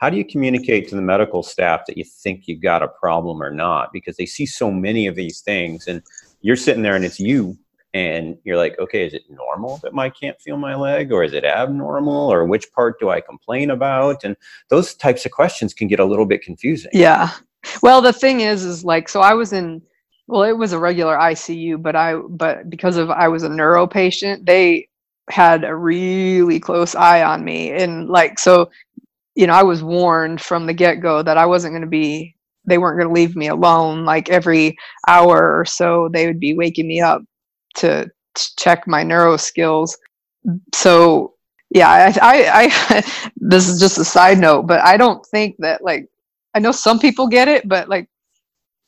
how 0.04 0.10
do 0.10 0.18
you 0.18 0.24
communicate 0.26 0.86
to 0.86 0.96
the 0.96 1.00
medical 1.00 1.42
staff 1.42 1.80
that 1.86 1.96
you 1.96 2.04
think 2.04 2.46
you've 2.46 2.60
got 2.60 2.82
a 2.82 2.88
problem 2.88 3.42
or 3.42 3.50
not? 3.50 3.90
Because 3.90 4.18
they 4.18 4.26
see 4.26 4.44
so 4.44 4.70
many 4.70 5.06
of 5.06 5.14
these 5.14 5.40
things, 5.40 5.88
and 5.88 6.02
you're 6.42 6.56
sitting 6.56 6.82
there 6.82 6.94
and 6.94 7.06
it's 7.06 7.18
you, 7.18 7.56
and 7.94 8.36
you're 8.44 8.58
like, 8.58 8.78
okay, 8.78 9.06
is 9.06 9.14
it 9.14 9.22
normal 9.30 9.78
that 9.78 9.94
I 9.96 10.10
can't 10.10 10.38
feel 10.42 10.58
my 10.58 10.74
leg, 10.74 11.10
or 11.10 11.24
is 11.24 11.32
it 11.32 11.42
abnormal, 11.42 12.30
or 12.30 12.44
which 12.44 12.70
part 12.72 13.00
do 13.00 13.08
I 13.08 13.22
complain 13.22 13.70
about? 13.70 14.24
And 14.24 14.36
those 14.68 14.92
types 14.92 15.24
of 15.24 15.32
questions 15.32 15.72
can 15.72 15.88
get 15.88 16.00
a 16.00 16.04
little 16.04 16.26
bit 16.26 16.42
confusing. 16.42 16.90
Yeah. 16.92 17.30
Well, 17.80 18.02
the 18.02 18.12
thing 18.12 18.40
is, 18.40 18.62
is 18.62 18.84
like, 18.84 19.08
so 19.08 19.22
I 19.22 19.32
was 19.32 19.54
in, 19.54 19.80
well, 20.26 20.42
it 20.42 20.58
was 20.58 20.74
a 20.74 20.78
regular 20.78 21.16
ICU, 21.16 21.80
but 21.80 21.96
I, 21.96 22.16
but 22.16 22.68
because 22.68 22.98
of 22.98 23.08
I 23.08 23.28
was 23.28 23.42
a 23.42 23.48
neuro 23.48 23.86
patient, 23.86 24.44
they 24.44 24.86
had 25.30 25.64
a 25.64 25.74
really 25.74 26.60
close 26.60 26.94
eye 26.94 27.22
on 27.22 27.42
me. 27.42 27.70
And 27.70 28.10
like, 28.10 28.38
so, 28.38 28.70
you 29.34 29.46
know, 29.46 29.54
I 29.54 29.62
was 29.62 29.82
warned 29.82 30.40
from 30.40 30.66
the 30.66 30.72
get 30.72 31.00
go 31.00 31.22
that 31.22 31.38
I 31.38 31.46
wasn't 31.46 31.72
going 31.72 31.82
to 31.82 31.88
be, 31.88 32.36
they 32.64 32.78
weren't 32.78 32.98
going 32.98 33.08
to 33.08 33.14
leave 33.14 33.36
me 33.36 33.48
alone. 33.48 34.04
Like 34.04 34.30
every 34.30 34.76
hour 35.08 35.58
or 35.58 35.64
so, 35.64 36.08
they 36.12 36.26
would 36.26 36.40
be 36.40 36.54
waking 36.54 36.86
me 36.86 37.00
up 37.00 37.22
to, 37.76 38.10
to 38.34 38.56
check 38.56 38.86
my 38.86 39.02
neuro 39.02 39.36
skills. 39.36 39.96
So, 40.74 41.34
yeah, 41.70 41.90
I, 41.90 42.14
I, 42.22 42.70
I, 42.90 43.30
this 43.36 43.68
is 43.68 43.80
just 43.80 43.98
a 43.98 44.04
side 44.04 44.38
note, 44.38 44.66
but 44.66 44.80
I 44.80 44.96
don't 44.96 45.24
think 45.26 45.56
that 45.58 45.82
like, 45.82 46.06
I 46.54 46.60
know 46.60 46.72
some 46.72 47.00
people 47.00 47.26
get 47.26 47.48
it, 47.48 47.68
but 47.68 47.88
like 47.88 48.08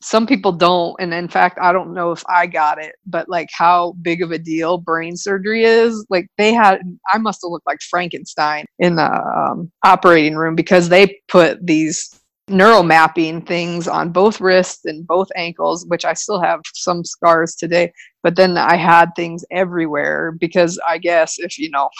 some 0.07 0.25
people 0.25 0.53
don't. 0.53 0.95
And 1.01 1.13
in 1.13 1.27
fact, 1.27 1.59
I 1.61 1.73
don't 1.73 1.93
know 1.93 2.13
if 2.13 2.23
I 2.29 2.47
got 2.47 2.81
it, 2.81 2.95
but 3.07 3.29
like 3.29 3.49
how 3.53 3.97
big 4.03 4.23
of 4.23 4.31
a 4.31 4.39
deal 4.39 4.79
brain 4.79 5.17
surgery 5.17 5.65
is. 5.65 6.07
Like 6.09 6.29
they 6.39 6.55
had, 6.55 6.79
I 7.13 7.19
must 7.19 7.41
have 7.43 7.51
looked 7.51 7.67
like 7.67 7.81
Frankenstein 7.91 8.67
in 8.79 8.95
the 8.95 9.13
um, 9.13 9.73
operating 9.85 10.37
room 10.37 10.55
because 10.55 10.89
they 10.89 11.19
put 11.27 11.67
these 11.67 12.21
neural 12.47 12.85
mapping 12.85 13.43
things 13.43 13.89
on 13.89 14.13
both 14.13 14.41
wrists 14.41 14.85
and 14.85 15.05
both 15.05 15.27
ankles, 15.35 15.85
which 15.89 16.05
I 16.05 16.13
still 16.13 16.41
have 16.41 16.61
some 16.73 17.05
scars 17.05 17.57
today. 17.57 17.93
But 18.23 18.37
then 18.37 18.57
I 18.57 18.77
had 18.77 19.11
things 19.17 19.45
everywhere 19.51 20.37
because 20.39 20.79
I 20.87 20.99
guess 20.99 21.35
if 21.41 21.59
you 21.59 21.69
know, 21.69 21.91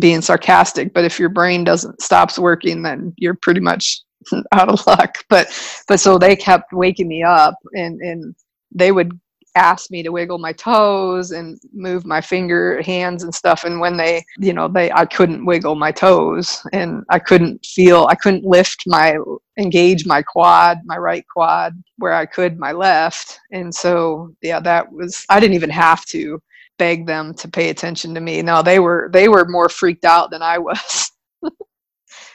being 0.00 0.20
sarcastic, 0.20 0.92
but 0.92 1.04
if 1.04 1.20
your 1.20 1.28
brain 1.28 1.62
doesn't 1.62 2.02
stops 2.02 2.40
working, 2.40 2.82
then 2.82 3.14
you're 3.18 3.38
pretty 3.40 3.60
much 3.60 4.02
out 4.52 4.68
of 4.68 4.86
luck. 4.86 5.18
But 5.28 5.48
but 5.88 6.00
so 6.00 6.18
they 6.18 6.36
kept 6.36 6.72
waking 6.72 7.08
me 7.08 7.22
up 7.22 7.54
and 7.74 8.00
and 8.00 8.34
they 8.74 8.92
would 8.92 9.18
ask 9.54 9.90
me 9.90 10.02
to 10.02 10.12
wiggle 10.12 10.36
my 10.38 10.52
toes 10.52 11.30
and 11.30 11.58
move 11.72 12.04
my 12.04 12.20
finger 12.20 12.82
hands 12.82 13.22
and 13.22 13.34
stuff. 13.34 13.64
And 13.64 13.80
when 13.80 13.96
they 13.96 14.24
you 14.38 14.52
know 14.52 14.68
they 14.68 14.90
I 14.92 15.06
couldn't 15.06 15.46
wiggle 15.46 15.74
my 15.74 15.92
toes 15.92 16.62
and 16.72 17.04
I 17.10 17.18
couldn't 17.18 17.64
feel 17.64 18.06
I 18.10 18.14
couldn't 18.14 18.44
lift 18.44 18.82
my 18.86 19.16
engage 19.58 20.06
my 20.06 20.22
quad 20.22 20.78
my 20.84 20.98
right 20.98 21.24
quad 21.32 21.82
where 21.98 22.12
I 22.12 22.26
could 22.26 22.58
my 22.58 22.72
left. 22.72 23.40
And 23.52 23.74
so 23.74 24.34
yeah 24.42 24.60
that 24.60 24.92
was 24.92 25.24
I 25.30 25.40
didn't 25.40 25.54
even 25.54 25.70
have 25.70 26.04
to 26.06 26.40
beg 26.78 27.06
them 27.06 27.32
to 27.34 27.48
pay 27.48 27.70
attention 27.70 28.14
to 28.14 28.20
me. 28.20 28.42
No 28.42 28.62
they 28.62 28.78
were 28.78 29.08
they 29.12 29.28
were 29.28 29.46
more 29.48 29.68
freaked 29.70 30.04
out 30.04 30.30
than 30.30 30.42
I 30.42 30.58
was. 30.58 31.10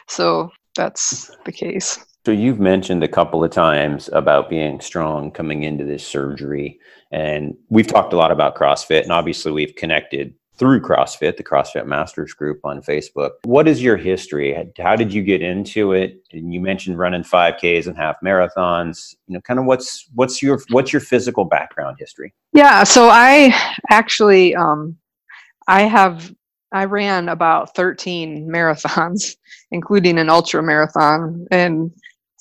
So 0.08 0.52
that's 0.76 1.32
the 1.46 1.52
case 1.52 2.00
So 2.26 2.32
you've 2.32 2.60
mentioned 2.60 3.04
a 3.04 3.08
couple 3.08 3.44
of 3.44 3.52
times 3.52 4.10
about 4.14 4.50
being 4.50 4.80
strong 4.80 5.32
coming 5.32 5.64
into 5.64 5.84
this 5.86 6.06
surgery, 6.06 6.80
and 7.12 7.56
we've 7.70 7.88
talked 7.88 8.14
a 8.14 8.18
lot 8.18 8.32
about 8.32 8.56
CrossFit, 8.56 9.02
and 9.02 9.12
obviously 9.12 9.52
we've 9.52 9.76
connected 9.76 10.36
through 10.62 10.80
CrossFit, 10.80 11.38
the 11.38 11.44
CrossFit 11.44 11.88
Masters 11.88 12.36
group 12.36 12.60
on 12.64 12.84
Facebook. 12.84 13.32
What 13.46 13.68
is 13.68 13.82
your 13.82 13.98
history? 13.98 14.72
How 14.78 14.96
did 14.96 15.12
you 15.12 15.24
get 15.24 15.42
into 15.42 15.94
it? 15.94 16.22
And 16.32 16.54
you 16.54 16.62
mentioned 16.62 17.00
running 17.00 17.24
5Ks 17.24 17.88
and 17.88 17.98
half 17.98 18.18
marathons. 18.24 19.16
You 19.26 19.34
know, 19.34 19.42
kind 19.42 19.60
of 19.60 19.66
what's 19.66 20.08
what's 20.14 20.44
your 20.44 20.62
what's 20.70 20.94
your 20.94 21.00
physical 21.00 21.46
background 21.46 21.98
history? 21.98 22.36
Yeah, 22.54 22.84
so 22.84 23.10
I 23.10 23.56
actually 23.90 24.56
um 24.56 24.98
I 25.68 25.82
have 25.84 26.32
I 26.72 26.86
ran 26.86 27.30
about 27.30 27.76
13 27.76 28.48
marathons, 28.48 29.36
including 29.72 30.18
an 30.18 30.30
ultra 30.30 30.64
marathon. 30.64 31.48
And 31.52 31.92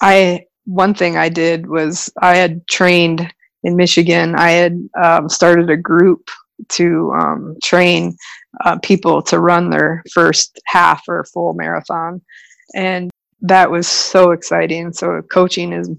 I 0.02 0.46
one 0.64 0.94
thing 0.94 1.16
I 1.16 1.28
did 1.28 1.68
was 1.68 2.10
I 2.22 2.36
had 2.36 2.66
trained 2.68 3.32
in 3.64 3.76
Michigan. 3.76 4.34
I 4.36 4.50
had 4.50 4.88
um, 5.02 5.28
started 5.28 5.68
a 5.70 5.76
group 5.76 6.30
to 6.68 7.12
um, 7.12 7.56
train 7.62 8.16
uh, 8.64 8.78
people 8.78 9.22
to 9.22 9.40
run 9.40 9.70
their 9.70 10.02
first 10.12 10.60
half 10.66 11.02
or 11.08 11.24
full 11.24 11.54
marathon, 11.54 12.20
and 12.74 13.10
that 13.40 13.70
was 13.70 13.88
so 13.88 14.30
exciting. 14.30 14.92
So 14.92 15.22
coaching 15.22 15.72
is 15.72 15.90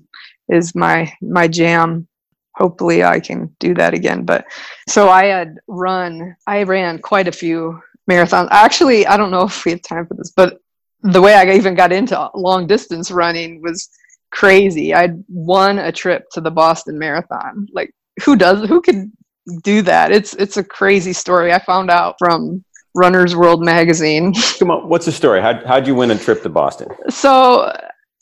is 0.49 0.75
my 0.75 1.11
my 1.21 1.47
jam. 1.47 2.07
Hopefully, 2.55 3.03
I 3.03 3.19
can 3.19 3.55
do 3.59 3.73
that 3.75 3.93
again. 3.93 4.23
But 4.25 4.45
so 4.87 5.09
I 5.09 5.25
had 5.25 5.57
run. 5.67 6.35
I 6.47 6.63
ran 6.63 6.99
quite 6.99 7.27
a 7.27 7.31
few 7.31 7.81
marathons. 8.09 8.47
Actually, 8.51 9.05
I 9.07 9.17
don't 9.17 9.31
know 9.31 9.43
if 9.43 9.65
we 9.65 9.71
have 9.71 9.81
time 9.81 10.05
for 10.07 10.15
this, 10.15 10.31
but 10.35 10.59
the 11.03 11.21
way 11.21 11.33
I 11.33 11.51
even 11.55 11.75
got 11.75 11.91
into 11.91 12.29
long 12.35 12.67
distance 12.67 13.11
running 13.11 13.61
was 13.61 13.89
crazy. 14.31 14.93
I'd 14.93 15.23
won 15.27 15.79
a 15.79 15.91
trip 15.91 16.29
to 16.31 16.41
the 16.41 16.51
Boston 16.51 16.97
Marathon. 16.97 17.67
Like 17.73 17.93
who 18.23 18.35
does 18.35 18.67
who 18.67 18.81
could 18.81 19.11
do 19.63 19.81
that? 19.83 20.11
It's 20.11 20.33
it's 20.35 20.57
a 20.57 20.63
crazy 20.63 21.13
story. 21.13 21.53
I 21.53 21.59
found 21.59 21.89
out 21.89 22.15
from 22.19 22.63
Runner's 22.95 23.35
World 23.35 23.63
magazine. 23.63 24.33
Come 24.59 24.71
on, 24.71 24.89
what's 24.89 25.05
the 25.05 25.11
story? 25.11 25.41
How 25.41 25.65
how'd 25.65 25.87
you 25.87 25.95
win 25.95 26.11
a 26.11 26.17
trip 26.17 26.43
to 26.43 26.49
Boston? 26.49 26.87
So 27.09 27.71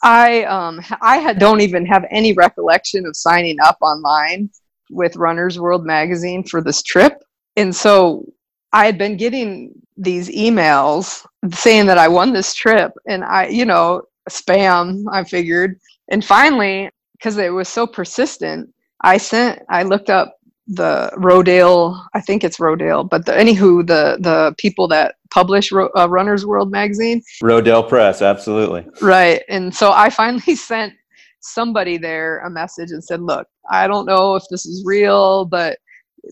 I 0.04 0.44
um 0.44 0.80
I 1.02 1.18
had 1.18 1.40
don't 1.40 1.62
even 1.62 1.86
have 1.86 2.06
any 2.10 2.34
recollection 2.34 3.06
of 3.06 3.16
signing 3.16 3.58
up 3.64 3.78
online 3.82 4.50
with 4.90 5.16
Runner's 5.16 5.60
World 5.60 5.86
magazine 5.86 6.44
for 6.44 6.62
this 6.62 6.82
trip. 6.82 7.22
And 7.56 7.76
so 7.76 8.26
I 8.74 8.86
had 8.86 8.98
been 8.98 9.18
getting 9.18 9.74
these 9.98 10.30
emails 10.30 11.26
saying 11.52 11.88
that 11.88 11.98
I 11.98 12.08
won 12.08 12.34
this 12.34 12.54
trip 12.54 12.92
and 13.08 13.24
I 13.24 13.48
you 13.48 13.66
know 13.66 14.04
spam 14.30 15.06
I 15.12 15.24
figured. 15.24 15.80
And 16.10 16.24
finally 16.24 16.90
because 17.14 17.38
it 17.38 17.54
was 17.54 17.68
so 17.68 17.86
persistent 17.86 18.70
I 19.02 19.18
sent 19.18 19.62
I 19.70 19.84
looked 19.84 20.10
up 20.10 20.36
the 20.70 21.12
Rodale, 21.16 22.00
I 22.14 22.22
think 22.22 22.44
it's 22.44 22.60
Rodale, 22.60 23.10
but 23.10 23.26
the, 23.26 23.32
anywho, 23.32 23.86
the 23.86 24.18
the 24.20 24.54
people 24.60 24.88
that 24.90 25.16
publish 25.32 25.72
Ro, 25.72 25.90
uh, 25.98 26.08
Runner's 26.08 26.46
World 26.46 26.72
magazine, 26.72 27.24
Rodale 27.44 27.88
Press, 27.90 28.22
absolutely, 28.22 28.86
right. 29.02 29.42
And 29.50 29.76
so 29.76 29.92
I 29.92 30.12
finally 30.12 30.56
sent 30.56 30.94
somebody 31.40 31.98
there 31.98 32.40
a 32.42 32.52
message 32.52 32.92
and 32.92 33.04
said, 33.04 33.20
"Look, 33.22 33.48
I 33.72 33.88
don't 33.88 34.06
know 34.06 34.36
if 34.36 34.44
this 34.52 34.66
is 34.68 34.84
real, 34.86 35.46
but 35.46 35.80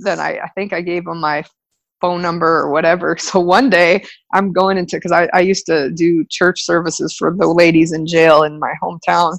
then 0.04 0.20
I, 0.20 0.38
I 0.38 0.50
think 0.50 0.72
I 0.72 0.82
gave 0.82 1.06
them 1.06 1.20
my 1.20 1.44
phone 2.02 2.22
number 2.22 2.48
or 2.48 2.72
whatever. 2.72 3.18
So 3.28 3.40
one 3.40 3.70
day 3.70 4.06
I'm 4.34 4.54
going 4.54 4.78
into 4.78 4.98
because 4.98 5.12
I, 5.12 5.28
I 5.34 5.42
used 5.42 5.66
to 5.66 5.92
do 5.92 6.26
church 6.30 6.64
services 6.64 7.16
for 7.18 7.36
the 7.36 7.48
ladies 7.48 7.92
in 7.92 8.08
jail 8.08 8.44
in 8.44 8.58
my 8.60 8.74
hometown. 8.82 9.38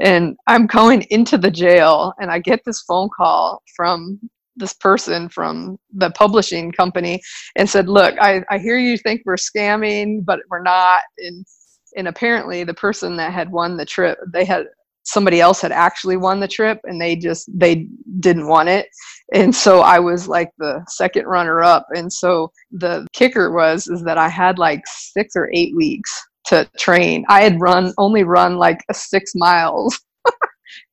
And 0.00 0.36
I'm 0.46 0.66
going 0.66 1.02
into 1.10 1.38
the 1.38 1.50
jail 1.50 2.14
and 2.20 2.30
I 2.30 2.40
get 2.40 2.60
this 2.64 2.82
phone 2.82 3.08
call 3.16 3.62
from 3.76 4.18
this 4.56 4.72
person 4.72 5.28
from 5.28 5.78
the 5.94 6.10
publishing 6.10 6.72
company 6.72 7.20
and 7.56 7.70
said, 7.70 7.88
"Look, 7.88 8.16
I, 8.20 8.42
I 8.50 8.58
hear 8.58 8.78
you 8.78 8.98
think 8.98 9.22
we're 9.24 9.36
scamming, 9.36 10.24
but 10.24 10.40
we're 10.50 10.62
not." 10.62 11.02
And 11.18 11.46
and 11.96 12.08
apparently 12.08 12.64
the 12.64 12.74
person 12.74 13.16
that 13.16 13.32
had 13.32 13.50
won 13.50 13.76
the 13.76 13.86
trip, 13.86 14.18
they 14.32 14.44
had 14.44 14.66
somebody 15.08 15.40
else 15.40 15.60
had 15.60 15.72
actually 15.72 16.16
won 16.16 16.38
the 16.38 16.48
trip 16.48 16.78
and 16.84 17.00
they 17.00 17.16
just 17.16 17.48
they 17.52 17.86
didn't 18.20 18.46
want 18.46 18.68
it. 18.68 18.88
And 19.32 19.54
so 19.54 19.80
i 19.80 19.98
was 19.98 20.28
like 20.28 20.50
the 20.58 20.84
second 20.88 21.26
runner 21.26 21.62
up. 21.62 21.86
And 21.90 22.12
so 22.12 22.52
the 22.70 23.06
kicker 23.12 23.50
was 23.52 23.86
is 23.86 24.02
that 24.04 24.18
i 24.18 24.28
had 24.28 24.58
like 24.58 24.82
six 24.86 25.34
or 25.34 25.50
eight 25.52 25.74
weeks 25.74 26.10
to 26.46 26.68
train. 26.78 27.24
I 27.28 27.42
had 27.42 27.60
run 27.60 27.92
only 27.98 28.24
run 28.24 28.56
like 28.56 28.80
six 28.92 29.32
miles. 29.34 29.98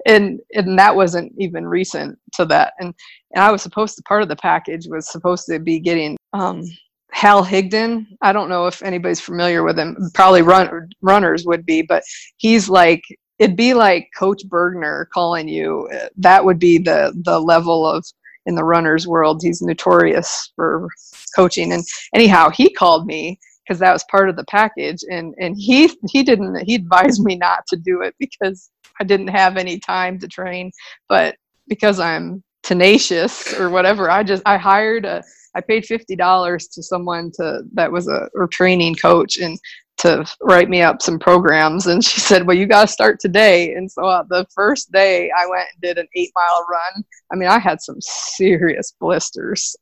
And 0.08 0.40
and 0.54 0.80
that 0.80 0.96
wasn't 0.96 1.34
even 1.38 1.68
recent 1.68 2.18
to 2.36 2.46
that. 2.46 2.74
And 2.80 2.94
and 3.34 3.44
i 3.44 3.52
was 3.52 3.62
supposed 3.62 3.96
to 3.98 4.04
part 4.04 4.22
of 4.22 4.30
the 4.30 4.36
package 4.36 4.86
was 4.88 5.12
supposed 5.12 5.46
to 5.48 5.60
be 5.60 5.80
getting 5.80 6.16
um 6.32 6.64
hal 7.12 7.44
higdon. 7.44 8.06
I 8.22 8.32
don't 8.32 8.50
know 8.50 8.68
if 8.68 8.84
anybody's 8.84 9.20
familiar 9.20 9.64
with 9.64 9.78
him. 9.78 9.98
Probably 10.14 10.44
run 10.44 10.90
runners 11.02 11.46
would 11.46 11.66
be 11.66 11.82
but 11.82 12.04
he's 12.38 12.70
like 12.70 13.02
it'd 13.40 13.56
be 13.56 13.74
like 13.74 14.10
coach 14.18 14.42
bergner 14.48 15.08
calling 15.10 15.48
you. 15.48 15.90
That 16.18 16.44
would 16.46 16.60
be 16.60 16.78
the 16.78 17.14
the 17.24 17.40
level 17.40 17.88
of 17.88 18.06
in 18.46 18.56
the 18.56 18.64
runners 18.64 19.08
world 19.08 19.42
he's 19.42 19.62
notorious 19.62 20.52
for 20.56 20.88
coaching. 21.36 21.74
And 21.74 21.84
anyhow 22.14 22.50
he 22.50 22.70
called 22.72 23.06
me 23.08 23.40
because 23.66 23.80
that 23.80 23.94
was 23.94 24.06
part 24.06 24.30
of 24.30 24.36
the 24.36 24.46
package. 24.46 25.04
And 25.10 25.34
and 25.40 25.56
he 25.58 25.90
he 26.10 26.24
didn't 26.24 26.64
he 26.66 26.76
advised 26.76 27.24
me 27.24 27.36
not 27.36 27.66
to 27.68 27.76
do 27.76 28.02
it 28.02 28.16
because 28.20 28.70
I 29.00 29.04
didn't 29.04 29.28
have 29.28 29.58
any 29.58 29.80
time 29.80 30.20
to 30.20 30.28
train, 30.28 30.72
but 31.10 31.36
because 31.68 32.00
I'm 32.00 32.44
tenacious 32.64 33.54
or 33.60 33.70
whatever, 33.70 34.10
I 34.10 34.24
just 34.24 34.44
I 34.46 34.58
hired 34.58 35.06
a 35.06 35.24
I 35.56 35.62
paid 35.62 35.86
fifty 35.86 36.16
dollars 36.16 36.68
to 36.70 36.84
someone 36.84 37.32
to 37.36 37.64
that 37.74 37.92
was 37.92 38.08
a, 38.08 38.30
a 38.42 38.48
training 38.48 38.96
coach. 38.96 39.38
And 39.38 39.58
to 39.98 40.26
write 40.42 40.70
me 40.70 40.82
up 40.82 41.02
some 41.02 41.18
programs 41.18 41.88
and 41.88 42.04
she 42.04 42.20
said 42.30 42.46
well 42.46 42.56
you 42.56 42.66
got 42.66 42.82
to 42.82 42.88
start 42.88 43.20
today 43.20 43.74
and 43.74 43.90
so 43.90 44.04
uh, 44.06 44.24
the 44.30 44.46
first 44.54 44.92
day 44.92 45.32
i 45.38 45.46
went 45.48 45.68
and 45.74 45.82
did 45.82 45.98
an 45.98 46.08
eight 46.16 46.32
mile 46.36 46.66
run 46.70 47.04
i 47.32 47.36
mean 47.36 47.48
i 47.48 47.60
had 47.60 47.82
some 47.82 47.98
serious 48.00 48.94
blisters 49.00 49.76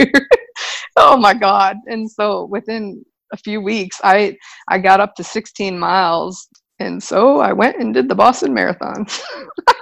oh 0.96 1.16
my 1.16 1.34
god 1.34 1.76
and 1.86 2.10
so 2.10 2.46
within 2.46 3.04
a 3.32 3.36
few 3.36 3.60
weeks 3.60 4.00
i 4.04 4.36
i 4.68 4.78
got 4.78 5.00
up 5.00 5.14
to 5.14 5.22
16 5.22 5.78
miles 5.78 6.48
and 6.80 7.02
so 7.02 7.40
I 7.40 7.52
went 7.52 7.78
and 7.78 7.92
did 7.92 8.08
the 8.08 8.14
Boston 8.14 8.54
Marathon. 8.54 9.06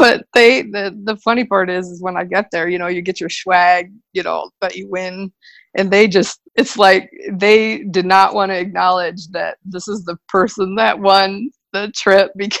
but 0.00 0.24
they 0.32 0.62
the 0.62 0.98
the 1.04 1.16
funny 1.18 1.44
part 1.44 1.68
is 1.68 1.86
is 1.88 2.02
when 2.02 2.16
I 2.16 2.24
get 2.24 2.50
there, 2.50 2.68
you 2.68 2.78
know, 2.78 2.86
you 2.86 3.02
get 3.02 3.20
your 3.20 3.28
swag, 3.28 3.92
you 4.14 4.22
know, 4.22 4.50
but 4.60 4.74
you 4.74 4.88
win. 4.88 5.30
And 5.76 5.90
they 5.90 6.08
just 6.08 6.40
it's 6.56 6.78
like 6.78 7.10
they 7.32 7.84
did 7.84 8.06
not 8.06 8.34
want 8.34 8.50
to 8.50 8.58
acknowledge 8.58 9.28
that 9.28 9.58
this 9.64 9.88
is 9.88 10.04
the 10.04 10.16
person 10.26 10.74
that 10.76 10.98
won 10.98 11.50
the 11.74 11.92
trip 11.94 12.32
because 12.36 12.58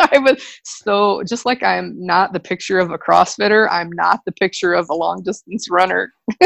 I 0.00 0.18
was 0.18 0.42
so 0.64 1.22
just 1.28 1.46
like 1.46 1.62
I'm 1.62 1.94
not 1.96 2.32
the 2.32 2.40
picture 2.40 2.80
of 2.80 2.90
a 2.90 2.98
CrossFitter, 2.98 3.68
I'm 3.70 3.90
not 3.92 4.20
the 4.26 4.32
picture 4.32 4.74
of 4.74 4.90
a 4.90 4.94
long 4.94 5.22
distance 5.22 5.68
runner. 5.70 6.12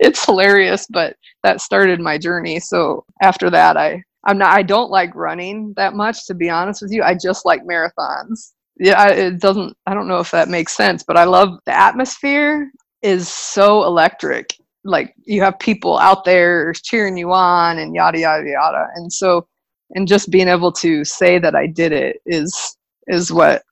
it's 0.00 0.24
hilarious, 0.24 0.86
but 0.90 1.14
that 1.44 1.60
started 1.60 2.00
my 2.00 2.18
journey. 2.18 2.58
So 2.58 3.04
after 3.22 3.50
that 3.50 3.76
I 3.76 4.02
I'm 4.24 4.36
not. 4.36 4.50
I 4.50 4.62
don't 4.62 4.90
like 4.90 5.14
running 5.14 5.72
that 5.76 5.94
much, 5.94 6.26
to 6.26 6.34
be 6.34 6.50
honest 6.50 6.82
with 6.82 6.92
you. 6.92 7.02
I 7.02 7.14
just 7.14 7.46
like 7.46 7.62
marathons. 7.62 8.52
Yeah, 8.78 9.00
I, 9.00 9.08
it 9.10 9.40
doesn't. 9.40 9.76
I 9.86 9.94
don't 9.94 10.08
know 10.08 10.18
if 10.20 10.30
that 10.30 10.48
makes 10.48 10.76
sense, 10.76 11.02
but 11.02 11.16
I 11.16 11.24
love 11.24 11.58
the 11.66 11.76
atmosphere. 11.76 12.70
Is 13.02 13.28
so 13.28 13.84
electric. 13.84 14.56
Like 14.84 15.14
you 15.24 15.40
have 15.42 15.58
people 15.60 15.98
out 15.98 16.24
there 16.24 16.72
cheering 16.72 17.16
you 17.16 17.32
on, 17.32 17.78
and 17.78 17.94
yada 17.94 18.18
yada 18.18 18.48
yada. 18.48 18.86
And 18.96 19.12
so, 19.12 19.46
and 19.94 20.08
just 20.08 20.30
being 20.30 20.48
able 20.48 20.72
to 20.72 21.04
say 21.04 21.38
that 21.38 21.54
I 21.54 21.66
did 21.66 21.92
it 21.92 22.20
is 22.26 22.76
is 23.06 23.32
what 23.32 23.62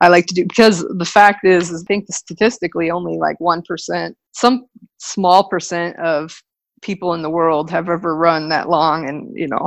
I 0.00 0.08
like 0.08 0.26
to 0.26 0.34
do 0.34 0.44
because 0.44 0.80
the 0.98 1.04
fact 1.06 1.44
is, 1.46 1.70
is 1.70 1.82
I 1.82 1.86
think 1.86 2.06
statistically 2.12 2.90
only 2.90 3.16
like 3.16 3.40
one 3.40 3.62
percent, 3.62 4.16
some 4.32 4.66
small 4.98 5.48
percent 5.48 5.98
of 5.98 6.38
people 6.82 7.14
in 7.14 7.22
the 7.22 7.30
world 7.30 7.70
have 7.70 7.88
ever 7.88 8.14
run 8.14 8.48
that 8.50 8.68
long, 8.68 9.08
and 9.08 9.34
you 9.34 9.48
know 9.48 9.66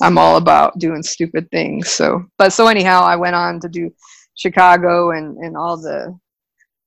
I'm 0.00 0.16
all 0.16 0.36
about 0.36 0.78
doing 0.78 1.02
stupid 1.02 1.50
things. 1.50 1.90
So, 1.90 2.24
but 2.38 2.52
so 2.52 2.66
anyhow, 2.68 3.02
I 3.02 3.16
went 3.16 3.36
on 3.36 3.60
to 3.60 3.68
do 3.68 3.90
Chicago 4.38 5.10
and 5.10 5.36
and 5.38 5.56
all 5.56 5.76
the 5.76 6.18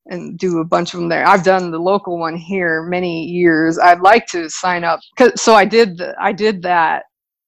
and 0.08 0.38
do 0.40 0.60
a 0.60 0.66
bunch 0.66 0.94
of 0.94 1.00
them 1.00 1.10
there. 1.10 1.28
I've 1.28 1.44
done 1.44 1.70
the 1.70 1.80
local 1.80 2.18
one 2.18 2.36
here 2.36 2.84
many 2.84 3.26
years. 3.26 3.78
I'd 3.78 4.02
like 4.02 4.26
to 4.28 4.50
sign 4.50 4.84
up 4.84 5.00
so 5.36 5.54
I 5.54 5.66
did 5.66 5.98
the, 5.98 6.16
I 6.20 6.34
did 6.34 6.62
that 6.64 7.04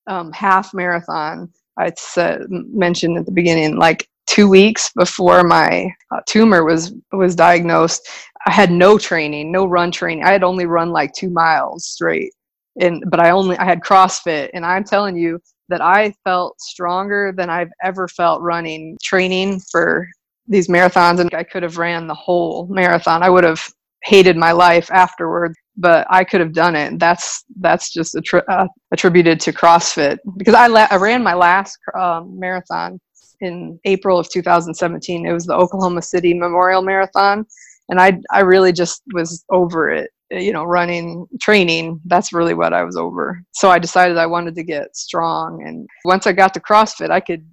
um, 0.08 0.32
half 0.34 0.74
marathon 0.74 1.52
I 1.80 1.92
said 1.98 2.42
mentioned 2.50 3.18
at 3.18 3.26
the 3.26 3.32
beginning 3.32 3.78
like 3.78 4.08
2 4.28 4.48
weeks 4.48 4.92
before 4.96 5.44
my 5.44 5.90
uh, 6.12 6.22
tumor 6.28 6.64
was 6.64 6.94
was 7.12 7.36
diagnosed. 7.36 8.08
I 8.46 8.52
had 8.52 8.72
no 8.72 8.98
training, 8.98 9.52
no 9.52 9.66
run 9.66 9.92
training. 9.92 10.26
I 10.26 10.32
had 10.32 10.44
only 10.44 10.66
run 10.66 10.92
like 10.92 11.14
2 11.14 11.30
miles 11.30 11.88
straight 11.88 12.34
and 12.80 13.04
but 13.08 13.20
I 13.20 13.32
only 13.32 13.58
I 13.58 13.66
had 13.66 13.82
CrossFit 13.82 14.50
and 14.54 14.66
I'm 14.66 14.84
telling 14.84 15.16
you 15.16 15.40
that 15.70 15.82
I 15.82 16.14
felt 16.24 16.60
stronger 16.60 17.34
than 17.36 17.50
I've 17.50 17.72
ever 17.84 18.08
felt 18.08 18.42
running 18.42 18.98
training 19.02 19.62
for 19.72 20.08
these 20.48 20.68
marathons 20.68 21.20
and 21.20 21.34
I 21.34 21.44
could 21.44 21.64
have 21.64 21.78
ran 21.78 22.08
the 22.08 22.14
whole 22.14 22.68
marathon. 22.68 23.24
I 23.24 23.30
would 23.30 23.44
have 23.44 23.62
hated 24.04 24.36
my 24.36 24.52
life 24.52 24.92
afterward, 24.92 25.54
but 25.78 26.06
I 26.10 26.24
could 26.24 26.42
have 26.42 26.54
done 26.54 26.76
it. 26.76 27.00
That's 27.00 27.46
that's 27.60 27.92
just 27.92 28.16
attri- 28.16 28.44
uh, 28.50 28.68
attributed 28.92 29.40
to 29.42 29.54
CrossFit 29.54 30.18
because 30.38 30.54
I, 30.54 30.68
la- 30.68 30.88
I 30.92 30.98
ran 30.98 31.24
my 31.24 31.34
last 31.34 31.78
um, 31.98 32.38
marathon 32.38 33.00
in 33.40 33.80
April 33.86 34.20
of 34.20 34.30
2017. 34.30 35.26
It 35.26 35.32
was 35.32 35.46
the 35.46 35.56
Oklahoma 35.56 36.02
City 36.02 36.34
Memorial 36.34 36.82
Marathon, 36.82 37.46
and 37.90 38.00
I 38.00 38.20
I 38.32 38.42
really 38.42 38.74
just 38.74 39.02
was 39.14 39.46
over 39.50 39.90
it 39.90 40.12
you 40.42 40.54
know, 40.54 40.64
running, 40.64 41.28
training, 41.42 42.00
that's 42.06 42.34
really 42.34 42.54
what 42.54 42.74
I 42.74 42.84
was 42.84 42.96
over. 42.96 43.42
So 43.54 43.70
I 43.70 43.80
decided 43.80 44.18
I 44.18 44.26
wanted 44.26 44.56
to 44.56 44.64
get 44.64 44.96
strong. 44.96 45.64
And 45.66 45.88
once 46.06 46.28
I 46.28 46.34
got 46.34 46.54
to 46.56 46.60
CrossFit, 46.60 47.12
I 47.12 47.20
could 47.20 47.46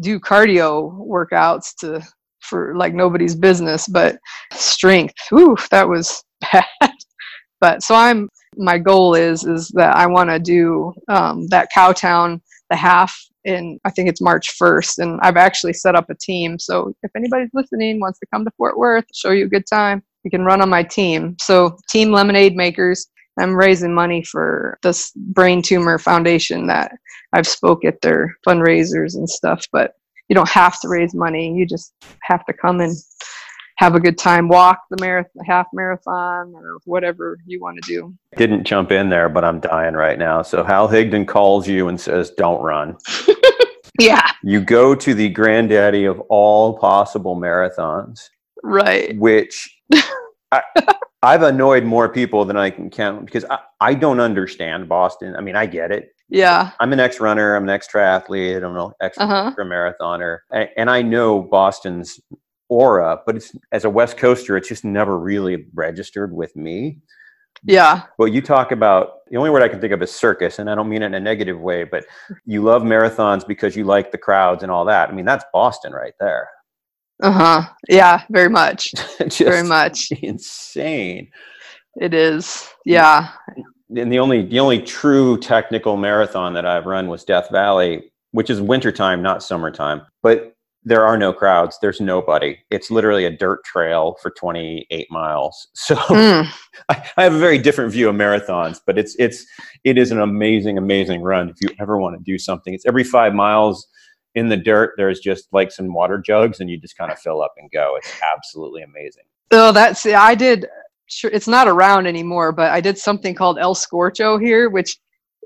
do 0.00 0.20
cardio 0.20 0.92
workouts 1.06 1.74
to 1.80 2.02
for 2.40 2.74
like 2.76 2.94
nobody's 2.94 3.34
business, 3.34 3.88
but 3.88 4.16
strength, 4.52 5.14
whew, 5.30 5.56
that 5.70 5.88
was 5.88 6.22
bad. 6.52 6.64
but 7.60 7.82
so 7.82 7.94
I'm 7.94 8.28
my 8.56 8.78
goal 8.78 9.14
is 9.14 9.44
is 9.44 9.68
that 9.74 9.96
I 9.96 10.06
want 10.06 10.30
to 10.30 10.38
do 10.38 10.92
um, 11.08 11.46
that 11.48 11.68
Cowtown 11.76 12.40
the 12.70 12.76
half 12.76 13.16
in 13.44 13.78
I 13.84 13.90
think 13.90 14.08
it's 14.08 14.20
March 14.20 14.58
1st, 14.60 14.98
and 14.98 15.20
I've 15.22 15.36
actually 15.36 15.72
set 15.72 15.94
up 15.94 16.10
a 16.10 16.14
team. 16.14 16.58
So 16.58 16.92
if 17.02 17.10
anybody's 17.16 17.50
listening 17.54 18.00
wants 18.00 18.18
to 18.20 18.26
come 18.32 18.44
to 18.44 18.50
Fort 18.56 18.78
Worth, 18.78 19.04
show 19.14 19.30
you 19.30 19.46
a 19.46 19.48
good 19.48 19.66
time, 19.66 20.02
you 20.28 20.30
can 20.30 20.44
run 20.44 20.60
on 20.60 20.68
my 20.68 20.82
team. 20.82 21.34
So 21.40 21.78
Team 21.88 22.12
Lemonade 22.12 22.54
Makers. 22.54 23.08
I'm 23.40 23.54
raising 23.54 23.94
money 23.94 24.22
for 24.22 24.78
this 24.82 25.10
brain 25.16 25.62
tumor 25.62 25.98
foundation 25.98 26.66
that 26.66 26.92
I've 27.32 27.46
spoke 27.46 27.82
at 27.86 28.02
their 28.02 28.36
fundraisers 28.46 29.14
and 29.14 29.26
stuff. 29.26 29.64
But 29.72 29.92
you 30.28 30.34
don't 30.34 30.48
have 30.50 30.78
to 30.80 30.88
raise 30.88 31.14
money. 31.14 31.54
You 31.54 31.64
just 31.64 31.94
have 32.24 32.44
to 32.44 32.52
come 32.52 32.80
and 32.80 32.94
have 33.76 33.94
a 33.94 34.00
good 34.00 34.18
time, 34.18 34.48
walk 34.48 34.82
the 34.90 34.98
marathon, 35.00 35.44
half 35.46 35.66
marathon, 35.72 36.52
or 36.54 36.76
whatever 36.84 37.38
you 37.46 37.58
want 37.58 37.82
to 37.82 37.88
do. 37.88 38.14
Didn't 38.36 38.64
jump 38.64 38.92
in 38.92 39.08
there, 39.08 39.30
but 39.30 39.44
I'm 39.44 39.60
dying 39.60 39.94
right 39.94 40.18
now. 40.18 40.42
So 40.42 40.62
Hal 40.62 40.88
Higdon 40.88 41.26
calls 41.26 41.66
you 41.66 41.88
and 41.88 41.98
says, 41.98 42.32
"Don't 42.32 42.60
run." 42.60 42.98
yeah. 43.98 44.30
You 44.42 44.60
go 44.60 44.94
to 44.94 45.14
the 45.14 45.30
granddaddy 45.30 46.04
of 46.04 46.20
all 46.28 46.76
possible 46.76 47.34
marathons, 47.34 48.28
right? 48.62 49.16
Which 49.18 49.76
I, 50.52 50.62
I've 51.22 51.42
annoyed 51.42 51.84
more 51.84 52.08
people 52.08 52.44
than 52.44 52.56
I 52.56 52.70
can 52.70 52.90
count 52.90 53.26
because 53.26 53.44
I, 53.44 53.58
I 53.80 53.94
don't 53.94 54.20
understand 54.20 54.88
Boston. 54.88 55.34
I 55.36 55.40
mean, 55.40 55.56
I 55.56 55.66
get 55.66 55.90
it. 55.90 56.14
Yeah. 56.28 56.70
I'm 56.78 56.92
an 56.92 57.00
ex 57.00 57.20
runner, 57.20 57.56
I'm 57.56 57.64
an 57.64 57.70
ex 57.70 57.88
triathlete, 57.88 58.62
I'm 58.62 58.76
an 58.76 58.92
ex 59.00 59.16
uh-huh. 59.18 59.54
marathoner. 59.58 60.38
And, 60.52 60.68
and 60.76 60.90
I 60.90 61.02
know 61.02 61.40
Boston's 61.40 62.20
aura, 62.68 63.20
but 63.24 63.36
it's 63.36 63.56
as 63.72 63.84
a 63.84 63.90
West 63.90 64.16
Coaster, 64.16 64.56
it's 64.56 64.68
just 64.68 64.84
never 64.84 65.18
really 65.18 65.66
registered 65.74 66.32
with 66.32 66.54
me. 66.54 66.98
Yeah. 67.64 68.02
Well, 68.18 68.28
you 68.28 68.40
talk 68.40 68.72
about 68.72 69.26
the 69.30 69.36
only 69.36 69.50
word 69.50 69.62
I 69.62 69.68
can 69.68 69.80
think 69.80 69.92
of 69.92 70.02
is 70.02 70.14
circus, 70.14 70.58
and 70.58 70.70
I 70.70 70.74
don't 70.74 70.88
mean 70.88 71.02
it 71.02 71.06
in 71.06 71.14
a 71.14 71.20
negative 71.20 71.58
way, 71.58 71.84
but 71.84 72.04
you 72.46 72.62
love 72.62 72.82
marathons 72.82 73.46
because 73.46 73.74
you 73.74 73.84
like 73.84 74.12
the 74.12 74.18
crowds 74.18 74.62
and 74.62 74.70
all 74.70 74.84
that. 74.84 75.08
I 75.08 75.12
mean, 75.12 75.24
that's 75.24 75.44
Boston 75.52 75.92
right 75.92 76.14
there. 76.20 76.48
Uh 77.22 77.32
huh. 77.32 77.68
Yeah, 77.88 78.22
very 78.30 78.48
much. 78.48 78.92
very 79.38 79.62
much. 79.62 80.10
Insane. 80.22 81.30
It 82.00 82.14
is. 82.14 82.68
Yeah 82.84 83.30
and 83.96 84.12
the 84.12 84.18
only 84.18 84.44
the 84.44 84.60
only 84.60 84.80
true 84.80 85.38
technical 85.38 85.96
marathon 85.96 86.52
that 86.54 86.66
I've 86.66 86.86
run 86.86 87.08
was 87.08 87.24
Death 87.24 87.48
Valley, 87.50 88.10
which 88.32 88.50
is 88.50 88.60
wintertime, 88.60 89.22
not 89.22 89.42
summertime. 89.42 90.02
But 90.22 90.54
there 90.84 91.04
are 91.04 91.18
no 91.18 91.32
crowds. 91.32 91.78
There's 91.82 92.00
nobody. 92.00 92.58
It's 92.70 92.90
literally 92.90 93.24
a 93.24 93.30
dirt 93.30 93.64
trail 93.64 94.16
for 94.22 94.30
28 94.30 95.06
miles. 95.10 95.68
So 95.74 95.96
mm. 95.96 96.48
I, 96.88 97.10
I, 97.16 97.24
have 97.24 97.34
a 97.34 97.38
very 97.38 97.58
different 97.58 97.92
view 97.92 98.08
of 98.08 98.14
marathons, 98.14 98.80
but 98.86 98.98
it's 98.98 99.16
it's 99.18 99.44
it 99.84 99.96
is 99.96 100.10
an 100.10 100.20
amazing, 100.20 100.76
amazing 100.76 101.22
run. 101.22 101.48
If 101.48 101.56
you 101.60 101.70
ever 101.80 101.98
want 101.98 102.16
to 102.18 102.22
do 102.22 102.38
something, 102.38 102.74
it's 102.74 102.86
every 102.86 103.04
five 103.04 103.34
miles 103.34 103.86
in 104.38 104.48
the 104.48 104.56
dirt. 104.56 104.94
There's 104.96 105.20
just 105.20 105.48
like 105.52 105.70
some 105.70 105.92
water 105.92 106.18
jugs, 106.18 106.60
and 106.60 106.70
you 106.70 106.78
just 106.78 106.96
kind 106.96 107.12
of 107.12 107.18
fill 107.18 107.42
up 107.42 107.54
and 107.58 107.70
go. 107.70 107.96
It's 107.96 108.12
absolutely 108.34 108.82
amazing. 108.82 109.24
Oh, 109.50 109.72
that's 109.72 110.06
I 110.06 110.34
did 110.34 110.66
it's 111.24 111.48
not 111.48 111.68
around 111.68 112.06
anymore, 112.06 112.52
but 112.52 112.70
I 112.70 112.80
did 112.80 112.98
something 112.98 113.34
called 113.34 113.58
El 113.58 113.74
Scorcho 113.74 114.40
here, 114.40 114.68
which 114.68 114.98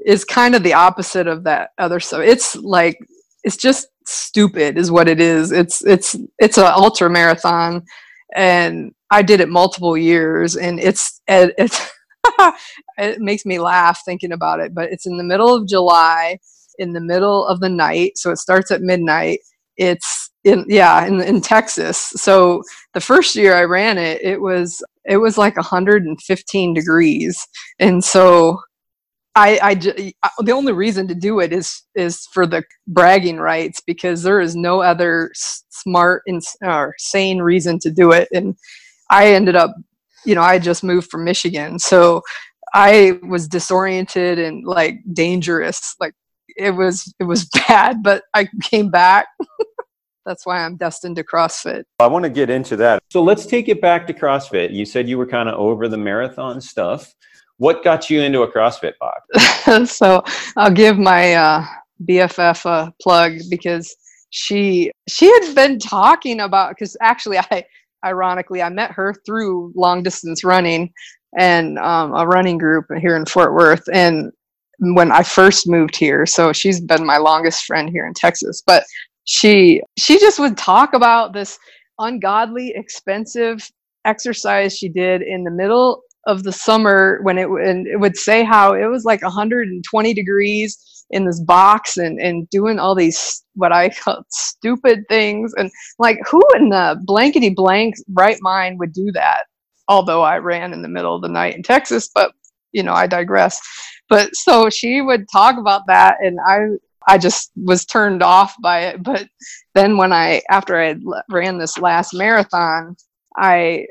is 0.04 0.24
kind 0.24 0.54
of 0.54 0.62
the 0.62 0.74
opposite 0.74 1.26
of 1.26 1.44
that 1.44 1.70
other 1.78 2.00
stuff. 2.00 2.20
It's 2.20 2.56
like 2.56 2.98
it's 3.44 3.56
just 3.56 3.88
stupid 4.06 4.76
is 4.76 4.90
what 4.90 5.08
it 5.08 5.20
is. 5.20 5.52
It's 5.52 5.84
it's 5.84 6.16
it's 6.38 6.58
an 6.58 6.66
ultra 6.66 7.08
marathon 7.08 7.84
and 8.34 8.92
I 9.10 9.22
did 9.22 9.40
it 9.40 9.48
multiple 9.48 9.96
years 9.96 10.56
and 10.56 10.80
it's 10.80 11.20
it's 11.28 11.90
it 12.98 13.20
makes 13.20 13.44
me 13.44 13.58
laugh 13.58 14.02
thinking 14.04 14.32
about 14.32 14.60
it, 14.60 14.74
but 14.74 14.90
it's 14.90 15.06
in 15.06 15.16
the 15.16 15.24
middle 15.24 15.54
of 15.54 15.68
July 15.68 16.38
in 16.82 16.92
the 16.92 17.00
middle 17.00 17.46
of 17.46 17.60
the 17.60 17.68
night, 17.68 18.18
so 18.18 18.30
it 18.30 18.38
starts 18.38 18.70
at 18.70 18.82
midnight. 18.82 19.40
It's 19.76 20.30
in 20.44 20.64
yeah 20.68 21.06
in 21.06 21.20
in 21.22 21.40
Texas. 21.40 21.98
So 21.98 22.62
the 22.94 23.00
first 23.00 23.36
year 23.36 23.54
I 23.54 23.64
ran 23.64 23.98
it, 23.98 24.20
it 24.22 24.40
was 24.40 24.82
it 25.04 25.18
was 25.18 25.38
like 25.38 25.56
115 25.56 26.74
degrees, 26.74 27.46
and 27.78 28.04
so 28.04 28.60
I, 29.34 29.58
I 29.62 30.04
uh, 30.22 30.42
the 30.42 30.52
only 30.52 30.72
reason 30.72 31.08
to 31.08 31.14
do 31.14 31.40
it 31.40 31.52
is 31.52 31.82
is 31.94 32.26
for 32.32 32.46
the 32.46 32.64
bragging 32.86 33.38
rights 33.38 33.80
because 33.80 34.22
there 34.22 34.40
is 34.40 34.54
no 34.54 34.82
other 34.82 35.30
smart 35.34 36.22
and 36.26 36.42
or 36.62 36.94
sane 36.98 37.40
reason 37.40 37.78
to 37.80 37.90
do 37.90 38.12
it, 38.12 38.28
and 38.32 38.56
I 39.10 39.28
ended 39.32 39.56
up, 39.56 39.74
you 40.26 40.34
know, 40.34 40.42
I 40.42 40.58
just 40.58 40.84
moved 40.84 41.10
from 41.10 41.24
Michigan, 41.24 41.78
so 41.78 42.22
I 42.74 43.18
was 43.22 43.48
disoriented 43.48 44.38
and 44.38 44.66
like 44.66 44.96
dangerous, 45.12 45.94
like 46.00 46.14
it 46.56 46.70
was 46.72 47.12
it 47.18 47.24
was 47.24 47.44
bad, 47.68 48.02
but 48.02 48.24
I 48.34 48.48
came 48.62 48.90
back. 48.90 49.26
that's 50.26 50.46
why 50.46 50.64
I'm 50.64 50.76
destined 50.76 51.16
to 51.16 51.24
CrossFit. 51.24 51.84
I 51.98 52.06
want 52.06 52.24
to 52.24 52.30
get 52.30 52.50
into 52.50 52.76
that. 52.76 53.02
So 53.10 53.22
let's 53.22 53.46
take 53.46 53.68
it 53.68 53.80
back 53.80 54.06
to 54.06 54.14
CrossFit. 54.14 54.72
You 54.72 54.84
said 54.84 55.08
you 55.08 55.18
were 55.18 55.26
kind 55.26 55.48
of 55.48 55.56
over 55.56 55.88
the 55.88 55.96
marathon 55.96 56.60
stuff. 56.60 57.12
What 57.58 57.84
got 57.84 58.10
you 58.10 58.20
into 58.20 58.42
a 58.42 58.50
CrossFit 58.50 58.94
box? 58.98 59.90
so 59.92 60.22
I'll 60.56 60.72
give 60.72 60.98
my 60.98 61.34
uh, 61.34 61.66
BFF 62.04 62.64
a 62.66 62.92
plug 63.00 63.38
because 63.50 63.94
she 64.30 64.90
she 65.08 65.26
had 65.26 65.54
been 65.54 65.78
talking 65.78 66.40
about 66.40 66.70
because 66.70 66.96
actually 67.00 67.38
I 67.38 67.64
ironically 68.04 68.62
I 68.62 68.68
met 68.70 68.90
her 68.92 69.14
through 69.26 69.72
long 69.76 70.02
distance 70.02 70.42
running 70.42 70.92
and 71.38 71.78
um, 71.78 72.14
a 72.14 72.26
running 72.26 72.58
group 72.58 72.86
here 73.00 73.16
in 73.16 73.26
Fort 73.26 73.54
Worth 73.54 73.84
and 73.92 74.32
when 74.82 75.12
I 75.12 75.22
first 75.22 75.68
moved 75.68 75.96
here 75.96 76.26
so 76.26 76.52
she's 76.52 76.80
been 76.80 77.06
my 77.06 77.18
longest 77.18 77.64
friend 77.64 77.88
here 77.88 78.06
in 78.06 78.14
Texas 78.14 78.62
but 78.66 78.84
she 79.24 79.80
she 79.98 80.18
just 80.18 80.38
would 80.38 80.56
talk 80.56 80.94
about 80.94 81.32
this 81.32 81.58
ungodly 81.98 82.72
expensive 82.74 83.70
exercise 84.04 84.76
she 84.76 84.88
did 84.88 85.22
in 85.22 85.44
the 85.44 85.50
middle 85.50 86.02
of 86.26 86.44
the 86.44 86.52
summer 86.52 87.18
when 87.22 87.38
it, 87.38 87.48
and 87.48 87.86
it 87.86 87.98
would 87.98 88.16
say 88.16 88.44
how 88.44 88.74
it 88.74 88.86
was 88.86 89.04
like 89.04 89.22
120 89.22 90.14
degrees 90.14 91.04
in 91.10 91.26
this 91.26 91.40
box 91.40 91.96
and, 91.96 92.20
and 92.20 92.48
doing 92.50 92.78
all 92.78 92.94
these 92.94 93.44
what 93.54 93.72
I 93.72 93.90
call 93.90 94.22
stupid 94.30 95.04
things 95.08 95.52
and 95.56 95.70
like 95.98 96.18
who 96.28 96.42
in 96.56 96.70
the 96.70 97.00
blankety 97.04 97.50
blank 97.50 97.96
right 98.12 98.38
mind 98.40 98.78
would 98.78 98.92
do 98.92 99.10
that? 99.12 99.44
Although 99.88 100.22
I 100.22 100.38
ran 100.38 100.72
in 100.72 100.82
the 100.82 100.88
middle 100.88 101.14
of 101.14 101.22
the 101.22 101.28
night 101.28 101.54
in 101.54 101.62
Texas 101.62 102.08
but 102.14 102.32
you 102.72 102.82
know 102.82 102.94
I 102.94 103.06
digress 103.06 103.60
but 104.08 104.34
so 104.34 104.68
she 104.68 105.00
would 105.00 105.26
talk 105.30 105.58
about 105.58 105.86
that 105.86 106.18
and 106.20 106.38
I 106.46 106.76
I 107.06 107.18
just 107.18 107.52
was 107.56 107.84
turned 107.84 108.22
off 108.22 108.54
by 108.60 108.80
it. 108.80 109.02
But 109.02 109.28
then 109.74 109.96
when 109.96 110.12
I, 110.12 110.42
after 110.50 110.80
I 110.80 110.96
ran 111.30 111.58
this 111.58 111.78
last 111.78 112.14
marathon, 112.14 112.96
I 113.36 113.86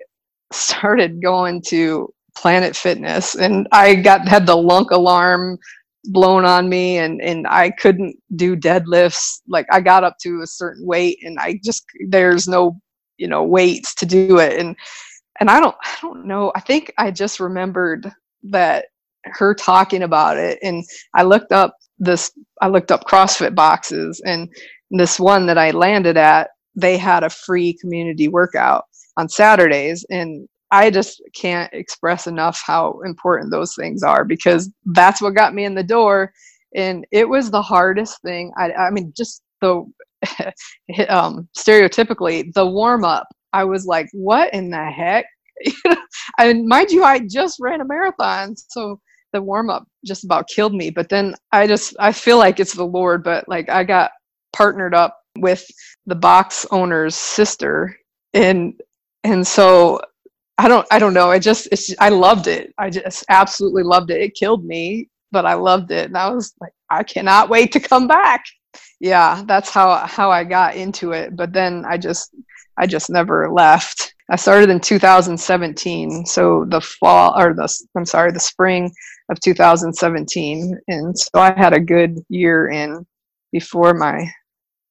started 0.52 1.22
going 1.22 1.62
to 1.68 2.14
Planet 2.38 2.76
Fitness 2.76 3.36
and 3.36 3.68
I 3.72 3.96
got, 3.96 4.28
had 4.28 4.46
the 4.46 4.56
lunk 4.56 4.92
alarm 4.92 5.58
blown 6.06 6.46
on 6.46 6.68
me 6.70 6.98
and, 6.98 7.22
and 7.22 7.46
I 7.48 7.72
couldn't 7.72 8.16
do 8.36 8.56
deadlifts. 8.56 9.42
Like 9.48 9.68
I 9.72 9.82
got 9.82 10.04
up 10.04 10.18
to 10.22 10.42
a 10.42 10.48
certain 10.48 10.86
weight 10.86 11.20
and 11.24 11.38
I 11.40 11.60
just, 11.64 11.86
there's 12.08 12.48
no, 12.48 12.80
you 13.18 13.28
know, 13.28 13.44
weights 13.44 13.94
to 13.96 14.06
do 14.06 14.40
it. 14.40 14.60
And, 14.60 14.76
and 15.40 15.50
I 15.50 15.60
don't, 15.60 15.76
I 15.84 15.98
don't 16.02 16.26
know. 16.26 16.52
I 16.56 16.60
think 16.60 16.94
I 16.98 17.12
just 17.12 17.40
remembered 17.40 18.12
that 18.44 18.86
her 19.26 19.54
talking 19.54 20.04
about 20.04 20.38
it 20.38 20.58
and 20.64 20.84
I 21.14 21.24
looked 21.24 21.52
up 21.52 21.78
this 22.00 22.32
I 22.62 22.68
looked 22.68 22.92
up 22.92 23.06
CrossFit 23.06 23.56
boxes 23.56 24.22
and 24.26 24.50
this 24.90 25.20
one 25.20 25.46
that 25.46 25.58
I 25.58 25.72
landed 25.72 26.18
at, 26.18 26.50
they 26.76 26.98
had 26.98 27.24
a 27.24 27.30
free 27.30 27.78
community 27.80 28.28
workout 28.28 28.84
on 29.18 29.30
Saturdays 29.30 30.06
and 30.10 30.48
I 30.72 30.90
just 30.90 31.22
can't 31.36 31.72
express 31.74 32.28
enough 32.28 32.62
how 32.66 33.00
important 33.06 33.52
those 33.52 33.76
things 33.76 34.04
are 34.04 34.26
because 34.26 34.70
that's 34.86 35.22
what 35.22 35.36
got 35.36 35.54
me 35.54 35.66
in 35.66 35.76
the 35.76 35.84
door 35.84 36.34
and 36.76 37.06
it 37.12 37.28
was 37.28 37.52
the 37.52 37.62
hardest 37.62 38.22
thing 38.22 38.52
I 38.58 38.72
I 38.74 38.90
mean 38.90 39.14
just 39.16 39.44
the 39.62 39.86
um 41.10 41.48
stereotypically 41.58 42.52
the 42.54 42.66
warm 42.66 43.06
up 43.06 43.28
I 43.54 43.64
was 43.66 43.86
like 43.86 44.08
what 44.14 44.54
in 44.54 44.70
the 44.70 44.86
heck? 44.86 45.26
And 46.40 46.68
mind 46.68 46.92
you 46.92 47.04
I 47.04 47.20
just 47.20 47.58
ran 47.60 47.82
a 47.82 47.86
marathon 47.86 48.56
so 48.56 49.00
the 49.34 49.42
warm 49.42 49.70
up 49.70 49.88
just 50.06 50.24
about 50.24 50.48
killed 50.48 50.74
me. 50.74 50.90
But 50.90 51.10
then 51.10 51.36
I 51.52 51.68
just 51.68 51.96
I 52.00 52.12
feel 52.12 52.38
like 52.38 52.60
it's 52.60 52.74
the 52.74 52.86
Lord, 52.86 53.24
but 53.24 53.48
like 53.48 53.70
I 53.70 53.84
got 53.84 54.12
partnered 54.54 54.94
up 54.94 55.18
with 55.38 55.66
the 56.06 56.16
box 56.16 56.66
owner's 56.72 57.16
sister 57.16 57.96
and 58.34 58.74
and 59.24 59.46
so 59.46 60.02
I 60.58 60.68
don't 60.68 60.86
I 60.92 61.00
don't 61.00 61.14
know. 61.14 61.32
I 61.32 61.40
just 61.40 61.68
it's 61.72 61.94
I 62.00 62.10
loved 62.10 62.48
it. 62.48 62.74
I 62.78 62.90
just 62.90 63.26
absolutely 63.30 63.84
loved 63.84 64.12
it. 64.12 64.22
It 64.22 64.36
killed 64.36 64.66
me, 64.66 65.10
but 65.32 65.46
I 65.46 65.54
loved 65.54 65.92
it. 65.92 66.08
And 66.08 66.18
I 66.18 66.30
was 66.30 66.54
like, 66.60 66.74
I 66.90 67.04
cannot 67.04 67.50
wait 67.50 67.72
to 67.74 67.80
come 67.80 68.08
back. 68.08 68.44
Yeah, 69.00 69.44
that's 69.48 69.70
how 69.70 69.96
how 70.06 70.30
I 70.30 70.44
got 70.44 70.76
into 70.76 71.14
it. 71.14 71.36
But 71.36 71.54
then 71.54 71.84
I 71.88 71.98
just 71.98 72.36
I 72.78 72.88
just 72.88 73.10
never 73.10 73.50
left. 73.50 74.14
I 74.30 74.38
started 74.38 74.70
in 74.70 74.80
2017, 74.80 76.26
so 76.26 76.66
the 76.66 76.80
fall 76.80 77.38
or 77.38 77.54
the 77.54 77.68
I'm 77.96 78.06
sorry, 78.06 78.32
the 78.32 78.40
spring 78.40 78.94
of 79.32 79.40
2017, 79.40 80.80
and 80.88 81.18
so 81.18 81.30
I 81.36 81.54
had 81.58 81.74
a 81.74 81.80
good 81.80 82.20
year 82.30 82.70
in 82.70 83.06
before 83.52 83.94
my 83.94 84.32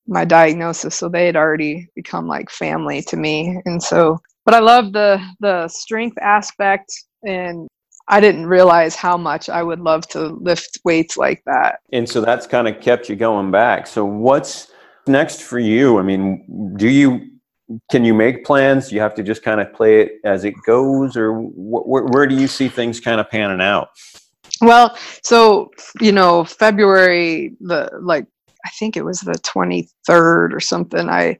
my 0.07 0.25
diagnosis. 0.25 0.97
So 0.97 1.09
they 1.09 1.27
had 1.27 1.37
already 1.37 1.89
become 1.95 2.27
like 2.27 2.51
family 2.51 3.03
to 3.03 3.17
me, 3.17 3.61
and 3.65 3.81
so 3.83 4.19
but 4.45 4.55
I 4.55 4.61
love 4.61 4.93
the 4.93 5.21
the 5.41 5.69
strength 5.69 6.19
aspect 6.21 6.93
and 7.23 7.69
I 8.09 8.21
didn't 8.21 8.47
realize 8.47 8.97
how 8.97 9.17
much 9.17 9.49
I 9.49 9.63
would 9.63 9.79
love 9.79 10.07
to 10.09 10.29
lift 10.29 10.81
weights 10.85 11.17
like 11.17 11.43
that. 11.47 11.79
And 11.93 12.09
so 12.09 12.21
that's 12.21 12.47
kind 12.47 12.67
of 12.67 12.81
kept 12.81 13.09
you 13.09 13.15
going 13.15 13.53
back. 13.53 13.87
So 13.87 14.05
what's 14.05 14.73
next 15.07 15.43
for 15.43 15.61
you? 15.61 15.99
I 15.99 16.03
mean, 16.03 16.75
do 16.77 16.89
you 16.89 17.27
can 17.89 18.05
you 18.05 18.13
make 18.13 18.45
plans? 18.45 18.91
You 18.91 19.01
have 19.01 19.15
to 19.15 19.23
just 19.23 19.45
kind 19.45 19.61
of 19.61 19.73
play 19.73 20.01
it 20.01 20.13
as 20.25 20.45
it 20.45 20.55
goes, 20.67 21.17
or 21.17 21.33
wh- 21.33 21.87
where 21.87 22.27
do 22.27 22.35
you 22.35 22.49
see 22.49 22.67
things 22.67 22.99
kind 22.99 23.21
of 23.21 23.31
panning 23.31 23.61
out? 23.61 23.91
Well, 24.61 24.97
so 25.23 25.71
you 26.01 26.13
know, 26.13 26.45
February 26.45 27.57
the 27.61 27.91
like 28.01 28.27
I 28.65 28.71
think 28.71 28.97
it 28.97 29.05
was 29.05 29.21
the 29.21 29.33
23rd 29.33 30.53
or 30.53 30.61
something. 30.61 31.09
I 31.09 31.39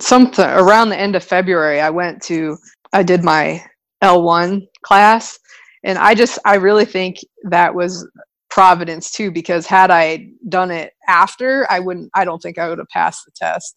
something 0.00 0.44
around 0.44 0.88
the 0.88 0.98
end 0.98 1.16
of 1.16 1.24
February, 1.24 1.80
I 1.80 1.90
went 1.90 2.22
to, 2.22 2.56
I 2.92 3.02
did 3.02 3.22
my 3.22 3.64
L1 4.02 4.66
class. 4.82 5.38
And 5.84 5.98
I 5.98 6.14
just, 6.14 6.38
I 6.44 6.56
really 6.56 6.84
think 6.84 7.18
that 7.44 7.74
was 7.74 8.08
providence 8.50 9.10
too, 9.10 9.30
because 9.30 9.66
had 9.66 9.90
I 9.90 10.28
done 10.48 10.70
it 10.70 10.92
after, 11.08 11.66
I 11.70 11.78
wouldn't, 11.80 12.10
I 12.14 12.24
don't 12.24 12.40
think 12.40 12.58
I 12.58 12.68
would 12.68 12.78
have 12.78 12.88
passed 12.88 13.24
the 13.24 13.32
test 13.34 13.76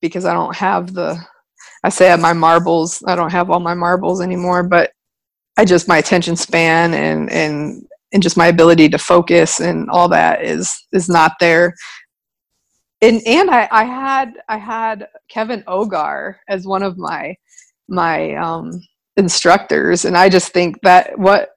because 0.00 0.24
I 0.24 0.32
don't 0.32 0.56
have 0.56 0.94
the, 0.94 1.18
I 1.84 1.88
say 1.88 2.06
I 2.06 2.10
have 2.10 2.20
my 2.20 2.32
marbles, 2.32 3.02
I 3.06 3.14
don't 3.14 3.32
have 3.32 3.50
all 3.50 3.60
my 3.60 3.74
marbles 3.74 4.20
anymore, 4.20 4.62
but 4.62 4.92
I 5.56 5.64
just, 5.64 5.88
my 5.88 5.98
attention 5.98 6.36
span 6.36 6.94
and, 6.94 7.30
and, 7.30 7.86
and 8.12 8.22
just 8.22 8.36
my 8.36 8.46
ability 8.46 8.88
to 8.90 8.98
focus 8.98 9.60
and 9.60 9.88
all 9.90 10.08
that 10.08 10.44
is, 10.44 10.86
is 10.92 11.08
not 11.08 11.32
there 11.40 11.74
and 13.02 13.20
and 13.26 13.50
I, 13.50 13.68
I 13.70 13.84
had 13.84 14.34
I 14.48 14.56
had 14.56 15.08
Kevin 15.28 15.62
Ogar 15.64 16.36
as 16.48 16.66
one 16.66 16.82
of 16.82 16.96
my 16.96 17.36
my 17.88 18.34
um, 18.36 18.80
instructors, 19.16 20.04
and 20.04 20.16
I 20.16 20.28
just 20.28 20.52
think 20.52 20.80
that 20.82 21.18
what 21.18 21.50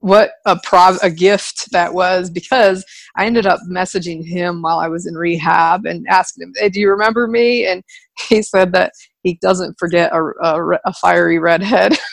what 0.00 0.32
a 0.46 0.58
prov 0.64 0.98
a 1.02 1.10
gift 1.10 1.70
that 1.72 1.94
was 1.94 2.30
because 2.30 2.84
I 3.16 3.26
ended 3.26 3.46
up 3.46 3.60
messaging 3.70 4.26
him 4.26 4.62
while 4.62 4.78
I 4.78 4.88
was 4.88 5.06
in 5.06 5.14
rehab 5.14 5.84
and 5.84 6.06
asking 6.08 6.48
him, 6.48 6.54
"Hey, 6.56 6.70
do 6.70 6.80
you 6.80 6.90
remember 6.90 7.28
me?" 7.28 7.66
And 7.66 7.82
he 8.28 8.42
said 8.42 8.72
that 8.72 8.92
he 9.22 9.38
doesn't 9.42 9.78
forget 9.78 10.12
a, 10.12 10.22
a, 10.42 10.78
a 10.86 10.92
fiery 10.94 11.38
redhead. 11.38 11.96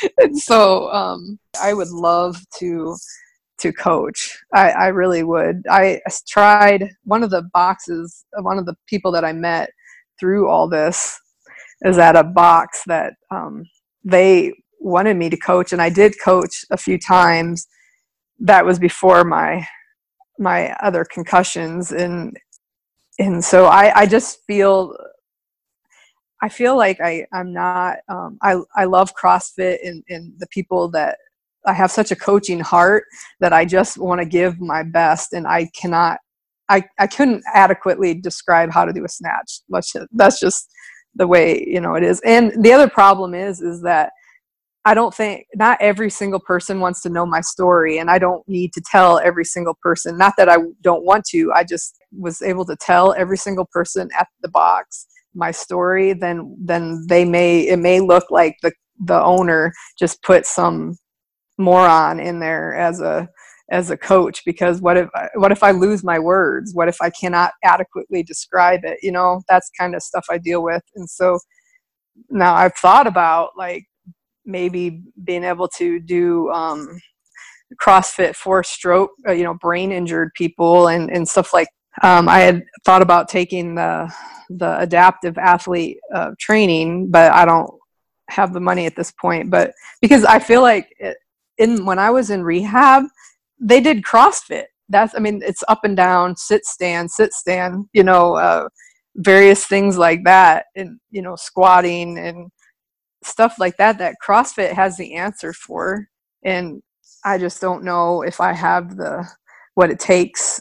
and 0.18 0.38
so 0.38 0.90
um, 0.92 1.38
I 1.60 1.74
would 1.74 1.90
love 1.90 2.40
to 2.58 2.96
to 3.58 3.72
coach. 3.72 4.36
I, 4.52 4.70
I 4.70 4.86
really 4.88 5.22
would. 5.22 5.62
I 5.70 6.00
tried 6.28 6.90
one 7.04 7.22
of 7.22 7.30
the 7.30 7.42
boxes, 7.54 8.24
one 8.38 8.58
of 8.58 8.66
the 8.66 8.76
people 8.86 9.10
that 9.12 9.24
I 9.24 9.32
met 9.32 9.70
through 10.20 10.48
all 10.48 10.68
this 10.68 11.18
is 11.82 11.98
at 11.98 12.16
a 12.16 12.24
box 12.24 12.82
that 12.86 13.14
um, 13.30 13.64
they 14.04 14.52
wanted 14.78 15.16
me 15.16 15.30
to 15.30 15.36
coach, 15.36 15.72
and 15.72 15.80
I 15.80 15.88
did 15.88 16.20
coach 16.22 16.64
a 16.70 16.76
few 16.76 16.98
times. 16.98 17.66
That 18.38 18.64
was 18.64 18.78
before 18.78 19.24
my 19.24 19.66
my 20.38 20.72
other 20.82 21.04
concussions, 21.04 21.92
and 21.92 22.36
and 23.18 23.42
so 23.44 23.66
I, 23.66 24.00
I 24.00 24.06
just 24.06 24.40
feel 24.46 24.94
I 26.42 26.48
feel 26.48 26.76
like 26.76 27.00
I 27.00 27.26
I'm 27.32 27.52
not 27.52 27.98
um, 28.08 28.38
I 28.42 28.58
I 28.74 28.84
love 28.84 29.14
CrossFit 29.14 29.78
and 29.86 30.02
and 30.08 30.32
the 30.38 30.46
people 30.48 30.88
that 30.90 31.18
I 31.66 31.72
have 31.72 31.90
such 31.90 32.12
a 32.12 32.16
coaching 32.16 32.60
heart 32.60 33.04
that 33.40 33.52
I 33.52 33.64
just 33.64 33.98
want 33.98 34.20
to 34.20 34.26
give 34.26 34.60
my 34.60 34.82
best, 34.82 35.32
and 35.32 35.46
I 35.46 35.68
cannot. 35.78 36.18
I, 36.68 36.82
I 36.98 37.06
couldn't 37.06 37.44
adequately 37.54 38.14
describe 38.14 38.72
how 38.72 38.84
to 38.84 38.92
do 38.92 39.04
a 39.04 39.08
snatch. 39.08 39.60
That's 39.68 39.92
just, 39.92 40.06
that's 40.12 40.40
just 40.40 40.68
the 41.14 41.26
way 41.26 41.64
you 41.66 41.80
know 41.80 41.94
it 41.94 42.02
is. 42.02 42.20
And 42.24 42.52
the 42.62 42.72
other 42.72 42.88
problem 42.88 43.34
is 43.34 43.60
is 43.60 43.82
that 43.82 44.10
I 44.84 44.94
don't 44.94 45.14
think 45.14 45.46
not 45.54 45.78
every 45.80 46.10
single 46.10 46.40
person 46.40 46.80
wants 46.80 47.02
to 47.02 47.08
know 47.08 47.26
my 47.26 47.40
story, 47.40 47.98
and 47.98 48.10
I 48.10 48.18
don't 48.18 48.46
need 48.48 48.72
to 48.74 48.82
tell 48.90 49.18
every 49.20 49.44
single 49.44 49.76
person. 49.82 50.18
Not 50.18 50.34
that 50.38 50.48
I 50.48 50.58
don't 50.82 51.04
want 51.04 51.24
to. 51.30 51.52
I 51.52 51.64
just 51.64 51.96
was 52.12 52.42
able 52.42 52.64
to 52.66 52.76
tell 52.76 53.14
every 53.14 53.38
single 53.38 53.66
person 53.72 54.08
at 54.18 54.28
the 54.42 54.48
box 54.48 55.06
my 55.36 55.50
story. 55.50 56.12
Then 56.14 56.56
then 56.58 57.04
they 57.08 57.24
may 57.24 57.60
it 57.68 57.78
may 57.78 58.00
look 58.00 58.30
like 58.30 58.56
the 58.62 58.72
the 59.04 59.22
owner 59.22 59.72
just 59.98 60.22
put 60.22 60.46
some 60.46 60.96
moron 61.58 62.20
in 62.20 62.40
there 62.40 62.74
as 62.74 63.00
a 63.00 63.28
as 63.70 63.90
a 63.90 63.96
coach 63.96 64.42
because 64.44 64.80
what 64.80 64.96
if 64.96 65.08
what 65.34 65.52
if 65.52 65.62
I 65.62 65.72
lose 65.72 66.04
my 66.04 66.18
words? 66.18 66.72
What 66.74 66.88
if 66.88 66.96
I 67.00 67.10
cannot 67.10 67.52
adequately 67.64 68.22
describe 68.22 68.80
it? 68.84 68.98
You 69.02 69.12
know, 69.12 69.42
that's 69.48 69.70
kind 69.78 69.94
of 69.94 70.02
stuff 70.02 70.26
I 70.30 70.38
deal 70.38 70.62
with. 70.62 70.82
And 70.94 71.08
so 71.08 71.38
now 72.30 72.54
I've 72.54 72.74
thought 72.74 73.06
about 73.06 73.50
like 73.56 73.84
maybe 74.44 75.02
being 75.24 75.44
able 75.44 75.68
to 75.76 75.98
do 76.00 76.50
um, 76.50 77.00
CrossFit 77.82 78.36
for 78.36 78.62
stroke, 78.62 79.10
uh, 79.28 79.32
you 79.32 79.42
know, 79.44 79.54
brain 79.54 79.92
injured 79.92 80.30
people 80.34 80.88
and 80.88 81.10
and 81.10 81.28
stuff 81.28 81.52
like. 81.52 81.68
Um, 82.02 82.28
I 82.28 82.40
had 82.40 82.64
thought 82.84 83.02
about 83.02 83.28
taking 83.28 83.74
the 83.74 84.12
the 84.50 84.78
adaptive 84.78 85.38
athlete 85.38 85.98
uh, 86.14 86.30
training, 86.38 87.10
but 87.10 87.32
I 87.32 87.44
don't 87.44 87.70
have 88.28 88.52
the 88.52 88.60
money 88.60 88.86
at 88.86 88.96
this 88.96 89.12
point. 89.12 89.50
But 89.50 89.72
because 90.00 90.24
I 90.24 90.38
feel 90.38 90.62
like 90.62 90.94
it, 90.98 91.16
in 91.58 91.84
when 91.84 91.98
I 91.98 92.10
was 92.10 92.30
in 92.30 92.42
rehab, 92.42 93.04
they 93.58 93.80
did 93.80 94.02
CrossFit. 94.02 94.66
That's 94.88 95.14
I 95.14 95.18
mean, 95.18 95.42
it's 95.44 95.64
up 95.68 95.84
and 95.84 95.96
down, 95.96 96.36
sit 96.36 96.64
stand, 96.64 97.10
sit 97.10 97.32
stand, 97.32 97.86
you 97.92 98.04
know, 98.04 98.36
uh, 98.36 98.68
various 99.16 99.66
things 99.66 99.96
like 99.98 100.24
that, 100.24 100.66
and 100.76 100.98
you 101.10 101.22
know, 101.22 101.36
squatting 101.36 102.18
and 102.18 102.50
stuff 103.24 103.56
like 103.58 103.76
that. 103.78 103.98
That 103.98 104.16
CrossFit 104.24 104.72
has 104.72 104.96
the 104.96 105.14
answer 105.14 105.52
for, 105.52 106.08
and 106.44 106.82
I 107.24 107.38
just 107.38 107.60
don't 107.60 107.84
know 107.84 108.22
if 108.22 108.40
I 108.40 108.52
have 108.52 108.96
the 108.96 109.26
what 109.74 109.90
it 109.90 109.98
takes 109.98 110.60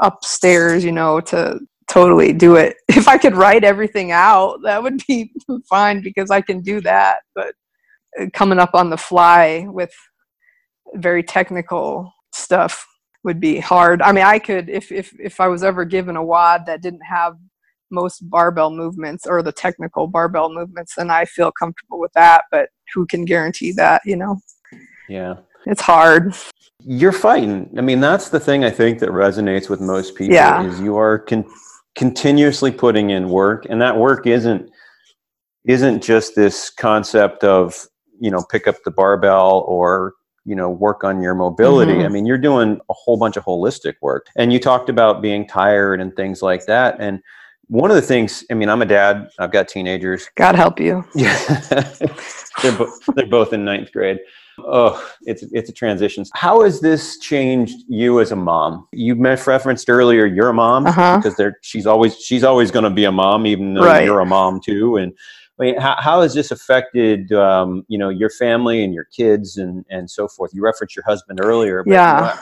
upstairs, 0.00 0.84
you 0.84 0.92
know, 0.92 1.20
to 1.20 1.60
totally 1.90 2.32
do 2.32 2.56
it. 2.56 2.76
If 2.88 3.08
I 3.08 3.18
could 3.18 3.34
write 3.34 3.64
everything 3.64 4.12
out, 4.12 4.60
that 4.64 4.82
would 4.82 5.02
be 5.06 5.32
fine 5.68 6.02
because 6.02 6.30
I 6.30 6.40
can 6.42 6.60
do 6.60 6.80
that. 6.82 7.20
But 7.34 7.54
uh, 8.20 8.26
coming 8.34 8.58
up 8.58 8.74
on 8.74 8.90
the 8.90 8.96
fly 8.96 9.66
with 9.68 9.92
very 10.94 11.22
technical 11.22 12.12
stuff 12.32 12.86
would 13.24 13.40
be 13.40 13.58
hard. 13.58 14.02
I 14.02 14.12
mean, 14.12 14.24
I 14.24 14.38
could 14.38 14.68
if 14.68 14.92
if 14.92 15.14
if 15.18 15.40
I 15.40 15.48
was 15.48 15.62
ever 15.62 15.84
given 15.84 16.16
a 16.16 16.24
WOD 16.24 16.66
that 16.66 16.82
didn't 16.82 17.04
have 17.08 17.36
most 17.90 18.28
barbell 18.30 18.70
movements 18.70 19.26
or 19.26 19.42
the 19.42 19.52
technical 19.52 20.06
barbell 20.06 20.52
movements, 20.52 20.94
then 20.96 21.10
I 21.10 21.24
feel 21.24 21.52
comfortable 21.52 21.98
with 21.98 22.12
that. 22.14 22.44
But 22.50 22.68
who 22.94 23.06
can 23.06 23.24
guarantee 23.24 23.72
that? 23.72 24.02
You 24.04 24.16
know? 24.16 24.40
Yeah, 25.08 25.34
it's 25.66 25.80
hard. 25.80 26.34
You're 26.84 27.12
fighting. 27.12 27.72
I 27.76 27.80
mean, 27.80 28.00
that's 28.00 28.30
the 28.30 28.40
thing 28.40 28.64
I 28.64 28.70
think 28.70 29.00
that 29.00 29.10
resonates 29.10 29.68
with 29.68 29.80
most 29.80 30.14
people. 30.14 30.34
Yeah. 30.34 30.62
is 30.64 30.80
you 30.80 30.96
are 30.96 31.18
con- 31.18 31.44
continuously 31.94 32.72
putting 32.72 33.10
in 33.10 33.28
work, 33.28 33.66
and 33.68 33.80
that 33.82 33.96
work 33.96 34.26
isn't 34.26 34.70
isn't 35.66 36.02
just 36.02 36.34
this 36.34 36.70
concept 36.70 37.44
of 37.44 37.86
you 38.20 38.30
know 38.30 38.44
pick 38.50 38.66
up 38.66 38.76
the 38.84 38.90
barbell 38.90 39.64
or 39.66 40.14
you 40.44 40.54
know 40.54 40.70
work 40.70 41.04
on 41.04 41.20
your 41.20 41.34
mobility 41.34 41.92
mm-hmm. 41.92 42.06
i 42.06 42.08
mean 42.08 42.26
you're 42.26 42.38
doing 42.38 42.80
a 42.88 42.94
whole 42.94 43.16
bunch 43.16 43.36
of 43.36 43.44
holistic 43.44 43.94
work 44.00 44.26
and 44.36 44.52
you 44.52 44.58
talked 44.58 44.88
about 44.88 45.20
being 45.20 45.46
tired 45.46 46.00
and 46.00 46.14
things 46.16 46.42
like 46.42 46.64
that 46.66 46.96
and 46.98 47.20
one 47.68 47.90
of 47.90 47.96
the 47.96 48.02
things 48.02 48.44
i 48.50 48.54
mean 48.54 48.68
i'm 48.68 48.82
a 48.82 48.86
dad 48.86 49.28
i've 49.38 49.52
got 49.52 49.68
teenagers 49.68 50.28
god 50.36 50.54
help 50.54 50.80
you 50.80 51.04
yeah 51.14 51.38
they're, 52.62 52.76
bo- 52.76 52.92
they're 53.14 53.26
both 53.26 53.52
in 53.52 53.64
ninth 53.64 53.92
grade 53.92 54.18
oh 54.66 55.12
it's 55.22 55.42
it's 55.52 55.70
a 55.70 55.72
transition 55.72 56.24
how 56.34 56.62
has 56.62 56.80
this 56.80 57.18
changed 57.18 57.84
you 57.88 58.20
as 58.20 58.32
a 58.32 58.36
mom 58.36 58.86
you 58.92 59.14
referenced 59.14 59.88
earlier 59.88 60.26
you're 60.26 60.48
a 60.48 60.54
mom 60.54 60.86
uh-huh. 60.86 61.16
because 61.16 61.36
they're 61.36 61.58
she's 61.62 61.86
always 61.86 62.18
she's 62.18 62.44
always 62.44 62.70
going 62.70 62.84
to 62.84 62.90
be 62.90 63.04
a 63.04 63.12
mom 63.12 63.46
even 63.46 63.74
though 63.74 63.84
right. 63.84 64.04
you're 64.04 64.20
a 64.20 64.26
mom 64.26 64.60
too 64.60 64.96
and 64.96 65.12
I 65.60 65.62
mean, 65.62 65.78
how, 65.78 65.96
how 65.98 66.22
has 66.22 66.32
this 66.32 66.50
affected, 66.50 67.32
um, 67.32 67.84
you 67.86 67.98
know, 67.98 68.08
your 68.08 68.30
family 68.30 68.82
and 68.82 68.94
your 68.94 69.04
kids 69.04 69.58
and, 69.58 69.84
and 69.90 70.10
so 70.10 70.26
forth? 70.26 70.54
You 70.54 70.62
referenced 70.62 70.96
your 70.96 71.04
husband 71.04 71.38
earlier. 71.42 71.84
yeah. 71.86 72.34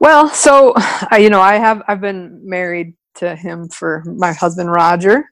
well, 0.00 0.30
so, 0.30 0.72
you 1.18 1.28
know, 1.28 1.42
I 1.42 1.56
have, 1.56 1.82
I've 1.86 2.00
been 2.00 2.40
married 2.48 2.94
to 3.16 3.36
him 3.36 3.68
for 3.68 4.02
my 4.06 4.32
husband, 4.32 4.72
Roger, 4.72 5.26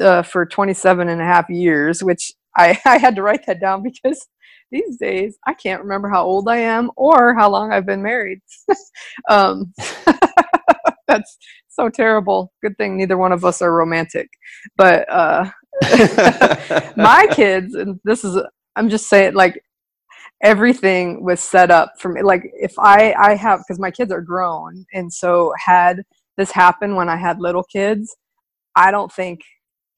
uh, 0.00 0.22
for 0.22 0.46
27 0.46 1.10
and 1.10 1.20
a 1.20 1.24
half 1.24 1.50
years, 1.50 2.02
which 2.02 2.32
I, 2.56 2.80
I 2.86 2.96
had 2.96 3.14
to 3.16 3.22
write 3.22 3.44
that 3.46 3.60
down 3.60 3.82
because 3.82 4.28
these 4.70 4.96
days 4.96 5.38
I 5.46 5.54
can't 5.54 5.82
remember 5.82 6.08
how 6.08 6.24
old 6.24 6.48
I 6.48 6.58
am 6.58 6.90
or 6.96 7.34
how 7.34 7.50
long 7.50 7.72
I've 7.72 7.86
been 7.86 8.02
married. 8.02 8.40
um, 9.30 9.72
that's 11.08 11.38
so 11.68 11.88
terrible. 11.88 12.52
Good 12.62 12.76
thing 12.78 12.96
neither 12.96 13.18
one 13.18 13.32
of 13.32 13.44
us 13.44 13.62
are 13.62 13.72
romantic. 13.74 14.28
But 14.76 15.10
uh, 15.10 15.50
my 16.96 17.26
kids, 17.32 17.74
and 17.74 17.98
this 18.04 18.24
is, 18.24 18.40
I'm 18.76 18.88
just 18.88 19.08
saying, 19.08 19.34
like, 19.34 19.62
everything 20.42 21.24
was 21.24 21.40
set 21.40 21.70
up 21.70 21.92
for 21.98 22.10
me. 22.10 22.22
Like, 22.22 22.44
if 22.54 22.74
I, 22.78 23.14
I 23.18 23.34
have, 23.34 23.60
because 23.60 23.80
my 23.80 23.90
kids 23.90 24.12
are 24.12 24.22
grown, 24.22 24.84
and 24.92 25.12
so 25.12 25.52
had 25.64 26.02
this 26.36 26.50
happen 26.50 26.96
when 26.96 27.08
I 27.08 27.16
had 27.16 27.40
little 27.40 27.64
kids, 27.64 28.16
I 28.76 28.90
don't 28.90 29.12
think 29.12 29.40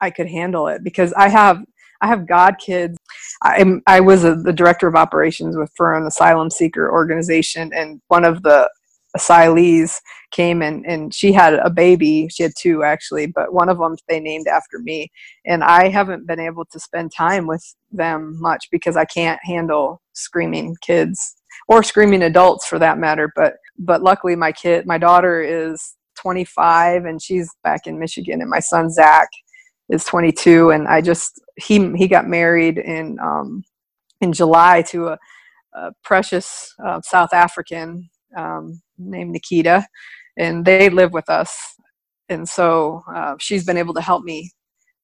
I 0.00 0.10
could 0.10 0.28
handle 0.28 0.66
it 0.68 0.82
because 0.82 1.12
I 1.12 1.28
have 1.28 1.62
I 2.02 2.08
have 2.08 2.26
God 2.26 2.56
kids. 2.58 2.98
I'm 3.43 3.83
I 3.87 4.01
was 4.01 4.24
a, 4.24 4.35
the 4.35 4.53
director 4.53 4.87
of 4.87 4.95
operations 4.95 5.57
with 5.57 5.70
for 5.76 5.95
an 5.97 6.07
asylum 6.07 6.51
seeker 6.51 6.91
organization, 6.91 7.70
and 7.74 8.01
one 8.09 8.24
of 8.24 8.43
the 8.43 8.68
asylees 9.16 10.01
came 10.30 10.62
and 10.62 10.85
and 10.87 11.14
she 11.14 11.33
had 11.33 11.55
a 11.55 11.70
baby. 11.70 12.28
She 12.30 12.43
had 12.43 12.53
two 12.59 12.83
actually, 12.83 13.26
but 13.26 13.53
one 13.53 13.68
of 13.68 13.78
them 13.78 13.97
they 14.09 14.20
named 14.20 14.47
after 14.49 14.78
me. 14.78 15.11
And 15.47 15.62
I 15.62 15.89
haven't 15.89 16.26
been 16.26 16.41
able 16.41 16.64
to 16.66 16.80
spend 16.80 17.12
time 17.16 17.47
with 17.47 17.64
them 17.91 18.41
much 18.41 18.68
because 18.70 18.97
I 18.97 19.05
can't 19.05 19.41
handle 19.45 20.01
screaming 20.14 20.76
kids 20.80 21.37
or 21.68 21.83
screaming 21.83 22.22
adults 22.22 22.66
for 22.66 22.78
that 22.78 22.99
matter. 22.99 23.33
But 23.37 23.55
but 23.78 24.03
luckily 24.03 24.37
my 24.37 24.53
kid, 24.53 24.87
my 24.87 24.99
daughter 24.99 25.43
is 25.43 25.95
25 26.16 27.05
and 27.05 27.20
she's 27.20 27.51
back 27.62 27.87
in 27.87 27.99
Michigan, 27.99 28.41
and 28.41 28.51
my 28.51 28.61
son 28.61 28.91
Zach 28.91 29.28
is 29.91 30.05
22 30.05 30.70
and 30.70 30.89
i 30.89 31.01
just 31.01 31.41
he 31.57 31.93
he 31.97 32.09
got 32.09 32.26
married 32.26 32.78
in 32.78 33.18
um 33.20 33.62
in 34.20 34.33
july 34.33 34.83
to 34.83 35.09
a, 35.09 35.18
a 35.74 35.93
precious 36.05 36.74
uh, 36.85 37.01
south 37.03 37.33
african 37.33 38.09
um, 38.37 38.80
named 38.99 39.30
nikita 39.30 39.85
and 40.37 40.64
they 40.64 40.89
live 40.89 41.12
with 41.12 41.28
us. 41.28 41.76
And 42.28 42.49
so 42.49 43.03
uh, 43.14 43.35
she's 43.39 43.64
been 43.64 43.76
able 43.76 43.95
to 43.95 44.01
help 44.01 44.24
me 44.24 44.51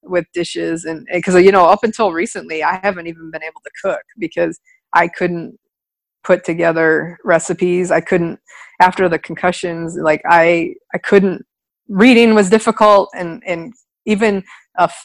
with 0.03 0.25
dishes 0.33 0.85
and 0.85 1.07
because 1.13 1.35
you 1.43 1.51
know 1.51 1.67
up 1.67 1.83
until 1.83 2.13
recently 2.13 2.63
i 2.63 2.79
haven't 2.85 3.09
even 3.09 3.33
been 3.33 3.43
able 3.43 3.61
to 3.63 3.71
cook 3.83 4.01
because 4.17 4.59
i 4.95 5.09
couldn't 5.09 5.59
put 6.23 6.45
together 6.45 7.19
recipes. 7.25 7.91
I 7.91 8.01
couldn't 8.01 8.39
after 8.81 9.09
the 9.09 9.19
concussions 9.19 9.97
like 9.97 10.23
i 10.31 10.73
i 10.95 10.99
couldn't 10.99 11.45
reading 11.89 12.33
was 12.35 12.49
difficult 12.49 13.11
and 13.15 13.43
and 13.45 13.75
even 14.07 14.45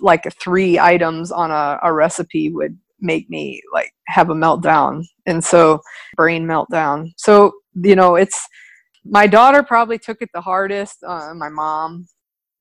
like 0.01 0.25
three 0.39 0.79
items 0.79 1.31
on 1.31 1.51
a, 1.51 1.79
a 1.83 1.93
recipe 1.93 2.51
would 2.51 2.77
make 2.99 3.29
me 3.29 3.61
like 3.73 3.91
have 4.07 4.29
a 4.29 4.35
meltdown. 4.35 5.03
And 5.25 5.43
so 5.43 5.81
brain 6.15 6.45
meltdown. 6.45 7.11
So 7.17 7.53
you 7.75 7.95
know 7.95 8.15
it's 8.15 8.47
my 9.05 9.27
daughter 9.27 9.63
probably 9.63 9.97
took 9.97 10.21
it 10.21 10.29
the 10.33 10.41
hardest 10.41 11.03
uh, 11.05 11.33
my 11.33 11.49
mom. 11.49 12.07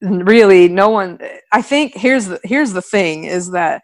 Really 0.00 0.68
no 0.68 0.88
one 0.88 1.20
i 1.52 1.62
think 1.62 1.94
here's 1.94 2.26
the 2.26 2.40
here's 2.42 2.72
the 2.72 2.82
thing 2.82 3.22
is 3.22 3.52
that 3.52 3.82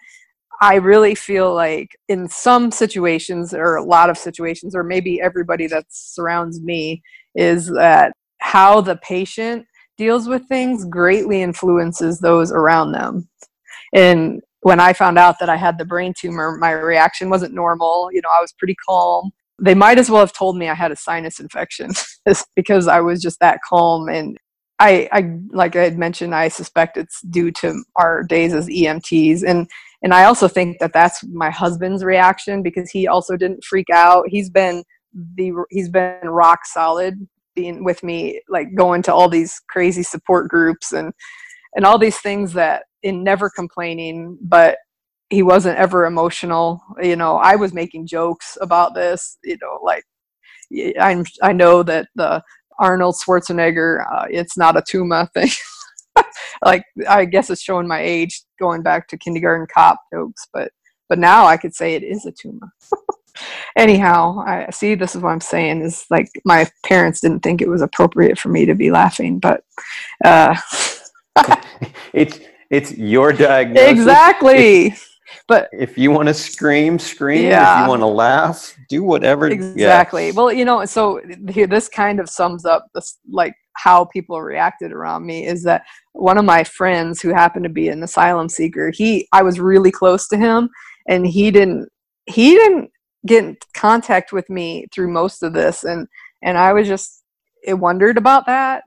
i 0.61 0.75
really 0.75 1.15
feel 1.15 1.55
like 1.55 1.97
in 2.09 2.29
some 2.29 2.73
situations 2.73 3.55
or 3.55 3.77
a 3.77 3.85
lot 3.85 4.11
of 4.11 4.19
situations 4.19 4.75
or 4.75 4.83
maybe 4.83 5.21
everybody 5.21 5.69
that 5.69 5.85
surrounds 5.91 6.61
me 6.61 7.01
is 7.37 7.69
that 7.69 8.15
how 8.41 8.81
the 8.81 8.97
patient 8.97 9.65
deals 9.99 10.29
with 10.29 10.47
things 10.47 10.85
greatly 10.85 11.43
influences 11.43 12.21
those 12.21 12.53
around 12.53 12.93
them. 12.93 13.29
And 13.93 14.41
when 14.61 14.81
I 14.81 14.93
found 14.93 15.19
out 15.19 15.39
that 15.41 15.51
I 15.51 15.57
had 15.57 15.77
the 15.77 15.85
brain 15.85 16.15
tumor, 16.19 16.57
my 16.59 16.71
reaction 16.71 17.29
wasn't 17.31 17.55
normal. 17.55 18.11
You 18.13 18.23
know, 18.23 18.31
I 18.31 18.41
was 18.41 18.53
pretty 18.59 18.77
calm. 18.89 19.33
They 19.61 19.75
might 19.75 19.99
as 19.99 20.11
well 20.11 20.21
have 20.21 20.33
told 20.33 20.57
me 20.57 20.69
I 20.69 20.75
had 20.75 20.93
a 20.93 20.97
sinus 20.97 21.41
infection 21.41 21.91
because 22.57 22.87
I 22.87 23.01
was 23.01 23.21
just 23.21 23.41
that 23.41 23.59
calm. 23.69 24.09
And 24.09 24.39
I, 24.79 25.09
I, 25.11 25.37
like 25.51 25.75
I 25.75 25.83
had 25.83 25.99
mentioned, 25.99 26.35
I 26.35 26.49
suspect 26.49 26.97
it's 26.97 27.21
due 27.23 27.51
to 27.53 27.83
our 27.97 28.23
days 28.23 28.55
as 28.55 28.69
EMTs. 28.69 29.43
And, 29.45 29.69
and 30.03 30.15
I 30.15 30.25
also 30.25 30.47
think 30.47 30.79
that 30.79 30.93
that's 30.93 31.25
my 31.25 31.51
husband's 31.51 32.05
reaction 32.05 32.63
because 32.63 32.89
he 32.91 33.09
also 33.09 33.37
didn't 33.37 33.65
freak 33.65 33.91
out. 33.93 34.29
He's 34.29 34.49
been 34.49 34.85
the, 35.13 35.53
he's 35.71 35.89
been 35.89 36.29
rock 36.29 36.61
solid 36.65 37.27
being 37.59 37.83
with 37.83 38.03
me 38.05 38.41
like 38.49 38.69
going 38.77 39.03
to 39.03 39.13
all 39.13 39.29
these 39.29 39.61
crazy 39.69 40.03
support 40.03 40.49
groups 40.49 40.93
and 40.93 41.13
and 41.75 41.85
all 41.85 41.99
these 41.99 42.19
things 42.19 42.53
that 42.53 42.85
in 43.03 43.25
never 43.25 43.51
complaining 43.51 44.39
but 44.41 44.79
he 45.31 45.43
wasn't 45.43 45.77
ever 45.77 46.07
emotional. 46.07 46.81
You 47.03 47.17
know 47.17 47.37
i 47.37 47.57
was 47.57 47.73
making 47.75 48.07
jokes 48.07 48.57
about 48.61 48.95
this 48.95 49.39
you 49.43 49.57
know 49.61 49.79
like 49.83 50.05
i'm 51.01 51.25
i 51.43 51.53
know 51.53 51.83
that 51.83 52.07
the 52.15 52.43
arnold 52.79 53.17
schwarzenegger 53.17 54.05
uh, 54.13 54.27
it's 54.31 54.57
not 54.57 54.77
a 54.77 54.83
tumor 54.87 55.29
thing 55.35 55.51
like 56.65 56.85
i 57.09 57.25
guess 57.25 57.51
it's 57.51 57.63
showing 57.63 57.89
my 57.89 58.01
age 58.01 58.43
going 58.61 58.83
back 58.83 59.09
to 59.09 59.17
kindergarten 59.17 59.67
cop 59.73 59.99
jokes 60.13 60.47
but 60.53 60.71
but 61.09 61.19
now 61.19 61.47
i 61.47 61.57
could 61.57 61.75
say 61.75 61.95
it 61.95 62.03
is 62.03 62.25
a 62.27 62.33
tumor 62.33 62.69
anyhow 63.77 64.39
i 64.47 64.69
see 64.71 64.95
this 64.95 65.15
is 65.15 65.23
what 65.23 65.31
i'm 65.31 65.41
saying 65.41 65.83
is 65.83 66.05
like 66.11 66.29
my 66.45 66.69
parents 66.85 67.21
didn't 67.21 67.41
think 67.41 67.61
it 67.61 67.69
was 67.69 67.83
appropriate 67.83 68.39
for 68.39 68.49
me 68.49 68.65
to 68.65 68.75
be 68.75 68.91
laughing 68.91 69.39
but 69.39 69.63
uh 70.25 70.55
it's 72.13 72.41
it's 72.71 72.93
your 72.97 73.33
diagnosis 73.33 73.91
exactly 73.91 74.87
if, 74.87 75.09
but 75.47 75.69
if 75.73 75.97
you 75.97 76.11
want 76.11 76.29
to 76.29 76.35
scream 76.35 76.99
scream 76.99 77.45
yeah. 77.45 77.81
if 77.81 77.85
you 77.85 77.89
want 77.89 78.01
to 78.01 78.07
laugh 78.07 78.77
do 78.89 79.03
whatever 79.03 79.47
exactly 79.49 80.27
yeah. 80.27 80.33
well 80.35 80.53
you 80.53 80.65
know 80.65 80.85
so 80.85 81.21
this 81.41 81.89
kind 81.89 82.21
of 82.21 82.29
sums 82.29 82.65
up 82.65 82.87
this 82.95 83.19
like 83.31 83.55
how 83.75 84.05
people 84.07 84.41
reacted 84.43 84.93
around 84.93 85.25
me 85.25 85.47
is 85.47 85.63
that 85.63 85.85
one 86.13 86.37
of 86.37 86.45
my 86.45 86.65
friends 86.65 87.21
who 87.21 87.29
happened 87.29 87.63
to 87.63 87.69
be 87.69 87.89
an 87.89 88.03
asylum 88.03 88.49
seeker 88.49 88.91
he 88.91 89.27
i 89.33 89.43
was 89.43 89.61
really 89.61 89.91
close 89.91 90.27
to 90.29 90.37
him 90.37 90.69
and 91.09 91.27
he 91.27 91.51
didn't 91.51 91.89
he 92.27 92.51
didn't 92.51 92.91
get 93.27 93.45
in 93.45 93.57
contact 93.75 94.33
with 94.33 94.49
me 94.49 94.87
through 94.93 95.11
most 95.11 95.43
of 95.43 95.53
this. 95.53 95.85
And 95.85 96.07
and 96.43 96.57
i 96.57 96.73
was 96.73 96.87
just 96.87 97.25
it 97.63 97.75
wondered 97.75 98.17
about 98.17 98.47
that. 98.47 98.85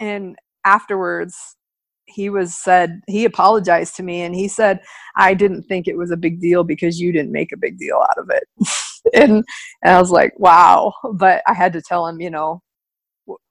And 0.00 0.36
afterwards 0.64 1.36
he 2.06 2.30
was 2.30 2.54
said 2.54 3.00
he 3.08 3.24
apologized 3.24 3.96
to 3.96 4.02
me 4.02 4.22
and 4.22 4.34
he 4.34 4.46
said 4.46 4.80
i 5.16 5.34
didn't 5.34 5.64
think 5.64 5.88
it 5.88 5.96
was 5.96 6.12
a 6.12 6.16
big 6.16 6.40
deal 6.40 6.62
because 6.62 7.00
you 7.00 7.12
didn't 7.12 7.32
make 7.32 7.50
a 7.52 7.56
big 7.56 7.78
deal 7.78 7.96
out 7.96 8.18
of 8.18 8.30
it. 8.30 8.44
And, 9.14 9.44
and 9.84 9.94
i 9.94 10.00
was 10.00 10.10
like 10.10 10.32
wow. 10.36 10.92
But 11.12 11.42
i 11.46 11.54
had 11.54 11.72
to 11.74 11.82
tell 11.82 12.08
him 12.08 12.20
you 12.20 12.30
know 12.30 12.60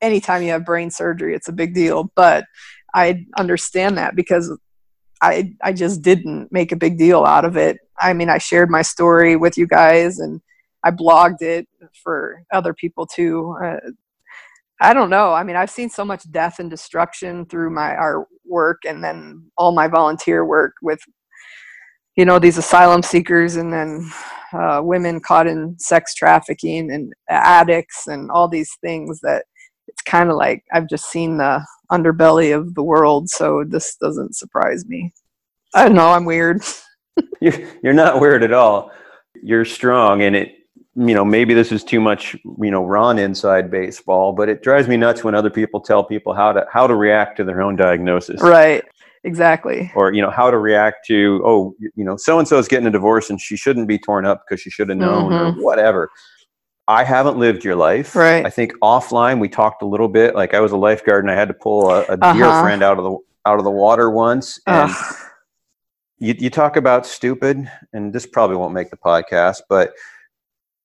anytime 0.02 0.44
you 0.44 0.50
have 0.50 0.66
brain 0.66 0.92
surgery 0.92 1.36
it's 1.36 1.48
a 1.48 1.54
big 1.54 1.74
deal. 1.74 2.12
But 2.16 2.46
i 2.94 3.26
understand 3.38 3.98
that 3.98 4.16
because 4.16 4.52
I 5.22 5.54
I 5.64 5.74
just 5.74 6.02
didn't 6.02 6.52
make 6.52 6.72
a 6.72 6.76
big 6.76 6.98
deal 6.98 7.24
out 7.24 7.46
of 7.46 7.58
it. 7.58 7.78
I 8.00 8.14
mean, 8.14 8.30
I 8.30 8.38
shared 8.38 8.70
my 8.70 8.82
story 8.82 9.36
with 9.36 9.58
you 9.58 9.68
guys 9.68 10.20
and 10.20 10.42
I 10.84 10.92
blogged 10.92 11.42
it 11.42 11.68
for 12.04 12.44
other 12.52 12.74
people 12.74 13.08
too. 13.08 13.56
Uh, 13.64 13.78
I 14.82 14.94
don't 14.94 15.10
know. 15.10 15.34
I 15.34 15.44
mean, 15.44 15.56
I've 15.56 15.70
seen 15.70 15.90
so 15.90 16.04
much 16.04 16.30
death 16.32 16.60
and 16.60 16.70
destruction 16.70 17.46
through 17.46 17.70
my 17.70 17.96
our 17.96 18.28
work 18.46 18.82
and 18.86 19.04
then 19.04 19.50
all 19.58 19.72
my 19.72 19.88
volunteer 19.88 20.46
work 20.46 20.74
with 20.82 21.00
you 22.16 22.26
know 22.26 22.40
these 22.40 22.58
asylum 22.58 23.02
seekers 23.02 23.56
and 23.56 23.74
then 23.74 24.10
uh, 24.54 24.82
women 24.84 25.20
caught 25.20 25.48
in 25.48 25.76
sex 25.80 26.14
trafficking 26.14 26.92
and 26.92 27.14
addicts 27.30 28.08
and 28.08 28.32
all 28.32 28.48
these 28.48 28.78
things 28.82 29.20
that 29.22 29.46
it's 29.88 30.02
kind 30.02 30.30
of 30.30 30.36
like 30.36 30.64
I've 30.74 30.88
just 30.88 31.10
seen 31.10 31.38
the 31.38 31.66
underbelly 31.92 32.56
of 32.56 32.74
the 32.76 32.84
world, 32.84 33.30
so 33.30 33.64
this 33.68 33.96
doesn't 33.98 34.36
surprise 34.36 34.86
me. 34.86 35.14
I 35.74 35.86
don't 35.86 35.96
know, 35.96 36.10
I'm 36.10 36.26
weird. 36.26 36.62
you're, 37.42 37.54
you're 37.84 37.94
not 37.94 38.20
weird 38.20 38.44
at 38.44 38.54
all. 38.54 38.92
You're 39.42 39.66
strong, 39.66 40.22
and 40.22 40.36
it, 40.36 40.56
you 40.96 41.14
know, 41.14 41.26
maybe 41.26 41.54
this 41.54 41.72
is 41.72 41.84
too 41.84 42.00
much, 42.00 42.36
you 42.62 42.72
know, 42.72 42.84
Ron 42.84 43.20
inside 43.20 43.70
baseball, 43.70 44.32
but 44.32 44.48
it 44.48 44.64
drives 44.64 44.88
me 44.88 44.96
nuts 44.96 45.24
when 45.24 45.36
other 45.36 45.50
people 45.50 45.82
tell 45.82 46.04
people 46.04 46.34
how 46.34 46.54
to 46.54 46.66
how 46.72 46.88
to 46.88 46.96
react 46.96 47.38
to 47.38 47.44
their 47.44 47.62
own 47.62 47.76
diagnosis. 47.76 48.42
Right. 48.42 48.84
Exactly. 49.26 49.92
Or 49.96 50.14
you 50.14 50.22
know 50.22 50.30
how 50.30 50.52
to 50.52 50.58
react 50.58 51.08
to 51.08 51.42
oh 51.44 51.76
you 51.80 52.06
know 52.06 52.16
so 52.16 52.38
and 52.38 52.48
so 52.48 52.60
is 52.60 52.68
getting 52.68 52.88
a 52.88 52.92
divorce 52.92 53.30
and 53.32 53.42
she 53.42 53.58
shouldn't 53.58 53.88
be 53.88 53.98
torn 53.98 54.26
up 54.26 54.44
because 54.48 54.62
she 54.62 54.70
should 54.70 54.88
have 54.90 55.00
known 55.00 55.32
mm-hmm. 55.32 55.60
or 55.60 55.64
whatever. 55.64 56.12
I 56.88 57.04
haven't 57.04 57.40
lived 57.40 57.64
your 57.64 57.76
life. 57.76 58.16
Right. 58.16 58.46
I 58.46 58.52
think 58.52 58.74
offline 58.84 59.40
we 59.40 59.50
talked 59.50 59.82
a 59.82 59.86
little 59.88 60.08
bit. 60.08 60.36
Like 60.36 60.54
I 60.54 60.60
was 60.60 60.72
a 60.72 60.78
lifeguard 60.78 61.24
and 61.24 61.32
I 61.32 61.36
had 61.36 61.48
to 61.48 61.56
pull 61.56 61.90
a, 61.90 62.04
a 62.04 62.14
uh-huh. 62.14 62.34
dear 62.34 62.62
friend 62.62 62.84
out 62.84 63.00
of 63.00 63.04
the 63.04 63.18
out 63.48 63.58
of 63.58 63.66
the 63.66 63.72
water 63.72 64.12
once. 64.12 64.60
And 64.68 64.92
you, 66.18 66.36
you 66.38 66.50
talk 66.50 66.76
about 66.78 67.06
stupid, 67.06 67.70
and 67.94 68.14
this 68.14 68.26
probably 68.26 68.56
won't 68.56 68.74
make 68.74 68.90
the 68.90 68.98
podcast, 68.98 69.62
but 69.70 69.94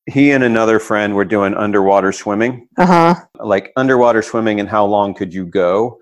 he 0.07 0.33
and 0.33 0.43
another 0.43 0.79
friend 0.79 1.15
were 1.15 1.25
doing 1.25 1.55
underwater 1.55 2.13
swimming. 2.13 2.69
Uh-huh. 2.79 3.15
Like 3.39 3.73
underwater 3.77 4.23
swimming 4.23 4.59
and 4.59 4.69
how 4.69 4.85
long 4.85 5.15
could 5.15 5.33
you 5.33 5.47
go? 5.47 6.01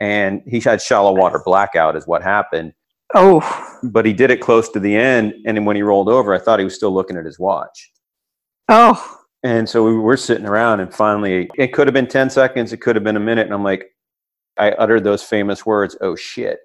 And 0.00 0.42
he 0.46 0.58
had 0.60 0.82
shallow 0.82 1.14
water 1.14 1.40
blackout 1.44 1.96
is 1.96 2.06
what 2.06 2.22
happened. 2.22 2.72
Oh, 3.14 3.40
but 3.84 4.04
he 4.04 4.12
did 4.12 4.30
it 4.30 4.40
close 4.40 4.68
to 4.70 4.80
the 4.80 4.96
end. 4.96 5.34
And 5.46 5.56
then 5.56 5.64
when 5.64 5.76
he 5.76 5.82
rolled 5.82 6.08
over, 6.08 6.34
I 6.34 6.38
thought 6.38 6.58
he 6.58 6.64
was 6.64 6.74
still 6.74 6.92
looking 6.92 7.16
at 7.16 7.24
his 7.24 7.38
watch. 7.38 7.92
oh, 8.68 9.18
And 9.44 9.68
so 9.68 9.84
we 9.84 9.94
were 9.96 10.16
sitting 10.16 10.46
around, 10.46 10.80
and 10.80 10.92
finally, 10.92 11.48
it 11.56 11.72
could 11.72 11.86
have 11.86 11.94
been 11.94 12.08
10 12.08 12.30
seconds, 12.30 12.72
it 12.72 12.78
could 12.78 12.96
have 12.96 13.04
been 13.04 13.16
a 13.16 13.20
minute. 13.20 13.46
And 13.46 13.54
I'm 13.54 13.62
like, 13.62 13.86
I 14.58 14.72
uttered 14.72 15.04
those 15.04 15.22
famous 15.22 15.64
words, 15.64 15.96
oh 16.00 16.16
shit. 16.16 16.58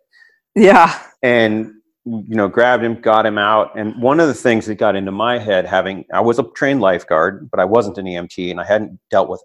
yeah. 0.55 0.99
And, 1.21 1.73
you 2.05 2.35
know, 2.35 2.47
grabbed 2.47 2.83
him, 2.83 2.99
got 2.99 3.25
him 3.25 3.37
out. 3.37 3.77
And 3.77 3.99
one 4.01 4.19
of 4.19 4.27
the 4.27 4.33
things 4.33 4.65
that 4.65 4.75
got 4.75 4.95
into 4.95 5.11
my 5.11 5.37
head, 5.37 5.65
having, 5.65 6.05
I 6.13 6.19
was 6.21 6.39
a 6.39 6.43
trained 6.55 6.81
lifeguard, 6.81 7.49
but 7.51 7.59
I 7.59 7.65
wasn't 7.65 7.97
an 7.99 8.05
EMT, 8.05 8.49
and 8.51 8.59
I 8.59 8.65
hadn't 8.65 8.99
dealt 9.11 9.29
with 9.29 9.41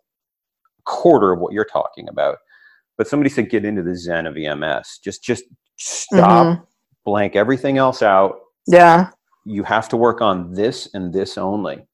a 0.78 0.82
quarter 0.84 1.32
of 1.32 1.40
what 1.40 1.52
you're 1.52 1.66
talking 1.66 2.09
about. 2.09 2.38
But 2.96 3.09
somebody 3.09 3.28
said, 3.28 3.50
get 3.50 3.64
into 3.66 3.82
the 3.82 3.94
zen 3.94 4.26
of 4.26 4.36
EMS. 4.38 5.00
Just, 5.04 5.22
just 5.22 5.44
stop, 5.76 6.46
Mhm. 6.46 6.66
blank 7.04 7.36
everything 7.36 7.76
else 7.76 8.00
out. 8.02 8.36
Yeah. 8.66 9.11
You 9.44 9.62
have 9.64 9.88
to 9.90 9.96
work 9.98 10.20
on 10.22 10.52
this 10.54 10.88
and 10.94 11.12
this 11.12 11.36
only. 11.36 11.86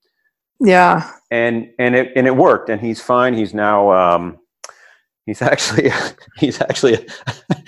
Yeah. 0.61 1.11
and 1.33 1.69
and 1.81 1.97
it 1.97 2.13
and 2.15 2.29
it 2.29 2.37
worked 2.37 2.69
and 2.69 2.81
he's 2.81 3.01
fine 3.01 3.35
he's 3.35 3.53
now 3.53 3.91
um 3.91 4.39
he's 5.27 5.43
actually 5.43 5.91
he's 6.39 6.61
actually 6.61 6.95
a 6.95 7.05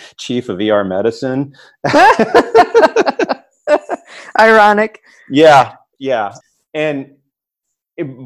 chief 0.16 0.48
of 0.48 0.60
er 0.60 0.84
medicine. 0.84 1.54
Ironic. 4.38 5.00
yeah 5.30 5.76
yeah. 5.98 6.34
And 6.74 7.14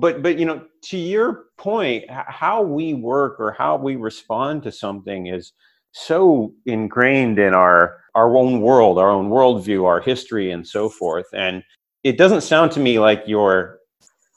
but 0.01 0.23
but 0.23 0.39
you 0.39 0.47
know 0.47 0.65
to 0.85 0.97
your 0.97 1.45
point 1.59 2.05
how 2.09 2.63
we 2.63 2.95
work 2.95 3.39
or 3.39 3.53
how 3.53 3.77
we 3.77 3.97
respond 3.97 4.63
to 4.63 4.73
something 4.73 5.27
is 5.27 5.53
so 5.93 6.53
ingrained 6.67 7.39
in 7.39 7.55
our 7.55 7.99
our 8.15 8.37
own 8.37 8.61
world 8.61 8.99
our 8.99 9.11
own 9.11 9.29
worldview 9.31 9.85
our 9.85 10.01
history 10.01 10.51
and 10.51 10.67
so 10.67 10.89
forth. 10.89 11.27
And 11.35 11.63
it 12.05 12.17
doesn't 12.17 12.43
sound 12.43 12.73
to 12.73 12.81
me 12.81 12.99
like 12.99 13.23
you're 13.27 13.78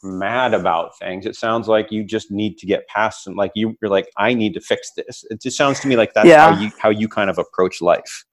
mad 0.03 0.53
about 0.53 0.97
things 0.97 1.25
it 1.25 1.35
sounds 1.35 1.67
like 1.67 1.91
you 1.91 2.03
just 2.03 2.31
need 2.31 2.57
to 2.57 2.65
get 2.65 2.87
past 2.87 3.23
them 3.25 3.35
like 3.35 3.51
you, 3.55 3.77
you're 3.81 3.91
like 3.91 4.09
i 4.17 4.33
need 4.33 4.53
to 4.53 4.61
fix 4.61 4.91
this 4.95 5.23
it 5.29 5.41
just 5.41 5.55
sounds 5.57 5.79
to 5.79 5.87
me 5.87 5.95
like 5.95 6.13
that's 6.13 6.27
Yeah. 6.29 6.51
how 6.53 6.59
you 6.61 6.71
how 6.79 6.89
you 6.89 7.07
kind 7.07 7.29
of 7.29 7.37
approach 7.37 7.81
life 7.81 8.25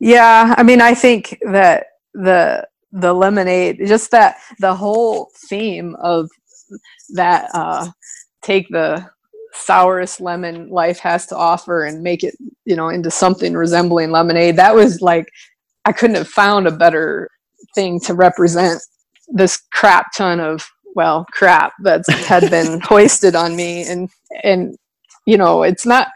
Yeah, 0.00 0.54
I 0.56 0.62
mean, 0.62 0.80
I 0.80 0.94
think 0.94 1.38
that 1.42 1.86
the 2.14 2.66
the 2.92 3.12
lemonade, 3.12 3.78
just 3.86 4.10
that 4.10 4.38
the 4.58 4.74
whole 4.74 5.30
theme 5.48 5.94
of 6.00 6.28
that 7.10 7.50
uh, 7.54 7.88
take 8.42 8.68
the 8.70 9.08
sourest 9.52 10.20
lemon 10.20 10.70
life 10.70 10.98
has 11.00 11.26
to 11.26 11.36
offer 11.36 11.84
and 11.84 12.02
make 12.02 12.24
it, 12.24 12.34
you 12.64 12.76
know, 12.76 12.88
into 12.88 13.10
something 13.10 13.54
resembling 13.54 14.10
lemonade. 14.10 14.56
That 14.56 14.74
was 14.74 15.00
like 15.00 15.26
I 15.84 15.92
couldn't 15.92 16.16
have 16.16 16.28
found 16.28 16.66
a 16.66 16.72
better 16.72 17.28
thing 17.74 18.00
to 18.00 18.14
represent 18.14 18.80
this 19.30 19.62
crap 19.72 20.12
ton 20.16 20.40
of 20.40 20.68
well 20.94 21.26
crap 21.32 21.72
that 21.82 22.02
had 22.08 22.50
been 22.50 22.80
hoisted 22.84 23.34
on 23.34 23.56
me. 23.56 23.84
And 23.86 24.08
and 24.42 24.76
you 25.26 25.36
know 25.36 25.62
it's 25.62 25.86
not 25.86 26.08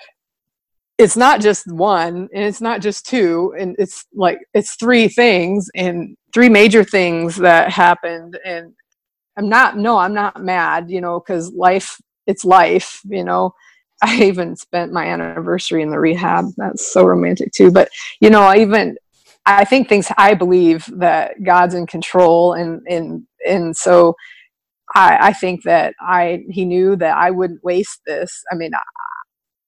it's 0.99 1.17
not 1.17 1.41
just 1.41 1.71
one 1.71 2.29
and 2.33 2.45
it's 2.45 2.61
not 2.61 2.81
just 2.81 3.07
two. 3.07 3.55
And 3.59 3.75
it's 3.79 4.05
like 4.15 4.39
it's 4.55 4.77
three 4.77 5.09
things 5.09 5.69
and 5.75 6.17
three 6.33 6.49
major 6.49 6.85
things 6.85 7.37
that 7.37 7.71
happened. 7.71 8.39
And 8.45 8.75
i'm 9.37 9.49
not 9.49 9.77
no 9.77 9.99
i'm 9.99 10.15
not 10.15 10.41
mad 10.41 10.89
you 10.89 11.01
know 11.01 11.19
because 11.19 11.53
life 11.55 12.01
it's 12.27 12.45
life 12.45 13.01
you 13.05 13.25
know. 13.25 13.55
I 14.03 14.25
even 14.25 14.57
spent 14.57 14.93
my 14.93 15.07
anniversary 15.07 15.81
in 15.81 15.91
the 15.91 16.01
rehab. 16.01 16.47
That's 16.57 16.93
so 16.93 17.05
romantic 17.05 17.53
too. 17.53 17.71
But 17.71 17.89
you 18.21 18.29
know 18.29 18.43
i 18.43 18.59
even 18.59 18.97
i 19.47 19.65
think 19.65 19.89
things 19.89 20.09
i 20.19 20.35
believe 20.35 20.87
that 20.99 21.35
god's 21.45 21.75
in 21.75 21.87
control 21.87 22.53
and 22.53 22.81
and 22.89 23.23
and 23.47 23.77
so 23.77 24.15
i 24.95 25.29
i 25.29 25.33
think 25.33 25.63
that 25.65 25.95
i 26.01 26.41
he 26.51 26.65
knew 26.65 26.97
that 26.97 27.17
i 27.17 27.31
wouldn't 27.31 27.63
waste 27.65 28.01
this 28.07 28.43
i 28.53 28.55
mean 28.55 28.71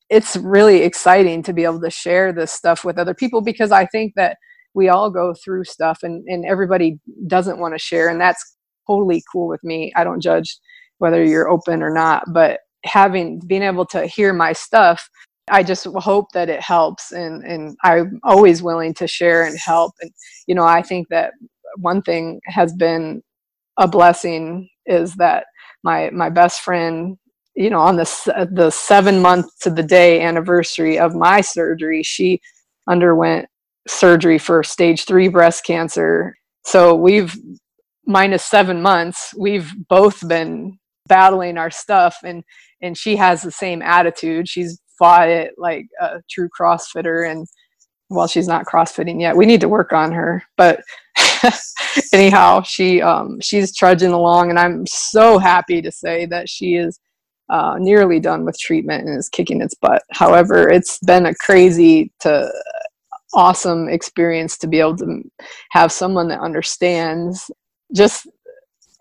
it's 0.08 0.36
really 0.36 0.82
exciting 0.82 1.42
to 1.42 1.52
be 1.52 1.64
able 1.64 1.80
to 1.80 1.90
share 1.90 2.32
this 2.32 2.52
stuff 2.52 2.84
with 2.84 2.98
other 2.98 3.14
people 3.14 3.40
because 3.40 3.72
I 3.72 3.86
think 3.86 4.12
that 4.16 4.36
we 4.74 4.88
all 4.88 5.10
go 5.10 5.34
through 5.34 5.64
stuff 5.64 6.00
and, 6.02 6.24
and 6.28 6.44
everybody 6.44 6.98
doesn't 7.26 7.58
want 7.58 7.74
to 7.74 7.78
share 7.78 8.08
and 8.08 8.20
that's 8.20 8.56
totally 8.86 9.22
cool 9.32 9.48
with 9.48 9.62
me. 9.64 9.92
I 9.96 10.04
don't 10.04 10.22
judge 10.22 10.58
whether 10.98 11.24
you're 11.24 11.48
open 11.48 11.82
or 11.82 11.92
not, 11.92 12.24
but 12.32 12.60
having 12.84 13.40
being 13.46 13.62
able 13.62 13.86
to 13.86 14.06
hear 14.06 14.32
my 14.32 14.52
stuff, 14.52 15.08
I 15.48 15.62
just 15.62 15.86
hope 15.96 16.32
that 16.32 16.48
it 16.48 16.60
helps 16.60 17.12
and, 17.12 17.44
and 17.44 17.76
I'm 17.84 18.18
always 18.24 18.62
willing 18.62 18.94
to 18.94 19.06
share 19.06 19.44
and 19.44 19.56
help. 19.58 19.92
And, 20.00 20.10
you 20.46 20.54
know, 20.54 20.64
I 20.64 20.82
think 20.82 21.08
that 21.08 21.32
one 21.76 22.02
thing 22.02 22.40
has 22.46 22.72
been 22.72 23.22
a 23.76 23.86
blessing 23.86 24.68
is 24.86 25.14
that 25.16 25.46
my, 25.84 26.10
my 26.10 26.30
best 26.30 26.62
friend 26.62 27.16
you 27.56 27.70
know 27.70 27.80
on 27.80 27.96
the 27.96 28.48
the 28.52 28.70
seven 28.70 29.20
month 29.20 29.46
to 29.60 29.70
the 29.70 29.82
day 29.82 30.20
anniversary 30.20 30.98
of 30.98 31.14
my 31.14 31.40
surgery 31.40 32.02
she 32.02 32.40
underwent 32.88 33.48
surgery 33.88 34.38
for 34.38 34.62
stage 34.62 35.04
three 35.04 35.28
breast 35.28 35.64
cancer 35.64 36.36
so 36.64 36.94
we've 36.94 37.34
minus 38.06 38.44
seven 38.44 38.82
months 38.82 39.34
we've 39.36 39.72
both 39.88 40.26
been 40.28 40.78
battling 41.08 41.56
our 41.56 41.70
stuff 41.70 42.18
and 42.22 42.44
and 42.82 42.96
she 42.96 43.16
has 43.16 43.42
the 43.42 43.50
same 43.50 43.80
attitude 43.80 44.48
she's 44.48 44.78
fought 44.98 45.28
it 45.28 45.54
like 45.56 45.86
a 46.00 46.22
true 46.30 46.48
crossfitter 46.58 47.30
and 47.30 47.46
well 48.10 48.26
she's 48.26 48.48
not 48.48 48.66
crossfitting 48.66 49.20
yet 49.20 49.36
we 49.36 49.46
need 49.46 49.60
to 49.60 49.68
work 49.68 49.92
on 49.92 50.12
her 50.12 50.42
but 50.56 50.80
anyhow 52.12 52.62
she 52.62 53.00
um 53.02 53.40
she's 53.40 53.74
trudging 53.74 54.12
along 54.12 54.50
and 54.50 54.58
i'm 54.58 54.86
so 54.86 55.38
happy 55.38 55.82
to 55.82 55.90
say 55.90 56.26
that 56.26 56.48
she 56.48 56.76
is 56.76 57.00
uh, 57.48 57.76
nearly 57.78 58.20
done 58.20 58.44
with 58.44 58.58
treatment 58.58 59.06
and 59.06 59.16
is 59.16 59.28
kicking 59.28 59.60
its 59.60 59.74
butt. 59.74 60.02
However, 60.10 60.68
it's 60.68 60.98
been 60.98 61.26
a 61.26 61.34
crazy 61.34 62.12
to 62.20 62.52
awesome 63.34 63.88
experience 63.88 64.56
to 64.58 64.66
be 64.66 64.80
able 64.80 64.96
to 64.96 65.22
have 65.70 65.92
someone 65.92 66.28
that 66.28 66.40
understands 66.40 67.50
just 67.94 68.26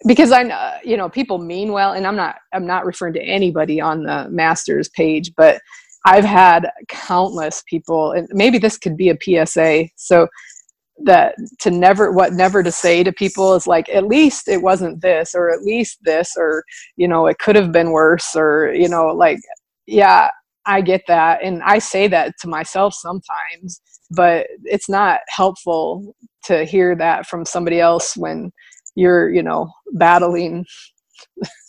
because 0.06 0.32
I 0.32 0.80
you 0.84 0.98
know 0.98 1.10
people 1.10 1.38
mean 1.38 1.72
well, 1.72 1.94
and 1.94 2.06
I'm 2.06 2.16
not 2.16 2.36
I'm 2.54 2.68
not 2.68 2.86
referring 2.86 3.14
to 3.14 3.24
anybody 3.24 3.82
on 3.82 4.04
the 4.04 4.28
masters 4.30 4.90
page, 4.90 5.32
but 5.36 5.60
I've 6.06 6.26
had 6.26 6.70
countless 6.88 7.64
people, 7.68 8.12
and 8.12 8.28
maybe 8.32 8.58
this 8.60 8.78
could 8.78 8.96
be 8.96 9.10
a 9.10 9.18
PSA. 9.46 9.90
So 9.96 10.28
that 11.04 11.36
to 11.60 11.70
never 11.70 12.12
what 12.12 12.34
never 12.34 12.64
to 12.64 12.72
say 12.72 13.04
to 13.04 13.12
people 13.12 13.54
is 13.54 13.68
like 13.68 13.90
at 13.90 14.08
least 14.08 14.48
it 14.48 14.62
wasn't 14.62 15.02
this 15.02 15.36
or 15.36 15.52
at 15.52 15.62
least 15.62 15.98
this 16.04 16.32
or 16.38 16.64
you 16.96 17.08
know 17.08 17.28
it 17.28 17.38
could 17.38 17.56
have 17.56 17.72
been 17.72 17.92
worse 17.92 18.34
or 18.36 18.74
you 18.74 18.88
know 18.88 19.08
like 19.08 19.40
yeah 19.88 20.30
i 20.66 20.80
get 20.80 21.02
that 21.08 21.44
and 21.44 21.62
i 21.64 21.78
say 21.80 22.08
that 22.08 22.34
to 22.40 22.48
myself 22.48 22.94
sometimes 22.94 23.82
but 24.12 24.48
it's 24.64 24.88
not 24.88 25.20
helpful 25.28 26.16
to 26.44 26.64
hear 26.64 26.96
that 26.96 27.26
from 27.26 27.44
somebody 27.44 27.82
else 27.82 28.16
when 28.16 28.50
you're 28.96 29.30
you 29.30 29.44
know 29.44 29.70
battling 29.96 30.66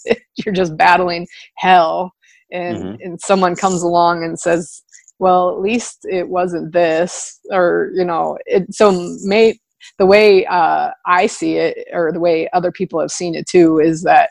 you're 0.36 0.54
just 0.54 0.76
battling 0.76 1.26
hell 1.56 2.12
and 2.52 2.78
Mhm. 2.78 2.96
and 3.04 3.20
someone 3.20 3.56
comes 3.56 3.82
along 3.82 4.24
and 4.24 4.38
says 4.38 4.82
well 5.18 5.50
at 5.50 5.60
least 5.60 6.00
it 6.04 6.28
wasn't 6.28 6.72
this 6.72 7.40
or 7.50 7.90
you 7.94 8.04
know 8.04 8.38
it 8.46 8.72
so 8.74 8.92
may 9.24 9.58
the 9.98 10.06
way 10.06 10.44
uh, 10.46 10.90
i 11.06 11.26
see 11.26 11.56
it 11.56 11.86
or 11.92 12.12
the 12.12 12.20
way 12.20 12.48
other 12.52 12.72
people 12.72 13.00
have 13.00 13.10
seen 13.10 13.34
it 13.34 13.46
too 13.48 13.78
is 13.80 14.02
that 14.02 14.30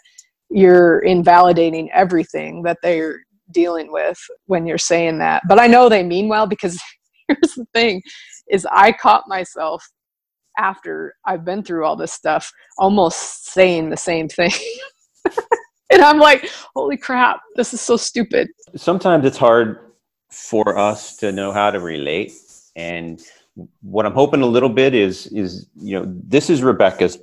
you're 0.50 1.00
invalidating 1.00 1.92
everything 1.92 2.64
that 2.64 2.78
they're 2.84 3.20
dealing 3.52 3.92
with 3.92 4.18
when 4.48 4.66
you're 4.66 4.78
saying 4.78 5.18
that 5.20 5.42
but 5.48 5.60
i 5.60 5.68
know 5.68 5.90
they 5.90 6.04
mean 6.04 6.28
well 6.28 6.48
because 6.48 6.82
here's 7.28 7.54
the 7.56 7.66
thing 7.74 8.02
is 8.50 8.66
i 8.72 8.92
caught 8.92 9.24
myself 9.28 9.84
after 10.58 11.14
i've 11.26 11.44
been 11.46 11.64
through 11.64 11.86
all 11.86 11.96
this 11.96 12.14
stuff 12.14 12.52
almost 12.78 13.48
saying 13.52 13.90
the 13.90 13.98
same 13.98 14.28
thing 14.30 14.52
and 15.90 16.02
i'm 16.02 16.20
like 16.20 16.50
holy 16.76 16.98
crap 16.98 17.42
this 17.56 17.74
is 17.74 17.82
so 17.82 17.98
stupid. 17.98 18.50
Sometimes 18.76 19.26
it's 19.26 19.38
hard 19.38 19.80
for 20.30 20.78
us 20.78 21.16
to 21.18 21.32
know 21.32 21.52
how 21.54 21.72
to 21.72 21.80
relate. 21.80 22.34
And 22.76 23.22
what 23.82 24.06
i'm 24.06 24.14
hoping 24.14 24.42
a 24.42 24.46
little 24.46 24.70
bit 24.70 24.94
is 24.94 25.28
is 25.28 25.68
you 25.80 25.98
know 25.98 26.06
this 26.28 26.50
is 26.50 26.62
rebecca's 26.62 27.18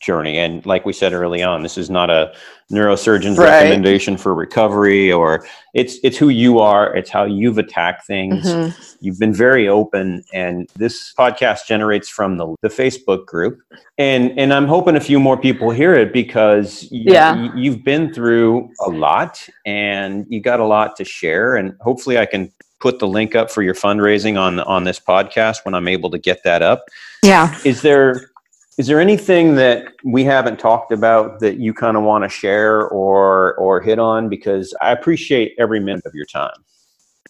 journey 0.00 0.38
and 0.38 0.64
like 0.64 0.86
we 0.86 0.92
said 0.92 1.12
early 1.12 1.42
on 1.42 1.62
this 1.62 1.76
is 1.76 1.90
not 1.90 2.08
a 2.08 2.32
neurosurgeon's 2.70 3.36
Right. 3.38 3.62
recommendation 3.62 4.16
for 4.16 4.34
recovery 4.34 5.10
or 5.12 5.44
it's 5.74 5.96
it's 6.04 6.16
who 6.16 6.28
you 6.28 6.60
are 6.60 6.94
it's 6.94 7.10
how 7.10 7.24
you've 7.24 7.58
attacked 7.58 8.06
things 8.06 8.44
Mhm. 8.46 8.96
you've 9.00 9.18
been 9.18 9.34
very 9.34 9.66
open 9.68 10.22
and 10.32 10.68
this 10.76 11.12
podcast 11.18 11.66
generates 11.66 12.08
from 12.08 12.36
the, 12.36 12.54
the 12.62 12.68
facebook 12.68 13.26
group 13.26 13.58
and 13.98 14.38
and 14.38 14.52
i'm 14.54 14.66
hoping 14.66 14.94
a 14.96 15.00
few 15.00 15.18
more 15.18 15.36
people 15.36 15.70
hear 15.70 15.94
it 15.94 16.12
because 16.12 16.86
y- 16.92 17.00
Yeah. 17.14 17.48
you've 17.56 17.82
been 17.82 18.12
through 18.14 18.70
a 18.86 18.90
lot 18.90 19.44
and 19.66 20.26
you 20.28 20.40
got 20.40 20.60
a 20.60 20.64
lot 20.66 20.94
to 20.96 21.04
share 21.04 21.56
and 21.56 21.74
hopefully 21.80 22.18
i 22.18 22.26
can 22.26 22.52
put 22.80 23.00
the 23.00 23.08
link 23.08 23.34
up 23.34 23.50
for 23.50 23.62
your 23.62 23.74
fundraising 23.74 24.38
on 24.38 24.60
on 24.60 24.84
this 24.84 25.00
podcast 25.00 25.64
when 25.64 25.74
I'm 25.74 25.88
able 25.88 26.10
to 26.10 26.18
get 26.18 26.44
that 26.44 26.62
up. 26.62 26.84
Yeah. 27.24 27.52
Is 27.64 27.82
there 27.82 28.30
is 28.78 28.86
there 28.86 29.00
anything 29.00 29.56
that 29.56 29.92
we 30.04 30.22
haven't 30.22 30.58
talked 30.58 30.92
about 30.92 31.40
that 31.40 31.58
you 31.58 31.74
kind 31.74 31.96
of 31.96 32.04
want 32.04 32.22
to 32.22 32.28
share 32.28 32.88
or 32.88 33.54
or 33.56 33.80
hit 33.80 33.98
on 33.98 34.28
because 34.28 34.72
I 34.80 34.92
appreciate 34.92 35.54
every 35.58 35.80
minute 35.80 36.06
of 36.06 36.14
your 36.14 36.26
time. 36.26 36.54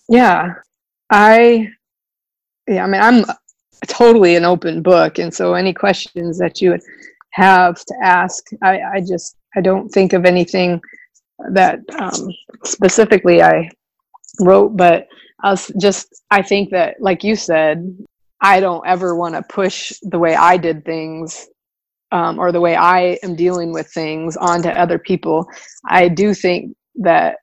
Yeah. 0.08 0.54
I 1.10 1.70
yeah, 2.68 2.84
I 2.84 2.86
mean 2.86 3.00
I'm 3.00 3.24
totally 3.86 4.36
an 4.36 4.44
open 4.44 4.82
book 4.82 5.18
and 5.18 5.32
so 5.32 5.54
any 5.54 5.72
questions 5.72 6.38
that 6.38 6.60
you 6.60 6.70
would 6.70 6.82
have 7.32 7.82
to 7.86 7.94
ask, 8.02 8.44
I 8.62 8.80
I 8.80 9.00
just 9.00 9.36
I 9.56 9.62
don't 9.62 9.88
think 9.88 10.12
of 10.12 10.26
anything 10.26 10.80
that 11.52 11.80
um, 11.98 12.28
specifically 12.64 13.42
I 13.42 13.70
wrote, 14.40 14.76
but 14.76 15.08
I 15.42 15.50
was 15.50 15.72
just 15.80 16.22
I 16.30 16.42
think 16.42 16.70
that 16.70 17.00
like 17.00 17.24
you 17.24 17.36
said, 17.36 17.96
I 18.40 18.60
don't 18.60 18.86
ever 18.86 19.16
want 19.16 19.34
to 19.34 19.42
push 19.42 19.92
the 20.02 20.18
way 20.18 20.34
I 20.34 20.56
did 20.56 20.84
things 20.84 21.48
um, 22.12 22.38
or 22.38 22.52
the 22.52 22.60
way 22.60 22.76
I 22.76 23.18
am 23.22 23.34
dealing 23.34 23.72
with 23.72 23.88
things 23.88 24.36
onto 24.36 24.68
other 24.68 24.98
people. 24.98 25.46
I 25.86 26.08
do 26.08 26.34
think 26.34 26.76
that 26.96 27.36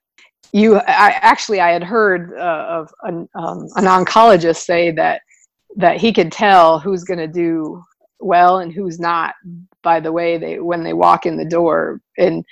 you, 0.52 0.76
I 0.76 1.18
actually, 1.20 1.60
I 1.60 1.70
had 1.70 1.84
heard 1.84 2.32
uh, 2.38 2.66
of 2.68 2.90
an, 3.02 3.28
um, 3.34 3.68
an 3.76 3.84
oncologist 3.84 4.58
say 4.58 4.90
that 4.92 5.20
that 5.76 5.98
he 5.98 6.12
could 6.12 6.32
tell 6.32 6.78
who's 6.78 7.04
going 7.04 7.18
to 7.18 7.26
do 7.26 7.82
well 8.18 8.58
and 8.58 8.72
who's 8.72 8.98
not 8.98 9.34
by 9.82 10.00
the 10.00 10.10
way 10.10 10.38
they 10.38 10.58
when 10.58 10.82
they 10.82 10.94
walk 10.94 11.26
in 11.26 11.36
the 11.36 11.44
door 11.44 12.00
and 12.18 12.44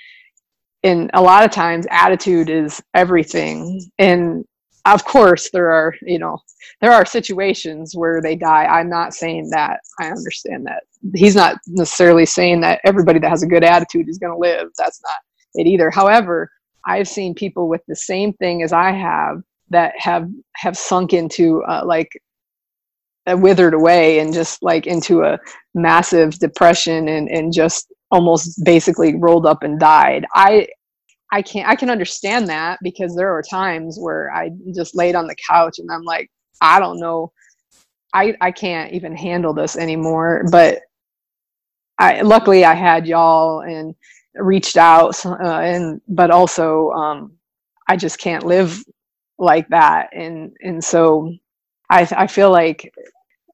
and 0.83 1.09
a 1.15 1.21
lot 1.21 1.43
of 1.43 1.49
times 1.49 1.87
attitude 1.89 2.49
is 2.49 2.81
everything 2.93 3.89
and 3.97 4.45
of 4.85 5.03
course 5.05 5.49
there 5.51 5.71
are 5.71 5.93
you 6.01 6.19
know 6.19 6.37
there 6.81 6.91
are 6.91 7.05
situations 7.05 7.95
where 7.95 8.21
they 8.21 8.35
die. 8.35 8.65
I'm 8.65 8.89
not 8.89 9.13
saying 9.13 9.49
that. 9.51 9.79
I 9.99 10.07
understand 10.07 10.65
that. 10.65 10.83
He's 11.13 11.35
not 11.35 11.57
necessarily 11.67 12.25
saying 12.25 12.61
that 12.61 12.81
everybody 12.83 13.19
that 13.19 13.29
has 13.29 13.43
a 13.43 13.47
good 13.47 13.63
attitude 13.63 14.09
is 14.09 14.17
going 14.17 14.33
to 14.33 14.39
live. 14.39 14.69
That's 14.77 15.01
not 15.01 15.61
it 15.61 15.67
either. 15.67 15.89
However 15.89 16.49
i've 16.87 17.07
seen 17.07 17.33
people 17.33 17.67
with 17.67 17.81
the 17.87 17.95
same 17.95 18.31
thing 18.33 18.61
as 18.61 18.71
i 18.71 18.91
have 18.91 19.41
that 19.71 19.91
have 19.97 20.29
have 20.55 20.77
sunk 20.77 21.13
into 21.13 21.63
uh, 21.63 21.81
like 21.83 22.09
withered 23.27 23.73
away 23.73 24.19
and 24.19 24.33
just 24.33 24.61
like 24.61 24.85
into 24.85 25.23
a 25.23 25.39
massive 25.73 26.37
depression 26.39 27.07
and 27.07 27.29
and 27.29 27.53
just 27.53 27.91
almost 28.11 28.63
basically 28.63 29.15
rolled 29.15 29.45
up 29.45 29.63
and 29.63 29.79
died. 29.79 30.25
I 30.33 30.67
I 31.31 31.41
can't 31.41 31.67
I 31.67 31.75
can 31.75 31.89
understand 31.89 32.47
that 32.49 32.79
because 32.83 33.15
there 33.15 33.33
are 33.33 33.41
times 33.41 33.97
where 33.99 34.31
I 34.31 34.51
just 34.75 34.95
laid 34.95 35.15
on 35.15 35.27
the 35.27 35.35
couch 35.49 35.79
and 35.79 35.89
I'm 35.91 36.03
like 36.03 36.29
I 36.61 36.79
don't 36.79 36.99
know. 36.99 37.31
I 38.13 38.35
I 38.41 38.51
can't 38.51 38.93
even 38.93 39.15
handle 39.15 39.53
this 39.53 39.77
anymore 39.77 40.45
but 40.51 40.81
I 41.97 42.21
luckily 42.21 42.65
I 42.65 42.73
had 42.73 43.07
y'all 43.07 43.61
and 43.61 43.95
reached 44.35 44.77
out 44.77 45.25
uh, 45.25 45.59
and 45.59 46.01
but 46.07 46.31
also 46.31 46.91
um 46.91 47.33
I 47.87 47.95
just 47.97 48.19
can't 48.19 48.45
live 48.45 48.83
like 49.37 49.67
that. 49.69 50.09
And 50.13 50.55
and 50.61 50.83
so 50.83 51.31
I 51.89 52.07
I 52.15 52.27
feel 52.27 52.51
like 52.51 52.91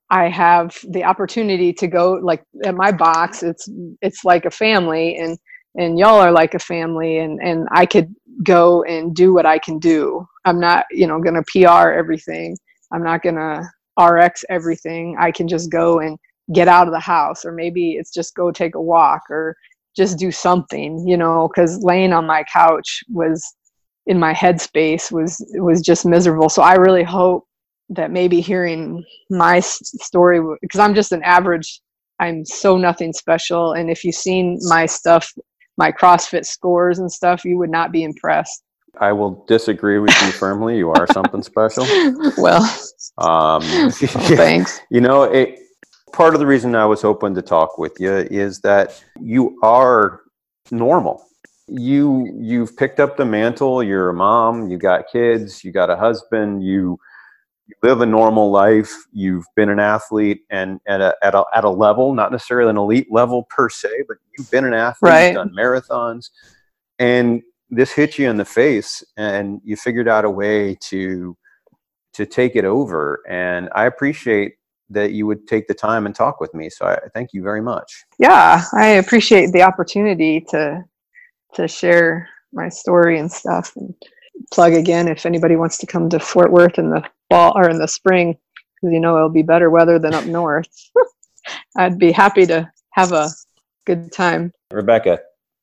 I 0.10 0.28
have 0.30 0.78
the 0.90 1.04
opportunity 1.04 1.74
to 1.74 1.88
go 1.88 2.14
like 2.14 2.44
at 2.66 2.76
my 2.76 2.92
box 2.92 3.44
it's 3.44 3.70
it's 4.02 4.26
like 4.26 4.46
a 4.46 4.52
family 4.52 5.18
and 5.18 5.38
and 5.76 5.98
y'all 5.98 6.20
are 6.20 6.32
like 6.32 6.54
a 6.54 6.60
family 6.60 7.20
and 7.20 7.40
and 7.42 7.68
I 7.72 7.86
could 7.86 8.14
go 8.44 8.84
and 8.84 9.16
do 9.16 9.34
what 9.34 9.46
I 9.46 9.60
can 9.60 9.80
do. 9.80 10.26
I'm 10.46 10.60
not, 10.60 10.86
you 10.92 11.08
know, 11.08 11.20
going 11.20 11.36
to 11.36 11.44
PR 11.52 11.92
everything. 11.92 12.58
I'm 12.92 13.04
not 13.04 13.22
going 13.22 13.36
to 13.36 13.70
RX 14.02 14.44
everything. 14.50 15.16
I 15.20 15.32
can 15.32 15.48
just 15.48 15.72
go 15.72 16.00
and 16.00 16.18
get 16.54 16.68
out 16.68 16.88
of 16.88 16.94
the 16.94 17.00
house 17.00 17.46
or 17.46 17.52
maybe 17.52 17.92
it's 17.92 18.12
just 18.12 18.36
go 18.36 18.52
take 18.52 18.76
a 18.76 18.82
walk 18.82 19.22
or 19.30 19.56
just 19.96 20.18
do 20.18 20.32
something, 20.32 21.06
you 21.08 21.18
know, 21.18 21.50
cuz 21.50 21.84
laying 21.84 22.14
on 22.14 22.26
my 22.26 22.44
couch 22.52 23.02
was 23.10 23.44
in 24.08 24.20
my 24.20 24.34
headspace 24.34 25.12
was 25.12 25.46
was 25.56 25.82
just 25.82 26.06
miserable. 26.06 26.50
So 26.50 26.62
I 26.62 26.76
really 26.76 27.04
hope 27.04 27.46
that 27.90 28.10
maybe 28.10 28.42
hearing 28.42 29.04
my 29.30 29.60
story 29.60 30.40
because 30.62 30.80
I'm 30.80 30.96
just 30.96 31.12
an 31.12 31.24
average 31.24 31.82
I'm 32.20 32.46
so 32.46 32.78
nothing 32.78 33.14
special 33.14 33.74
and 33.74 33.90
if 33.90 34.04
you've 34.04 34.16
seen 34.16 34.60
my 34.62 34.86
stuff 34.86 35.34
my 35.78 35.92
CrossFit 35.92 36.46
scores 36.46 37.00
and 37.00 37.12
stuff, 37.12 37.46
you 37.46 37.58
would 37.58 37.70
not 37.70 37.92
be 37.92 38.04
impressed. 38.04 38.64
I 39.00 39.14
will 39.14 39.46
disagree 39.48 40.00
with 40.00 40.14
you 40.22 40.32
firmly. 40.32 40.78
You 40.78 40.92
are 40.92 41.08
something 41.14 41.42
special. 41.44 41.86
Well, 42.38 42.64
um, 43.18 43.62
well, 43.72 43.90
thanks. 43.92 44.80
You 44.90 45.02
know, 45.02 45.24
it, 45.24 45.60
part 46.12 46.34
of 46.34 46.40
the 46.40 46.46
reason 46.46 46.76
I 46.76 46.86
was 46.86 47.02
hoping 47.02 47.34
to 47.36 47.42
talk 47.42 47.78
with 47.78 47.94
you 48.00 48.14
is 48.14 48.60
that 48.62 49.04
you 49.20 49.58
are 49.64 50.22
normal. 50.72 51.24
You 51.68 52.30
you've 52.38 52.76
picked 52.76 53.00
up 53.00 53.16
the 53.18 53.26
mantle. 53.26 53.82
You're 53.82 54.10
a 54.10 54.14
mom. 54.14 54.70
You 54.70 54.78
got 54.78 55.06
kids. 55.12 55.64
You 55.64 55.72
got 55.72 55.90
a 55.90 55.96
husband. 55.96 56.64
You 56.64 57.00
you 57.72 57.90
live 57.90 58.02
a 58.02 58.06
normal 58.06 58.52
life, 58.52 58.94
you've 59.12 59.46
been 59.56 59.70
an 59.70 59.80
athlete 59.80 60.44
and 60.50 60.80
at 60.88 61.02
a, 61.02 61.16
at 61.24 61.36
a, 61.36 61.44
at 61.54 61.64
a 61.64 61.70
level, 61.70 62.14
not 62.14 62.32
necessarily 62.32 62.70
an 62.70 62.78
elite 62.78 63.08
level 63.12 63.44
per 63.50 63.70
se, 63.70 63.90
but 64.08 64.18
you've 64.38 64.50
been 64.52 64.66
an 64.66 64.74
athlete, 64.74 65.10
right. 65.10 65.26
you've 65.28 65.36
done 65.36 65.54
marathons, 65.56 66.30
and 67.00 67.42
this 67.72 67.92
hit 67.92 68.20
you 68.20 68.30
in 68.30 68.38
the 68.38 68.46
face 68.46 69.04
and 69.18 69.62
you 69.64 69.76
figured 69.76 70.08
out 70.08 70.26
a 70.26 70.30
way 70.30 70.76
to 70.82 71.36
to 72.14 72.26
take 72.26 72.58
it 72.58 72.66
over 72.66 73.22
and 73.30 73.70
i 73.74 73.86
appreciate 73.86 74.56
that 74.90 75.14
you 75.14 75.26
would 75.26 75.48
take 75.48 75.68
the 75.68 75.74
time 75.74 76.06
and 76.06 76.14
talk 76.14 76.42
with 76.42 76.54
me 76.54 76.70
so 76.70 76.86
i 76.86 77.00
thank 77.14 77.30
you 77.34 77.42
very 77.42 77.62
much 77.62 78.04
yeah 78.20 78.66
i 78.74 78.86
appreciate 78.86 79.52
the 79.54 79.62
opportunity 79.62 80.42
to 80.42 80.84
to 81.54 81.68
share 81.68 82.28
my 82.52 82.68
story 82.68 83.18
and 83.18 83.32
stuff 83.32 83.74
and 83.78 83.96
plug 84.52 84.74
again 84.74 85.08
if 85.08 85.26
anybody 85.26 85.56
wants 85.56 85.78
to 85.78 85.88
come 85.88 86.10
to 86.10 86.20
fort 86.20 86.52
worth 86.52 86.78
in 86.78 86.90
the 86.90 87.04
fall 87.32 87.54
or 87.56 87.70
in 87.70 87.80
the 87.80 87.88
spring 87.88 88.38
because 88.76 88.94
you 88.94 89.00
know 89.00 89.16
it'll 89.16 89.30
be 89.30 89.42
better 89.42 89.70
weather 89.70 89.98
than 89.98 90.14
up 90.14 90.26
north. 90.26 90.68
I'd 91.78 91.98
be 91.98 92.12
happy 92.12 92.46
to 92.48 92.70
have 92.92 93.12
a 93.14 93.30
good 93.86 94.12
time. 94.12 94.52
Rebecca, 94.72 95.20